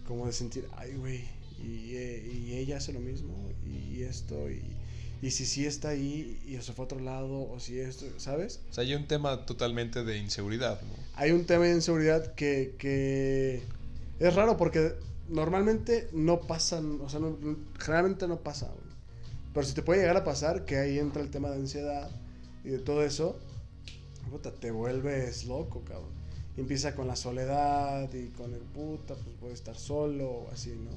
como 0.07 0.27
de 0.27 0.33
sentir, 0.33 0.67
ay, 0.77 0.95
güey, 0.95 1.25
y, 1.63 1.95
eh, 1.97 2.33
y 2.49 2.55
ella 2.55 2.79
hace 2.79 2.93
lo 2.95 3.01
mismo, 3.01 3.35
y 3.67 4.03
esto, 4.03 4.51
y, 4.51 4.63
y 5.21 5.31
si 5.33 5.45
sí 5.45 5.67
está 5.67 5.91
ahí 5.91 6.41
y 6.47 6.57
se 6.63 6.73
fue 6.73 6.85
a 6.85 6.87
otro 6.87 7.01
lado, 7.01 7.51
o 7.51 7.61
si 7.61 7.79
esto, 7.79 8.07
¿sabes? 8.17 8.61
O 8.71 8.73
sea, 8.73 8.85
hay 8.85 8.95
un 8.95 9.07
tema 9.07 9.45
totalmente 9.45 10.03
de 10.03 10.17
inseguridad, 10.17 10.81
¿no? 10.81 10.95
Hay 11.17 11.33
un 11.33 11.45
tema 11.45 11.67
de 11.67 11.75
inseguridad 11.75 12.35
que, 12.35 12.75
que 12.79 13.63
es 14.19 14.35
raro 14.35 14.57
porque 14.57 14.95
normalmente 15.31 16.09
no 16.13 16.41
pasan, 16.41 17.01
o 17.01 17.09
sea, 17.09 17.21
no- 17.21 17.37
generalmente 17.79 18.27
no 18.29 18.41
pasa, 18.41 18.67
güey. 18.67 18.91
Pero 19.55 19.67
si 19.67 19.75
te 19.75 19.83
puede 19.83 20.01
llegar 20.01 20.17
a 20.17 20.25
pasar, 20.25 20.65
que 20.65 20.77
ahí 20.79 20.99
entra 20.99 21.23
el 21.23 21.31
tema 21.31 21.51
de 21.51 21.57
ansiedad 21.57 22.11
y 22.65 22.69
de 22.69 22.79
todo 22.79 23.03
eso, 23.05 23.39
puta, 24.31 24.53
te 24.53 24.71
vuelves 24.71 25.45
loco, 25.47 25.83
cabrón. 25.83 26.11
Y 26.57 26.61
empieza 26.61 26.95
con 26.95 27.07
la 27.09 27.17
soledad 27.17 28.13
y 28.13 28.29
con 28.29 28.53
el 28.55 28.61
puta, 28.61 29.15
pues 29.15 29.37
puede 29.41 29.55
estar 29.55 29.77
solo 29.77 30.29
o 30.31 30.51
así, 30.53 30.71
¿no? 30.71 30.91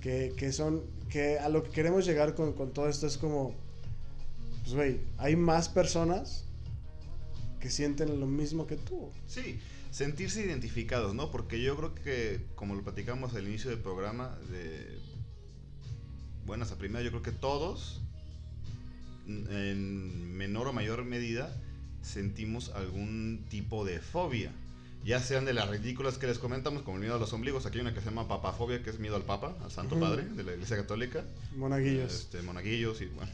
Que, 0.00 0.32
que 0.36 0.52
son, 0.52 0.82
que 1.10 1.38
a 1.38 1.48
lo 1.48 1.62
que 1.62 1.70
queremos 1.70 2.04
llegar 2.06 2.34
con, 2.34 2.52
con 2.52 2.72
todo 2.72 2.88
esto 2.88 3.06
es 3.06 3.16
como, 3.18 3.54
pues 4.62 4.74
güey, 4.74 5.00
hay 5.18 5.36
más 5.36 5.68
personas 5.68 6.44
que 7.60 7.70
sienten 7.70 8.20
lo 8.20 8.26
mismo 8.26 8.66
que 8.66 8.76
tú. 8.76 9.10
Sí, 9.26 9.58
sentirse 9.94 10.44
identificados, 10.44 11.14
¿no? 11.14 11.30
Porque 11.30 11.62
yo 11.62 11.76
creo 11.76 11.94
que, 11.94 12.44
como 12.56 12.74
lo 12.74 12.82
platicamos 12.82 13.32
al 13.34 13.46
inicio 13.46 13.70
del 13.70 13.78
programa, 13.78 14.36
de 14.50 14.98
buenas 16.46 16.72
a 16.72 16.76
primera, 16.76 17.04
yo 17.04 17.10
creo 17.10 17.22
que 17.22 17.30
todos, 17.30 18.02
en 19.28 20.36
menor 20.36 20.66
o 20.66 20.72
mayor 20.72 21.04
medida, 21.04 21.56
sentimos 22.02 22.70
algún 22.70 23.46
tipo 23.48 23.84
de 23.84 24.00
fobia. 24.00 24.50
Ya 25.04 25.20
sean 25.20 25.44
de 25.44 25.52
las 25.52 25.68
ridículas 25.68 26.18
que 26.18 26.26
les 26.26 26.40
comentamos, 26.40 26.82
como 26.82 26.96
el 26.96 27.02
miedo 27.02 27.14
a 27.14 27.20
los 27.20 27.32
ombligos. 27.32 27.64
Aquí 27.64 27.78
hay 27.78 27.82
una 27.82 27.94
que 27.94 28.00
se 28.00 28.06
llama 28.06 28.26
papafobia, 28.26 28.82
que 28.82 28.90
es 28.90 28.98
miedo 28.98 29.14
al 29.14 29.22
papa, 29.22 29.56
al 29.62 29.70
Santo. 29.70 30.00
Padre 30.00 30.24
de 30.24 30.42
la 30.42 30.54
Iglesia 30.54 30.76
Católica. 30.76 31.24
Monaguillos. 31.54 32.12
Este, 32.12 32.42
monaguillos 32.42 33.00
y 33.00 33.06
bueno. 33.06 33.30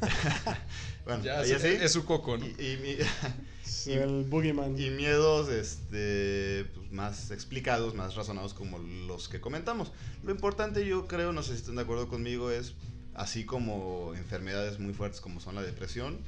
bueno, 1.04 1.22
Ya, 1.24 1.42
es, 1.42 1.92
su 1.92 2.04
coco, 2.04 2.36
¿no? 2.36 2.46
Y- 2.46 2.50
y 2.58 2.78
mi- 2.82 2.96
Es 3.64 3.86
y- 3.86 3.92
el 3.92 4.24
boogeyman. 4.24 4.78
y 4.80 4.90
miedos 4.90 5.48
este, 5.48 6.66
pues, 6.74 6.92
más 6.92 7.30
explicados, 7.30 7.94
más 7.94 8.14
razonados 8.14 8.54
como 8.54 8.78
los 8.78 9.28
que 9.28 9.40
comentamos. 9.40 9.92
Lo 10.22 10.30
importante 10.30 10.86
yo 10.86 11.06
creo, 11.06 11.32
no 11.32 11.42
sé 11.42 11.52
si 11.52 11.58
están 11.58 11.76
de 11.76 11.82
acuerdo 11.82 12.08
conmigo, 12.08 12.50
es 12.50 12.74
así 13.14 13.44
como 13.44 14.12
enfermedades 14.14 14.78
muy 14.78 14.92
fuertes 14.94 15.20
como 15.20 15.40
son 15.40 15.54
la 15.54 15.62
depresión, 15.62 16.18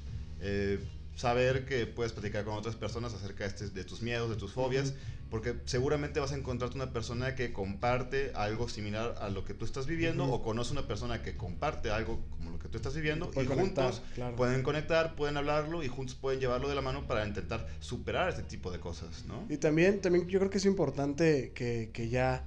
eh, 0.40 0.80
saber 1.18 1.64
que 1.64 1.84
puedes 1.86 2.12
platicar 2.12 2.44
con 2.44 2.54
otras 2.54 2.76
personas 2.76 3.12
acerca 3.12 3.42
de, 3.42 3.50
este- 3.50 3.70
de 3.70 3.82
tus 3.84 4.02
miedos, 4.02 4.30
de 4.30 4.36
tus 4.36 4.52
fobias, 4.52 4.94
porque 5.30 5.56
seguramente 5.64 6.20
vas 6.20 6.30
a 6.30 6.36
encontrarte 6.36 6.76
una 6.76 6.92
persona 6.92 7.34
que 7.34 7.52
comparte 7.52 8.30
algo 8.36 8.68
similar 8.68 9.16
a 9.20 9.28
lo 9.28 9.44
que 9.44 9.52
tú 9.52 9.64
estás 9.64 9.86
viviendo 9.88 10.24
o 10.30 10.42
conoce 10.44 10.70
una 10.72 10.86
persona 10.86 11.20
que 11.24 11.36
comparte 11.36 11.90
algo 11.90 12.24
como 12.30 12.50
lo 12.52 12.58
que 12.60 12.68
tú 12.68 12.76
estás 12.76 12.94
viviendo 12.94 13.30
y 13.32 13.44
conectar, 13.46 13.56
juntos 13.86 14.02
claro. 14.14 14.36
pueden 14.36 14.62
conectar, 14.62 15.16
pueden 15.16 15.36
hablarlo 15.36 15.82
y 15.82 15.88
juntos 15.88 16.14
pueden 16.14 16.38
llevarlo 16.38 16.68
de 16.68 16.76
la 16.76 16.82
mano 16.82 17.08
para 17.08 17.26
intentar 17.26 17.66
superar 17.80 18.28
este 18.28 18.44
tipo 18.44 18.70
de 18.70 18.78
cosas, 18.78 19.24
¿no? 19.26 19.44
Y 19.48 19.56
también, 19.56 20.00
también 20.00 20.28
yo 20.28 20.38
creo 20.38 20.50
que 20.50 20.58
es 20.58 20.66
importante 20.66 21.50
que, 21.52 21.90
que 21.92 22.08
ya 22.10 22.46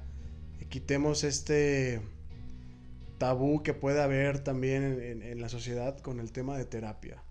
quitemos 0.70 1.26
este 1.26 2.00
tabú 3.18 3.62
que 3.64 3.74
puede 3.74 4.02
haber 4.02 4.40
también 4.40 4.84
en, 4.84 5.02
en- 5.02 5.22
en 5.24 5.42
la 5.42 5.50
sociedad 5.50 5.98
con 6.00 6.20
el 6.22 6.32
tema 6.32 6.58
de 6.58 6.64
terapia. 6.66 7.22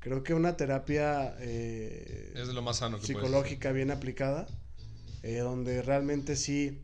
Creo 0.00 0.22
que 0.22 0.32
una 0.34 0.56
terapia 0.56 1.34
eh, 1.40 2.32
Es 2.34 2.46
de 2.48 2.54
lo 2.54 2.62
más 2.62 2.78
sano 2.78 2.98
que 3.00 3.06
psicológica 3.06 3.72
bien 3.72 3.90
aplicada, 3.90 4.46
eh, 5.22 5.38
donde 5.38 5.82
realmente 5.82 6.36
sí 6.36 6.80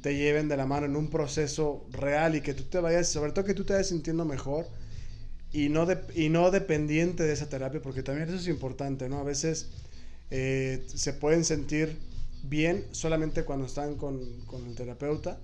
te 0.00 0.16
lleven 0.16 0.48
de 0.48 0.56
la 0.56 0.66
mano 0.66 0.86
en 0.86 0.96
un 0.96 1.10
proceso 1.10 1.86
real 1.90 2.34
y 2.36 2.40
que 2.40 2.54
tú 2.54 2.64
te 2.64 2.78
vayas, 2.80 3.08
sobre 3.08 3.32
todo 3.32 3.44
que 3.44 3.54
tú 3.54 3.64
te 3.64 3.72
vayas 3.72 3.88
sintiendo 3.88 4.24
mejor 4.24 4.66
y 5.52 5.68
no, 5.68 5.86
de- 5.86 6.00
y 6.14 6.28
no 6.28 6.50
dependiente 6.50 7.24
de 7.24 7.32
esa 7.32 7.48
terapia, 7.48 7.82
porque 7.82 8.02
también 8.02 8.28
eso 8.28 8.38
es 8.38 8.48
importante, 8.48 9.08
¿no? 9.08 9.18
A 9.18 9.24
veces 9.24 9.68
eh, 10.30 10.84
se 10.86 11.12
pueden 11.12 11.44
sentir 11.44 11.96
bien 12.44 12.84
solamente 12.92 13.44
cuando 13.44 13.66
están 13.66 13.96
con, 13.96 14.18
con 14.46 14.66
el 14.66 14.74
terapeuta 14.74 15.38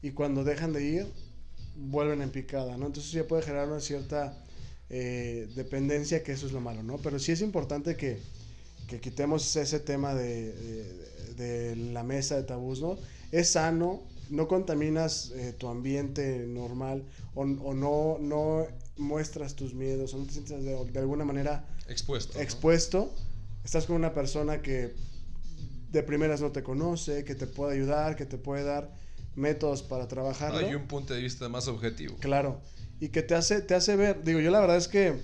y 0.00 0.12
cuando 0.12 0.44
dejan 0.44 0.72
de 0.72 0.84
ir 0.84 1.06
vuelven 1.76 2.22
en 2.22 2.30
picada, 2.30 2.76
¿no? 2.76 2.86
Entonces 2.86 3.10
ya 3.12 3.24
puede 3.26 3.42
generar 3.42 3.68
una 3.68 3.80
cierta 3.80 4.36
eh, 4.90 5.48
dependencia, 5.54 6.22
que 6.22 6.32
eso 6.32 6.46
es 6.46 6.52
lo 6.52 6.60
malo, 6.60 6.82
¿no? 6.82 6.98
Pero 6.98 7.18
sí 7.18 7.32
es 7.32 7.40
importante 7.40 7.96
que, 7.96 8.18
que 8.86 9.00
quitemos 9.00 9.54
ese 9.56 9.80
tema 9.80 10.14
de, 10.14 10.52
de- 10.52 11.08
de 11.38 11.76
la 11.76 12.02
mesa 12.02 12.36
de 12.36 12.42
tabús, 12.42 12.80
¿no? 12.80 12.98
Es 13.30 13.50
sano, 13.50 14.02
no 14.30 14.48
contaminas 14.48 15.30
eh, 15.36 15.54
tu 15.56 15.68
ambiente 15.68 16.44
normal 16.48 17.04
o, 17.34 17.42
o 17.42 17.74
no, 17.74 18.16
no 18.20 18.66
muestras 18.96 19.54
tus 19.54 19.72
miedos 19.74 20.14
o 20.14 20.18
no 20.18 20.24
te 20.24 20.32
sientes 20.32 20.64
de, 20.64 20.84
de 20.90 20.98
alguna 20.98 21.24
manera 21.24 21.64
Expuesto. 21.88 22.34
¿no? 22.36 22.40
expuesto. 22.42 23.14
Estás 23.64 23.86
con 23.86 23.96
una 23.96 24.12
persona 24.14 24.60
que 24.62 24.94
de 25.92 26.02
primeras 26.02 26.40
no 26.40 26.50
te 26.50 26.62
conoce, 26.62 27.24
que 27.24 27.34
te 27.34 27.46
puede 27.46 27.74
ayudar, 27.74 28.16
que 28.16 28.26
te 28.26 28.36
puede 28.38 28.64
dar 28.64 28.90
métodos 29.36 29.82
para 29.82 30.08
trabajarlo. 30.08 30.58
Hay 30.66 30.74
un 30.74 30.86
punto 30.88 31.14
de 31.14 31.22
vista 31.22 31.48
más 31.48 31.68
objetivo. 31.68 32.16
Claro. 32.18 32.60
Y 33.00 33.08
que 33.10 33.22
te 33.22 33.34
hace, 33.34 33.60
te 33.60 33.74
hace 33.74 33.96
ver. 33.96 34.22
Digo, 34.24 34.40
yo 34.40 34.50
la 34.50 34.60
verdad 34.60 34.76
es 34.76 34.88
que, 34.88 35.14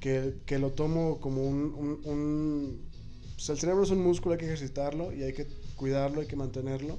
que, 0.00 0.34
que 0.46 0.58
lo 0.58 0.70
tomo 0.72 1.20
como 1.20 1.42
un, 1.46 1.72
un- 1.74 2.00
un- 2.04 2.88
pues 3.36 3.48
el 3.48 3.58
cerebro 3.58 3.82
es 3.84 3.90
un 3.90 4.02
músculo, 4.02 4.34
hay 4.34 4.38
que 4.38 4.46
ejercitarlo 4.46 5.12
y 5.12 5.22
hay 5.22 5.32
que 5.32 5.46
cuidarlo, 5.76 6.20
hay 6.20 6.26
que 6.26 6.36
mantenerlo. 6.36 6.98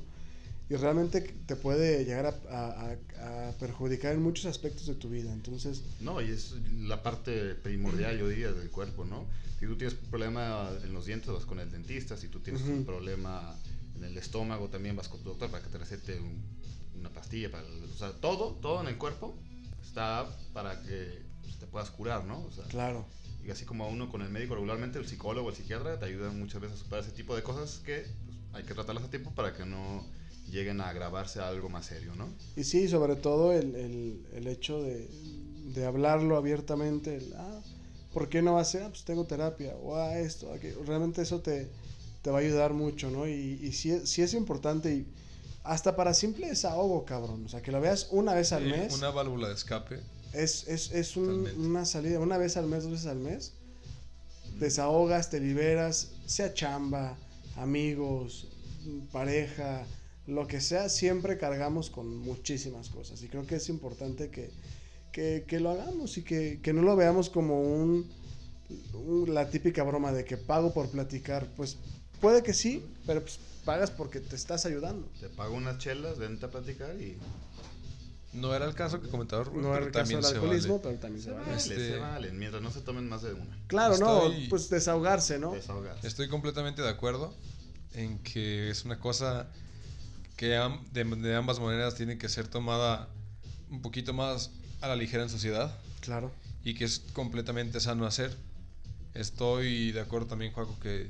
Y 0.67 0.75
realmente 0.75 1.21
te 1.21 1.55
puede 1.55 2.03
llegar 2.05 2.25
a, 2.25 2.33
a- 2.49 2.97
a- 3.19 3.51
perjudicar 3.59 4.13
en 4.15 4.23
muchos 4.23 4.45
aspectos 4.47 4.87
de 4.87 4.95
tu 4.95 5.09
vida. 5.09 5.31
Entonces, 5.31 5.83
No, 6.01 6.19
y 6.21 6.31
es 6.31 6.53
la 6.79 7.03
parte 7.03 7.53
primordial, 7.53 8.17
yo 8.17 8.27
diría, 8.27 8.51
del 8.51 8.71
cuerpo, 8.71 9.05
¿no? 9.05 9.27
Si 9.59 9.67
tú 9.67 9.77
tienes 9.77 9.95
un 10.01 10.09
problema 10.09 10.71
en 10.83 10.91
los 10.93 11.05
dientes, 11.05 11.29
vas 11.31 11.45
con 11.45 11.59
el 11.59 11.71
dentista. 11.71 12.17
Si 12.17 12.27
tú 12.29 12.39
tienes 12.39 12.63
Ujú. 12.63 12.71
un 12.73 12.85
problema 12.85 13.55
en 13.95 14.03
el 14.03 14.17
estómago, 14.17 14.67
también 14.69 14.95
vas 14.95 15.07
con 15.07 15.21
tu 15.21 15.29
doctor 15.29 15.51
para 15.51 15.63
que 15.63 15.69
te 15.69 15.77
recete 15.77 16.19
un- 16.19 16.41
una 16.99 17.09
pastilla. 17.11 17.51
Para, 17.51 17.63
o 17.63 17.97
sea, 17.97 18.11
todo, 18.13 18.53
todo 18.61 18.81
en 18.81 18.87
el 18.87 18.97
cuerpo 18.97 19.37
está 19.85 20.27
para 20.53 20.81
que 20.81 21.21
pues, 21.41 21.57
te 21.57 21.67
puedas 21.67 21.89
curar, 21.91 22.25
¿no? 22.25 22.43
O 22.45 22.51
sea, 22.51 22.65
claro. 22.65 23.05
y 23.45 23.51
así 23.51 23.65
como 23.65 23.85
a 23.85 23.87
uno 23.87 24.09
con 24.09 24.21
el 24.21 24.29
médico 24.29 24.55
regularmente, 24.55 24.99
el 24.99 25.07
psicólogo, 25.07 25.49
el 25.49 25.55
psiquiatra, 25.55 25.99
te 25.99 26.05
ayudan 26.05 26.37
muchas 26.39 26.61
veces 26.61 26.79
a 26.79 26.83
superar 26.83 27.03
ese 27.03 27.13
tipo 27.13 27.35
de 27.35 27.43
cosas 27.43 27.79
que 27.85 28.05
pues, 28.25 28.37
hay 28.53 28.63
que 28.63 28.73
tratarlas 28.73 29.03
a 29.03 29.09
tiempo 29.09 29.31
para 29.35 29.53
que 29.55 29.65
no 29.65 30.03
lleguen 30.49 30.79
a 30.81 30.89
agravarse 30.89 31.39
a 31.39 31.47
algo 31.47 31.69
más 31.69 31.85
serio, 31.87 32.13
¿no? 32.15 32.27
Y 32.55 32.63
sí, 32.63 32.87
sobre 32.87 33.15
todo 33.15 33.51
el, 33.53 33.75
el- 33.75 34.25
el 34.33 34.47
hecho 34.47 34.81
de, 34.81 35.07
de 35.73 35.85
hablarlo 35.85 36.37
abiertamente. 36.37 37.15
el, 37.17 37.33
ah, 37.35 37.61
¿por 38.13 38.29
qué 38.29 38.41
no 38.41 38.53
va 38.53 38.61
a 38.61 38.65
ser? 38.65 38.83
Ah, 38.83 38.89
pues 38.89 39.03
tengo 39.03 39.25
terapia. 39.25 39.75
O 39.81 39.95
ah, 39.97 40.17
esto, 40.19 40.53
aquello. 40.53 40.83
Realmente 40.85 41.21
eso 41.23 41.41
te, 41.41 41.67
te 42.21 42.29
va 42.31 42.37
a 42.37 42.41
ayudar 42.41 42.73
mucho, 42.73 43.09
¿no? 43.11 43.27
Y, 43.27 43.33
y 43.61 43.71
sí, 43.73 43.91
es- 43.91 44.07
sí 44.09 44.21
es 44.21 44.33
importante. 44.35 44.93
Y 44.93 45.07
hasta 45.65 45.95
para 45.95 46.13
simple 46.13 46.47
desahogo, 46.47 47.05
cabrón. 47.05 47.43
O 47.45 47.49
sea, 47.49 47.61
que 47.61 47.71
lo 47.71 47.81
veas 47.81 48.07
una 48.11 48.33
vez 48.33 48.51
al 48.53 48.63
Sí, 48.63 48.69
mes. 48.69 48.93
Una 48.97 49.09
válvula 49.09 49.47
de 49.49 49.55
escape. 49.55 49.99
Es, 50.33 50.67
es, 50.67 50.91
es 50.91 51.15
un- 51.17 51.47
una 51.57 51.85
salida, 51.85 52.19
una 52.19 52.37
vez 52.37 52.57
al 52.57 52.67
mes, 52.67 52.83
dos 52.83 52.91
veces 52.93 53.07
al 53.07 53.17
mes. 53.19 53.53
Desahogas, 54.59 55.29
te 55.29 55.39
liberas, 55.39 56.09
sea 56.25 56.53
chamba, 56.53 57.17
amigos, 57.57 58.47
pareja, 59.11 59.83
lo 60.27 60.47
que 60.47 60.61
sea, 60.61 60.87
siempre 60.89 61.37
cargamos 61.37 61.89
con 61.89 62.17
muchísimas 62.19 62.89
cosas. 62.89 63.21
Y 63.21 63.27
creo 63.27 63.45
que 63.45 63.55
es 63.55 63.67
importante 63.69 64.29
que, 64.29 64.49
que, 65.11 65.43
que 65.47 65.59
lo 65.59 65.71
hagamos 65.71 66.17
y 66.17 66.23
que, 66.23 66.59
que 66.63 66.71
no 66.73 66.83
lo 66.83 66.95
veamos 66.95 67.29
como 67.29 67.61
un, 67.61 68.09
un- 68.93 69.33
la 69.33 69.49
típica 69.49 69.83
broma 69.83 70.11
de 70.13 70.23
que 70.25 70.37
pago 70.37 70.73
por 70.73 70.89
platicar. 70.89 71.47
Pues 71.57 71.77
puede 72.21 72.43
que 72.43 72.53
sí, 72.53 72.83
pero 73.05 73.21
pues 73.21 73.39
pagas 73.65 73.91
porque 73.91 74.19
te 74.19 74.35
estás 74.35 74.65
ayudando. 74.65 75.07
Te 75.19 75.29
pago 75.29 75.55
unas 75.55 75.77
chelas, 75.79 76.17
vente 76.19 76.45
a 76.45 76.51
platicar 76.51 76.95
y 77.01 77.17
No 78.33 78.53
era 78.53 78.65
el 78.65 78.75
caso 78.75 79.01
que 79.01 79.07
comentaba 79.07 79.43
Rubén, 79.45 79.61
No 79.61 79.69
pero 79.69 79.77
era 79.77 79.85
el 79.87 79.91
caso 79.91 80.01
también 80.03 80.21
del 80.21 80.33
alcoholismo, 80.35 80.79
vale. 80.79 80.83
pero 80.89 80.99
también 80.99 81.23
se 81.23 81.29
se 81.29 81.33
vale. 81.33 81.45
vale, 81.45 81.57
Este- 81.57 81.89
se 81.93 81.97
valen, 81.99 82.37
mientras 82.39 82.61
no 82.61 82.71
se 82.71 82.81
tomen 82.81 83.07
más 83.07 83.21
de 83.21 83.33
una. 83.33 83.57
Claro, 83.67 83.97
no, 83.97 84.27
Estoy- 84.27 84.47
pues 84.49 84.69
desahogarse, 84.69 85.39
¿no? 85.39 85.53
Desahogarse. 85.53 86.05
Estoy 86.07 86.27
completamente 86.27 86.81
de 86.81 86.89
acuerdo 86.89 87.33
en 87.93 88.19
que 88.19 88.69
es 88.69 88.83
una 88.83 88.99
cosa 88.99 89.47
que 90.35 90.47
de, 90.91 91.03
de 91.05 91.35
ambas 91.35 91.59
maneras 91.61 91.95
tiene 91.95 92.17
que 92.17 92.27
ser 92.27 92.47
tomada 92.49 93.07
un 93.71 93.81
poquito 93.81 94.13
más 94.13 94.51
a 94.81 94.89
la 94.89 94.97
ligera 94.97 95.23
en 95.23 95.29
sociedad 95.29 95.73
Claro. 96.01 96.29
y 96.65 96.73
que 96.75 96.83
es 96.83 96.99
completamente 97.13 97.79
sano 97.79 98.05
hacer. 98.05 98.35
Estoy 99.13 99.93
de 99.93 100.01
acuerdo 100.01 100.27
también, 100.27 100.51
Juaco, 100.51 100.77
que 100.81 101.09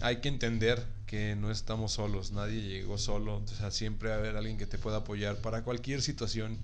hay 0.00 0.20
que 0.20 0.28
entender 0.28 0.84
que 1.06 1.36
no 1.36 1.50
estamos 1.50 1.92
solos, 1.92 2.32
nadie 2.32 2.60
llegó 2.62 2.98
solo, 2.98 3.36
o 3.36 3.46
sea, 3.46 3.70
siempre 3.70 4.08
va 4.08 4.16
a 4.16 4.18
haber 4.18 4.36
alguien 4.36 4.58
que 4.58 4.66
te 4.66 4.78
pueda 4.78 4.98
apoyar 4.98 5.36
para 5.36 5.62
cualquier 5.62 6.02
situación 6.02 6.58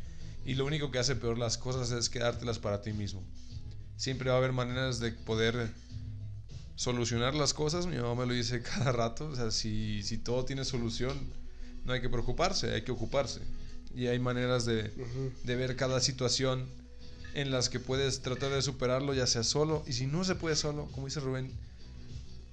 y 0.44 0.54
lo 0.54 0.64
único 0.64 0.90
que 0.90 0.98
hace 0.98 1.16
peor 1.16 1.38
las 1.38 1.58
cosas 1.58 1.90
es 1.90 2.08
quedártelas 2.08 2.58
para 2.58 2.80
ti 2.80 2.92
mismo. 2.92 3.22
Siempre 3.96 4.30
va 4.30 4.36
a 4.36 4.38
haber 4.38 4.52
maneras 4.52 4.98
de 4.98 5.12
poder 5.12 5.70
solucionar 6.74 7.34
las 7.34 7.52
cosas. 7.52 7.86
Mi 7.86 7.96
mamá 7.96 8.14
me 8.14 8.26
lo 8.26 8.32
dice 8.32 8.62
cada 8.74 8.92
rato. 8.92 9.28
O 9.28 9.36
sea, 9.36 9.50
si, 9.50 10.02
si 10.02 10.16
todo 10.18 10.44
tiene 10.44 10.64
solución, 10.64 11.18
no 11.84 11.92
hay 11.92 12.00
que 12.00 12.08
preocuparse, 12.08 12.72
hay 12.72 12.82
que 12.82 12.92
ocuparse. 12.92 13.40
Y 13.94 14.06
hay 14.06 14.18
maneras 14.18 14.64
de, 14.64 14.90
de 15.44 15.56
ver 15.56 15.76
cada 15.76 16.00
situación 16.00 16.66
en 17.34 17.50
las 17.50 17.68
que 17.68 17.80
puedes 17.80 18.22
tratar 18.22 18.50
de 18.50 18.62
superarlo, 18.62 19.12
ya 19.12 19.26
sea 19.26 19.44
solo. 19.44 19.84
Y 19.86 19.92
si 19.92 20.06
no 20.06 20.24
se 20.24 20.36
puede 20.36 20.56
solo, 20.56 20.86
como 20.92 21.06
dice 21.06 21.20
Rubén, 21.20 21.52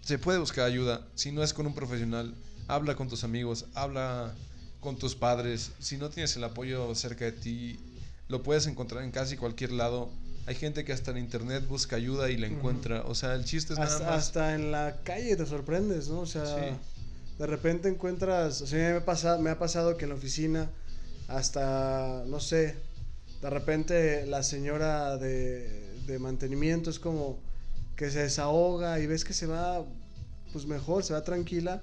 se 0.07 0.17
puede 0.17 0.39
buscar 0.39 0.65
ayuda. 0.65 1.01
Si 1.15 1.33
no 1.33 1.43
es 1.43 1.53
con 1.53 1.67
un 1.67 1.73
profesional, 1.75 2.33
habla 2.69 2.95
con 2.95 3.09
tus 3.09 3.25
amigos, 3.25 3.65
habla 3.73 4.33
con 4.79 4.95
tus 4.97 5.15
padres. 5.15 5.71
Si 5.79 5.97
no 5.97 6.09
tienes 6.09 6.33
el 6.37 6.45
apoyo 6.45 6.95
cerca 6.95 7.25
de 7.25 7.33
ti, 7.33 7.77
lo 8.29 8.41
puedes 8.41 8.67
encontrar 8.67 9.03
en 9.03 9.11
casi 9.11 9.35
cualquier 9.35 9.73
lado. 9.73 10.09
Hay 10.45 10.55
gente 10.55 10.85
que 10.85 10.93
hasta 10.93 11.11
en 11.11 11.17
internet 11.17 11.67
busca 11.67 11.97
ayuda 11.97 12.29
y 12.29 12.37
la 12.37 12.47
encuentra. 12.47 13.01
O 13.01 13.15
sea, 13.15 13.33
el 13.35 13.43
chiste 13.43 13.73
es 13.73 13.79
nada 13.79 13.91
Hasta, 13.91 14.05
más. 14.05 14.15
hasta 14.27 14.55
en 14.55 14.71
la 14.71 14.95
calle 15.03 15.35
te 15.35 15.45
sorprendes, 15.45 16.07
¿no? 16.07 16.21
O 16.21 16.25
sea, 16.25 16.45
Sí. 16.45 16.77
de 17.37 17.45
repente 17.47 17.89
encuentras, 17.89 18.61
o 18.61 18.67
sea, 18.67 18.91
me 18.91 18.97
ha, 18.99 19.03
pasado, 19.05 19.41
me 19.41 19.49
ha 19.49 19.59
pasado 19.59 19.97
que 19.97 20.05
en 20.05 20.09
la 20.11 20.15
oficina, 20.15 20.69
hasta, 21.27 22.23
no 22.27 22.39
sé, 22.39 22.75
de 23.41 23.49
repente 23.49 24.25
la 24.25 24.41
señora 24.41 25.17
de, 25.17 25.97
de 26.07 26.17
mantenimiento 26.17 26.89
es 26.89 26.97
como 26.99 27.37
que 27.97 28.09
se 28.09 28.19
desahoga 28.19 28.99
y 28.99 29.07
ves 29.07 29.25
que 29.25 29.33
se 29.33 29.47
va, 29.47 29.83
pues 30.53 30.65
mejor, 30.65 31.03
se 31.03 31.13
va 31.13 31.23
tranquila. 31.23 31.81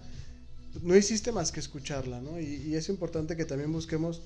No 0.82 0.96
hiciste 0.96 1.30
más 1.32 1.52
que 1.52 1.60
escucharla, 1.60 2.20
¿no? 2.20 2.40
Y, 2.40 2.44
y 2.66 2.74
es 2.74 2.88
importante 2.88 3.36
que 3.36 3.44
también 3.44 3.72
busquemos 3.72 4.22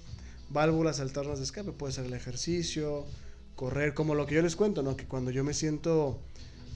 válvulas 0.51 1.01
alternas 1.01 1.39
de 1.39 1.45
escape. 1.45 1.73
Puede 1.73 1.93
ser 1.93 2.07
el 2.07 2.15
ejercicio, 2.15 3.07
correr, 3.55 3.93
como 3.95 4.15
lo 4.15 4.27
que 4.27 4.37
yo 4.37 4.43
les 4.43 4.57
cuento, 4.57 4.83
¿no? 4.83 4.97
Que 4.97 5.05
cuando 5.05 5.31
yo 5.31 5.45
me 5.45 5.53
siento 5.53 6.21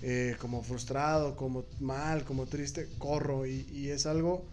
eh, 0.03 0.37
como 0.41 0.63
frustrado, 0.63 1.37
como 1.37 1.65
mal, 1.81 2.25
como 2.25 2.47
triste, 2.47 2.89
corro 2.99 3.47
y, 3.47 3.67
y 3.73 3.89
es 3.89 4.05
algo, 4.05 4.45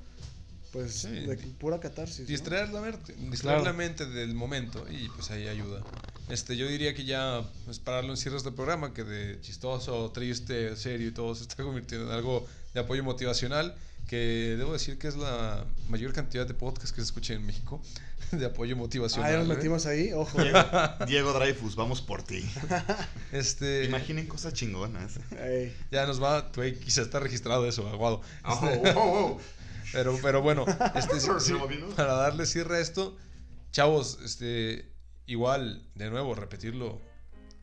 pues, 0.71 0.93
Sí. 0.93 1.09
de 1.09 1.35
pura 1.59 1.79
catarsis. 1.79 2.21
¿no? 2.21 2.27
Distraer 2.27 2.69
la 2.69 2.81
mente, 2.81 3.13
distraer 3.13 3.39
Claro. 3.61 3.63
la 3.65 3.73
mente 3.73 4.05
del 4.05 4.35
momento 4.35 4.85
y 4.89 5.09
pues 5.09 5.31
ahí 5.31 5.47
ayuda. 5.47 5.81
Este, 6.29 6.55
yo 6.55 6.67
diría 6.67 6.93
que 6.93 7.03
ya 7.05 7.43
pues 7.65 7.79
pararlo 7.79 8.11
en 8.11 8.17
cierres 8.17 8.43
de 8.43 8.51
programa 8.51 8.93
que 8.93 9.03
de 9.03 9.41
chistoso, 9.41 10.11
triste, 10.11 10.75
serio 10.75 11.07
y 11.07 11.11
todo 11.11 11.33
se 11.33 11.41
está 11.41 11.63
convirtiendo 11.63 12.05
en 12.07 12.13
algo 12.13 12.45
de 12.73 12.79
apoyo 12.79 13.03
motivacional 13.03 13.75
que 14.07 14.55
debo 14.57 14.73
decir 14.73 14.97
que 14.97 15.07
es 15.07 15.15
la 15.15 15.65
mayor 15.87 16.13
cantidad 16.13 16.47
de 16.47 16.55
podcasts 16.55 16.91
que 16.91 17.01
se 17.01 17.05
escucha 17.05 17.33
en 17.33 17.45
México 17.45 17.79
de 18.31 18.45
apoyo 18.45 18.75
motivacional. 18.75 19.29
Ah, 19.29 19.33
ya 19.33 19.39
nos 19.39 19.47
¿eh? 19.47 19.55
metimos 19.55 19.85
ahí, 19.85 20.11
ojo. 20.13 20.41
Diego, 20.41 20.59
Diego 21.07 21.33
Dreyfus, 21.33 21.75
vamos 21.75 22.01
por 22.01 22.23
ti. 22.23 22.43
Este, 23.31 23.85
Imaginen 23.85 24.25
cosas 24.25 24.53
chingonas. 24.53 25.19
Ey. 25.39 25.75
ya 25.91 26.07
nos 26.07 26.21
va, 26.21 26.49
güey, 26.55 26.79
quizá 26.79 27.03
está 27.03 27.19
registrado 27.19 27.67
eso, 27.67 27.87
aguado. 27.87 28.21
Oh, 28.43 28.59
oh, 28.63 28.91
oh. 28.95 29.41
Pero, 29.91 30.19
pero 30.21 30.43
bueno, 30.43 30.65
este, 30.93 31.15
para 31.95 32.13
darle 32.13 32.45
cierre 32.45 32.77
a 32.77 32.79
esto, 32.79 33.17
chavos, 33.71 34.19
este, 34.23 34.85
igual, 35.25 35.83
de 35.95 36.11
nuevo, 36.11 36.35
repetirlo, 36.35 37.01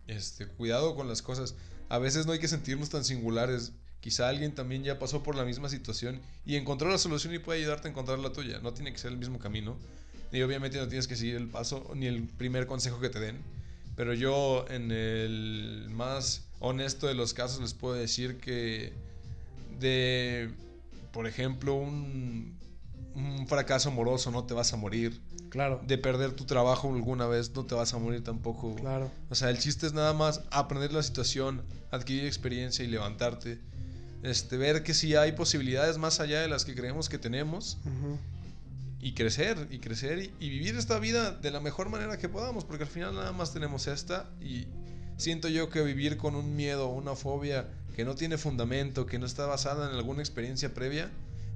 este, 0.08 0.48
cuidado 0.48 0.96
con 0.96 1.06
las 1.06 1.22
cosas. 1.22 1.54
A 1.88 1.98
veces 1.98 2.26
no 2.26 2.32
hay 2.32 2.40
que 2.40 2.48
sentirnos 2.48 2.90
tan 2.90 3.04
singulares. 3.04 3.74
Quizá 4.00 4.28
alguien 4.28 4.54
también 4.54 4.84
ya 4.84 4.98
pasó 4.98 5.22
por 5.22 5.34
la 5.34 5.44
misma 5.44 5.68
situación 5.68 6.20
y 6.44 6.56
encontró 6.56 6.88
la 6.88 6.98
solución 6.98 7.34
y 7.34 7.38
puede 7.38 7.60
ayudarte 7.60 7.88
a 7.88 7.90
encontrar 7.90 8.18
la 8.18 8.32
tuya. 8.32 8.60
No 8.60 8.72
tiene 8.72 8.92
que 8.92 8.98
ser 8.98 9.10
el 9.12 9.18
mismo 9.18 9.38
camino. 9.38 9.76
Y 10.32 10.42
obviamente 10.42 10.78
no 10.78 10.86
tienes 10.88 11.06
que 11.08 11.16
seguir 11.16 11.36
el 11.36 11.48
paso 11.48 11.90
ni 11.94 12.06
el 12.06 12.24
primer 12.24 12.66
consejo 12.66 13.00
que 13.00 13.08
te 13.08 13.20
den. 13.20 13.38
Pero 13.96 14.12
yo 14.12 14.64
en 14.68 14.90
el 14.92 15.86
más 15.90 16.44
honesto 16.60 17.06
de 17.06 17.14
los 17.14 17.32
casos 17.34 17.60
les 17.60 17.74
puedo 17.74 17.94
decir 17.94 18.38
que 18.38 18.92
de, 19.80 20.50
por 21.12 21.26
ejemplo, 21.26 21.74
un, 21.74 22.58
un 23.14 23.46
fracaso 23.48 23.88
amoroso 23.88 24.30
no 24.30 24.44
te 24.44 24.54
vas 24.54 24.72
a 24.72 24.76
morir. 24.76 25.20
Claro, 25.48 25.80
De 25.86 25.96
perder 25.96 26.32
tu 26.32 26.44
trabajo 26.44 26.92
alguna 26.92 27.26
vez 27.26 27.54
no 27.54 27.64
te 27.64 27.74
vas 27.74 27.94
a 27.94 27.98
morir 27.98 28.22
tampoco. 28.22 28.74
claro. 28.74 29.10
O 29.30 29.34
sea, 29.34 29.48
el 29.48 29.58
chiste 29.58 29.86
es 29.86 29.94
nada 29.94 30.12
más 30.12 30.42
aprender 30.50 30.92
la 30.92 31.02
situación, 31.02 31.62
adquirir 31.90 32.26
experiencia 32.26 32.84
y 32.84 32.88
levantarte. 32.88 33.58
Este, 34.26 34.56
ver 34.56 34.82
que 34.82 34.92
si 34.92 35.14
hay 35.14 35.32
posibilidades 35.32 35.98
más 35.98 36.18
allá 36.18 36.40
de 36.40 36.48
las 36.48 36.64
que 36.64 36.74
creemos 36.74 37.08
que 37.08 37.16
tenemos 37.16 37.78
y 39.00 39.14
crecer, 39.14 39.68
y 39.70 39.78
crecer 39.78 40.18
y, 40.18 40.34
y 40.44 40.50
vivir 40.50 40.74
esta 40.74 40.98
vida 40.98 41.30
de 41.30 41.52
la 41.52 41.60
mejor 41.60 41.90
manera 41.90 42.18
que 42.18 42.28
podamos, 42.28 42.64
porque 42.64 42.82
al 42.82 42.90
final 42.90 43.14
nada 43.14 43.30
más 43.30 43.52
tenemos 43.52 43.86
esta 43.86 44.28
y 44.40 44.66
siento 45.16 45.46
yo 45.46 45.70
que 45.70 45.80
vivir 45.82 46.16
con 46.16 46.34
un 46.34 46.56
miedo, 46.56 46.88
una 46.88 47.14
fobia 47.14 47.68
que 47.94 48.04
no 48.04 48.16
tiene 48.16 48.36
fundamento, 48.36 49.06
que 49.06 49.20
no 49.20 49.26
está 49.26 49.46
basada 49.46 49.88
en 49.88 49.94
alguna 49.94 50.22
experiencia 50.22 50.74
previa, 50.74 51.08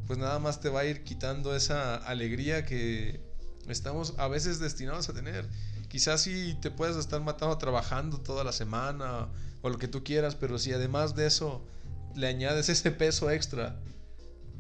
pues 0.07 0.21
nada 0.21 0.39
más 0.39 0.61
te 0.61 0.69
va 0.69 0.83
a 0.83 0.85
ir 0.85 1.03
quitando 1.03 1.57
esa 1.57 1.97
alegría 1.97 2.65
que 2.65 3.21
estamos 3.67 4.15
a 4.17 4.29
veces 4.29 4.61
destinados 4.61 5.09
a 5.09 5.13
tener. 5.13 5.45
Quizás 5.89 6.23
si 6.23 6.55
te 6.63 6.71
puedes 6.71 6.95
estar 6.95 7.21
matando 7.21 7.59
trabajando 7.59 8.21
toda 8.21 8.45
la 8.45 8.53
semana 8.53 9.27
o 9.61 9.71
lo 9.71 9.79
que 9.79 9.89
tú 9.89 10.05
quieras, 10.05 10.37
pero 10.37 10.57
si 10.57 10.73
además 10.73 11.17
de 11.17 11.27
eso 11.27 11.67
le 12.15 12.27
añades 12.27 12.69
ese 12.69 12.91
peso 12.91 13.31
extra 13.31 13.77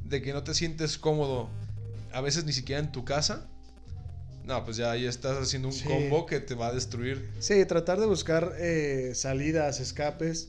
de 0.04 0.22
que 0.22 0.32
no 0.32 0.42
te 0.42 0.54
sientes 0.54 0.98
cómodo, 0.98 1.48
a 2.12 2.20
veces 2.20 2.44
ni 2.44 2.52
siquiera 2.52 2.80
en 2.80 2.90
tu 2.92 3.04
casa, 3.04 3.46
no, 4.44 4.64
pues 4.64 4.76
ya 4.76 4.90
ahí 4.90 5.06
estás 5.06 5.38
haciendo 5.38 5.68
un 5.68 5.74
Sí. 5.74 5.86
combo 5.86 6.26
que 6.26 6.40
te 6.40 6.54
va 6.54 6.68
a 6.68 6.72
destruir. 6.72 7.30
Sí, 7.38 7.64
tratar 7.66 8.00
de 8.00 8.06
buscar 8.06 8.54
eh, 8.58 9.12
salidas, 9.14 9.80
escapes 9.80 10.48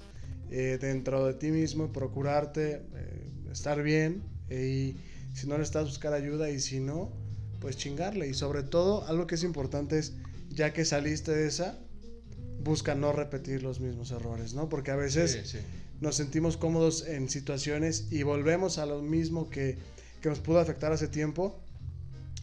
eh, 0.50 0.78
dentro 0.82 1.26
de 1.28 1.34
ti 1.34 1.52
mismo, 1.52 1.92
procurarte 1.92 2.82
eh, 2.96 3.32
estar 3.52 3.82
bien 3.84 4.24
y 4.50 4.96
si 5.34 5.48
no 5.48 5.58
necesitas 5.58 5.86
buscar 5.86 6.14
ayuda 6.14 6.50
y 6.50 6.60
si 6.60 6.80
no, 6.80 7.12
pues 7.60 7.78
chingarle. 7.78 8.28
Y 8.28 8.34
sobre 8.34 8.64
todo, 8.64 9.06
algo 9.08 9.28
que 9.28 9.36
es 9.36 9.44
importante 9.44 10.00
es, 10.00 10.14
ya 10.50 10.74
que 10.74 10.84
saliste 10.84 11.32
de 11.32 11.48
esa, 11.48 11.78
busca 12.60 12.96
no 12.96 13.12
repetir 13.14 13.64
los 13.64 13.80
mismos 13.80 14.12
errores, 14.12 14.54
¿no? 14.54 14.68
Porque 14.68 14.92
a 14.92 14.96
veces 14.96 15.32
Sí, 15.32 15.60
sí. 15.60 15.66
Nos 16.02 16.16
sentimos 16.16 16.58
cómodos 16.58 17.08
en 17.08 17.30
situaciones 17.30 18.12
y 18.12 18.24
volvemos 18.24 18.80
a 18.80 18.86
lo 18.88 19.02
mismo 19.02 19.50
que, 19.50 19.78
que 20.22 20.30
nos 20.30 20.40
pudo 20.40 20.60
afectar 20.60 20.92
hace 20.92 21.08
tiempo. 21.08 21.58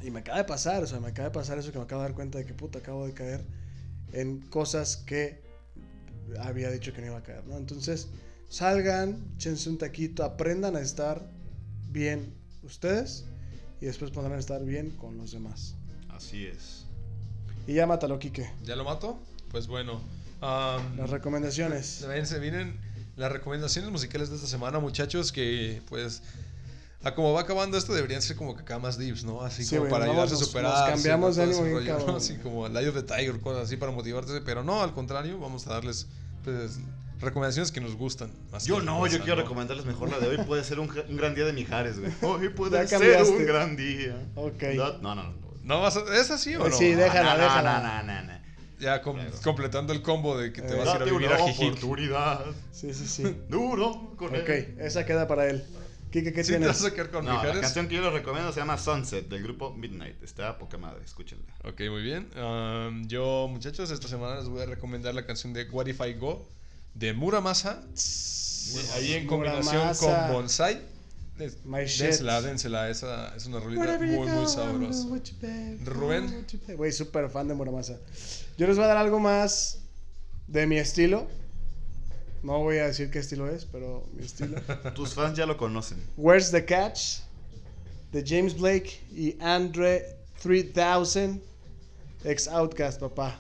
Y 0.03 0.11
me 0.13 0.21
acaba 0.21 0.39
de 0.39 0.45
pasar, 0.45 0.85
o 0.85 0.87
sea, 0.87 1.01
me 1.01 1.09
acaba 1.09 1.29
de 1.29 1.35
pasar 1.35 1.59
eso 1.59 1.73
que 1.73 1.79
me 1.79 1.85
acabo 1.85 2.03
de 2.03 2.09
dar 2.09 2.15
cuenta 2.15 2.39
de 2.39 2.47
que 2.47 2.55
puta, 2.55 2.79
acabo 2.79 3.05
de 3.05 3.13
caer 3.13 3.45
en 4.13 4.41
cosas 4.43 4.97
que 4.97 5.43
había 6.39 6.71
dicho 6.71 6.93
que 6.93 7.01
no 7.01 7.09
iba 7.09 7.19
a 7.19 7.23
caer, 7.25 7.45
¿no? 7.49 7.57
Entonces, 7.57 8.09
salgan, 8.49 9.25
échense 9.37 9.69
un 9.69 9.77
taquito, 9.77 10.23
aprendan 10.23 10.77
a 10.77 10.81
estar 10.81 11.29
bien 11.91 12.33
ustedes 12.63 13.25
y 13.81 13.87
después 13.87 14.13
podrán 14.13 14.39
estar 14.39 14.65
bien 14.65 14.91
con 14.91 15.19
los 15.19 15.33
demás. 15.33 15.75
Así 16.11 16.47
es. 16.47 16.85
Y 17.67 17.75
ya 17.75 17.89
mátalo, 17.89 18.21
Quique. 18.21 18.49
¿Ya 18.65 18.77
lo 18.77 18.85
mato? 18.85 19.19
Pues 19.51 19.67
bueno. 19.67 20.01
am, 20.41 20.97
Las 20.97 21.11
recomendaciones. 21.11 21.87
Se 22.25 22.39
vienen 22.39 22.88
las 23.19 23.31
recomendaciones 23.33 23.91
musicales 23.91 24.31
de 24.31 24.37
esta 24.37 24.49
semana, 24.49 24.79
muchachos, 24.79 25.33
que 25.33 25.83
pues 25.89 26.23
a 27.05 27.15
como 27.15 27.33
va 27.33 27.43
acabando 27.43 27.77
esto 27.77 27.93
deberían 27.95 28.23
ser 28.23 28.37
como 28.37 28.55
que 28.57 28.63
acá 28.63 28.79
más 28.79 28.97
dips, 28.99 29.25
¿no? 29.25 29.43
Así 29.43 29.65
Sí, 29.65 29.77
como 29.77 29.89
para 29.91 30.07
nos 30.07 30.13
ayudarse 30.13 30.35
a 30.35 30.39
nos- 30.39 30.47
superar. 30.47 30.73
nos 30.73 30.91
cambiamos 30.91 31.37
de 31.37 31.43
ánimo 31.43 31.63
bien 31.65 31.85
cabrón, 31.87 32.17
Así 32.17 32.33
güey. 32.35 32.43
como 32.43 32.67
el 32.67 32.77
Eye 32.77 32.89
of 32.89 32.95
the 32.95 33.03
Tiger, 33.03 33.39
cosas 33.41 33.65
así 33.65 33.77
para 33.77 33.93
motivarte, 33.93 34.41
pero 34.41 34.63
no, 34.65 34.83
al 34.83 34.95
contrario, 34.95 35.39
vamos 35.39 35.67
a 35.67 35.71
darles 35.75 36.07
pues 36.45 36.79
recomendaciones 37.21 37.73
que 37.73 37.81
nos 37.81 37.97
gustan. 37.97 38.31
más 38.53 38.65
Yo 38.65 38.81
no, 38.81 38.99
otra 39.01 39.11
yo 39.11 39.17
cosa, 39.19 39.25
quiero 39.25 39.37
¿no? 39.37 39.43
recomendarles 39.43 39.85
mejor 39.87 40.09
la 40.11 40.19
de 40.21 40.29
hoy. 40.29 40.37
Puede 40.47 40.63
ser 40.65 40.79
un, 40.81 40.89
un 41.09 41.17
gran 41.17 41.35
día 41.35 41.45
de 41.45 41.53
Mijares, 41.53 41.99
güey. 41.99 42.13
Hoy 42.23 42.49
puede 42.51 42.73
Ya 42.81 42.87
ser 42.87 42.99
cambiaste. 43.01 43.31
un 43.37 43.47
gran 43.47 43.77
día. 43.77 44.17
Ok. 44.37 44.63
No, 44.77 44.99
no, 44.99 45.15
no. 45.17 45.23
no. 45.25 45.35
¿No 45.65 45.81
vas 45.83 45.97
a- 45.97 46.17
¿Es 46.17 46.31
así 46.31 46.55
o 46.57 46.67
Eh, 46.67 46.71
no? 46.71 46.77
sí, 46.77 46.95
déjala, 46.95 47.33
no, 47.33 47.39
no, 47.39 47.43
déjala. 47.45 47.81
No, 47.81 48.03
no, 48.05 48.23
no, 48.23 48.33
no. 48.33 48.39
Ya 48.79 49.03
com- 49.03 49.17
Claro. 49.17 49.31
completando 49.43 49.93
el 49.93 50.03
combo 50.03 50.39
de 50.39 50.53
que 50.53 50.63
te 50.63 50.75
Eh, 50.75 50.79
vas 50.79 50.89
a 50.89 50.97
ir 50.97 51.03
a 51.03 51.05
vivir 51.05 51.27
una 51.29 51.35
a 51.37 51.49
Jijic. 51.49 51.69
oportunidad. 51.69 52.45
Sí, 52.73 52.95
sí, 52.95 53.07
sí. 53.07 53.23
Duro 53.49 54.15
con 54.17 54.29
ok, 54.29 54.49
él. 54.49 54.77
esa 54.81 55.05
queda 55.05 55.27
para 55.27 55.47
él. 55.49 55.65
¿qué 56.11 56.21
¿Sí 56.21 56.33
te 56.33 56.43
tienes? 56.43 56.69
vas 56.69 56.85
a 56.85 56.95
quedar 56.95 57.11
con 57.11 57.25
No, 57.27 57.43
la 57.45 57.61
canción 57.61 57.87
que 57.87 57.97
yo 57.97 58.01
les 58.03 58.13
recomiendo 58.15 58.51
se 58.53 58.61
llama 58.61 58.79
Sunset 58.79 59.29
del 59.29 59.43
grupo 59.43 59.75
Midnight. 59.75 60.23
Está 60.23 60.49
a 60.51 60.59
poca 60.59 60.79
madre, 60.79 61.05
escúchenla. 61.05 61.45
Ok, 61.65 61.81
muy 61.91 62.01
bien. 62.03 62.31
Um, 62.35 63.07
yo, 63.09 63.47
muchachos, 63.51 63.91
esta 63.91 64.09
semana 64.09 64.37
les 64.37 64.49
voy 64.49 64.63
a 64.63 64.67
recomendar 64.67 65.15
la 65.15 65.27
canción 65.27 65.53
de 65.53 65.65
What 65.65 65.87
If 65.87 66.01
I 66.01 66.15
Go 66.15 66.49
de 66.95 67.13
Muramasa. 67.13 67.83
Ahí 68.95 69.15
en 69.15 69.27
combinación 69.27 69.75
Muramasa. 69.77 70.25
con 70.27 70.33
Bonsai. 70.35 70.81
Des- 71.39 71.65
My 71.65 71.87
shit. 71.87 72.07
Dénsela, 72.07 72.43
dénsela. 72.43 72.91
Esa 72.91 73.35
es 73.37 73.47
una 73.47 73.61
you 73.61 73.71
muy, 73.71 74.27
muy 74.29 74.47
sabrosa. 74.47 75.07
Rubén. 75.85 76.47
Güey, 76.77 76.93
súper 76.93 77.31
fan 77.31 77.47
de 77.49 77.55
Muramasa. 77.55 77.97
Yo 78.57 78.67
les 78.67 78.77
voy 78.77 78.85
a 78.85 78.89
dar 78.89 78.97
algo 78.97 79.21
más 79.21 79.79
de 80.49 80.67
mi 80.67 80.79
estilo. 80.79 81.29
No 82.43 82.59
voy 82.61 82.79
a 82.79 82.87
decir 82.87 83.11
qué 83.11 83.19
estilo 83.21 83.49
es, 83.49 83.65
pero 83.65 84.09
mi 84.15 84.25
estilo. 84.25 84.61
Tus 84.95 85.15
fans 85.15 85.37
ya 85.37 85.47
lo 85.47 85.57
conocen. 85.57 85.99
Where's 86.17 86.51
the 86.51 86.65
Catch? 86.65 87.21
De 88.13 88.25
James 88.27 88.59
Blake 88.59 89.01
y 89.13 89.37
Andre 89.41 90.17
3000. 90.43 91.41
Ex 92.25 92.49
Outcast, 92.49 92.99
papá. 93.01 93.39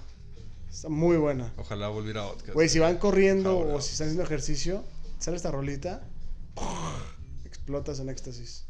Está 0.70 0.88
muy 0.88 1.16
buena. 1.16 1.52
Ojalá 1.56 1.88
volviera 1.88 2.20
a 2.20 2.24
Outcast. 2.24 2.54
Güey, 2.54 2.68
si 2.68 2.78
van 2.78 2.98
corriendo 2.98 3.50
Ahora. 3.50 3.74
o 3.74 3.80
si 3.80 3.92
están 3.92 4.06
haciendo 4.08 4.22
ejercicio, 4.22 4.84
sale 5.18 5.36
esta 5.36 5.50
rolita. 5.50 6.02
Explotas 7.68 8.00
en 8.00 8.08
éxtasis. 8.08 8.64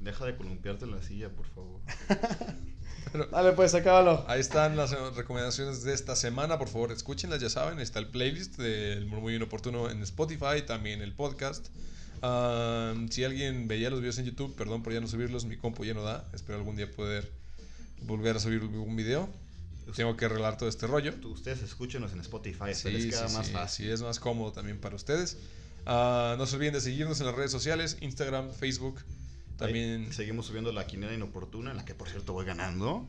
Deja 0.00 0.24
de 0.24 0.34
columpiarte 0.34 0.86
en 0.86 0.92
la 0.92 1.02
silla, 1.02 1.28
por 1.28 1.46
favor. 1.46 1.82
Dale, 3.30 3.52
pues, 3.52 3.74
acábalo. 3.74 4.24
Ahí 4.28 4.40
están 4.40 4.78
las 4.78 4.92
recomendaciones 5.14 5.82
de 5.82 5.92
esta 5.92 6.16
semana. 6.16 6.58
Por 6.58 6.68
favor, 6.68 6.90
escúchenlas, 6.90 7.42
ya 7.42 7.50
saben. 7.50 7.78
Está 7.80 7.98
el 7.98 8.08
playlist 8.08 8.56
del 8.56 9.04
Murmullo 9.04 9.36
Inoportuno 9.36 9.90
en 9.90 10.02
Spotify, 10.04 10.62
también 10.66 11.02
el 11.02 11.12
podcast. 11.12 11.68
Ah, 12.22 12.94
si 13.10 13.24
alguien 13.24 13.68
veía 13.68 13.90
los 13.90 14.00
videos 14.00 14.16
en 14.16 14.24
YouTube, 14.24 14.54
perdón 14.56 14.82
por 14.82 14.94
ya 14.94 15.02
no 15.02 15.06
subirlos, 15.06 15.44
mi 15.44 15.58
compu 15.58 15.84
ya 15.84 15.92
no 15.92 16.02
da. 16.02 16.26
Espero 16.32 16.56
algún 16.56 16.76
día 16.76 16.90
poder 16.90 17.30
volver 18.04 18.36
a 18.36 18.40
subir 18.40 18.64
un 18.64 18.96
video. 18.96 19.28
Tengo 19.94 20.16
que 20.16 20.24
arreglar 20.24 20.56
todo 20.56 20.70
este 20.70 20.86
rollo. 20.86 21.12
Ustedes 21.24 21.60
escúchenos 21.60 22.12
en 22.12 22.20
Spotify, 22.20 22.72
Sí, 22.72 22.90
les 22.90 23.06
queda 23.06 23.28
sí, 23.28 23.34
más 23.36 23.46
sí, 23.48 23.52
fácil. 23.52 23.86
sí, 23.86 23.92
es 23.92 24.00
más 24.00 24.18
cómodo 24.18 24.52
también 24.52 24.80
para 24.80 24.96
ustedes. 24.96 25.36
Ah, 25.86 26.34
no 26.38 26.46
se 26.46 26.56
olviden 26.56 26.74
de 26.74 26.80
seguirnos 26.80 27.20
en 27.20 27.26
las 27.26 27.34
redes 27.34 27.50
sociales, 27.50 27.96
Instagram, 28.00 28.50
Facebook. 28.52 28.96
También 29.56 30.06
Ahí 30.06 30.12
seguimos 30.12 30.46
subiendo 30.46 30.72
la 30.72 30.86
quinera 30.86 31.12
inoportuna, 31.12 31.70
en 31.72 31.76
la 31.76 31.84
que 31.84 31.94
por 31.94 32.08
cierto 32.08 32.32
voy 32.32 32.46
ganando. 32.46 33.06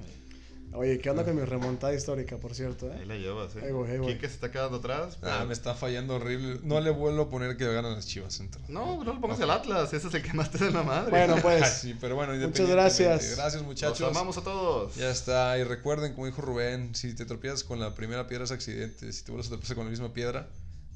Oye, 0.73 0.99
¿qué 0.99 1.09
onda 1.09 1.25
con 1.25 1.35
mi 1.35 1.41
remontada 1.43 1.93
histórica, 1.93 2.37
por 2.37 2.55
cierto? 2.55 2.89
Ahí 2.93 3.01
Eh? 3.01 3.05
la 3.05 3.15
llevas, 3.17 3.53
¿eh? 3.57 3.61
Ahí 3.65 3.71
voy, 3.73 3.89
ahí 3.89 3.97
voy. 3.97 4.07
¿Quién 4.07 4.19
que 4.19 4.27
se 4.29 4.35
está 4.35 4.51
quedando 4.51 4.77
atrás? 4.77 5.17
Ah, 5.21 5.43
me 5.45 5.51
está 5.51 5.73
fallando 5.75 6.15
horrible. 6.15 6.61
No 6.63 6.79
le 6.79 6.91
vuelvo 6.91 7.23
a 7.23 7.29
poner 7.29 7.57
que 7.57 7.65
ganan 7.65 7.93
las 7.93 8.07
chivas. 8.07 8.39
entonces. 8.39 8.69
No, 8.69 9.03
no 9.03 9.13
le 9.13 9.19
pongas 9.19 9.41
el 9.41 9.51
Atlas, 9.51 9.91
ese 9.93 10.07
es 10.07 10.13
el 10.13 10.21
que 10.21 10.31
más 10.33 10.49
te 10.49 10.59
da 10.59 10.71
la 10.71 10.83
madre. 10.83 11.09
Bueno, 11.09 11.35
pues. 11.41 11.67
sí, 11.81 11.93
pero 11.99 12.15
bueno, 12.15 12.33
Muchas 12.47 12.69
gracias. 12.69 13.35
Gracias, 13.35 13.61
muchachos. 13.63 13.99
Los 13.99 14.11
amamos 14.11 14.37
a 14.37 14.43
todos. 14.43 14.95
Ya 14.95 15.09
está. 15.11 15.57
Y 15.57 15.65
recuerden, 15.65 16.13
como 16.13 16.25
dijo 16.27 16.41
Rubén, 16.41 16.95
si 16.95 17.13
te 17.15 17.25
tropiezas 17.25 17.65
con 17.65 17.81
la 17.81 17.93
primera 17.93 18.27
piedra 18.27 18.45
es 18.45 18.51
accidente. 18.51 19.11
Si 19.11 19.23
te 19.25 19.31
vuelves 19.31 19.47
a 19.47 19.49
tropezar 19.51 19.75
con 19.75 19.85
la 19.85 19.91
misma 19.91 20.13
piedra, 20.13 20.47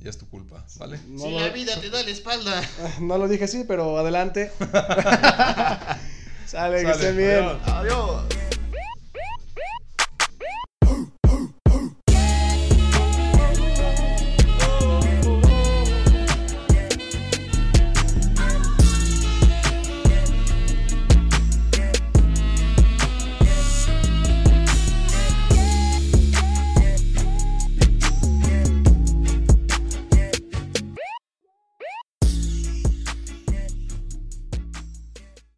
ya 0.05 0.11
es 0.11 0.19
tu 0.19 0.29
culpa. 0.29 0.63
¿Vale? 0.77 0.99
No, 1.07 1.23
si 1.23 1.31
lo, 1.31 1.39
la 1.39 1.49
vida 1.49 1.81
te 1.81 1.89
da 1.89 2.03
la 2.03 2.11
espalda. 2.11 2.61
no 3.01 3.17
lo 3.17 3.27
dije 3.27 3.45
así, 3.45 3.65
pero 3.67 3.97
adelante. 3.97 4.51
Sale, 6.45 6.83
que 6.83 6.91
estén 6.91 7.17
bien. 7.17 7.43
adiós. 7.43 7.67
Adiós. 7.67 8.44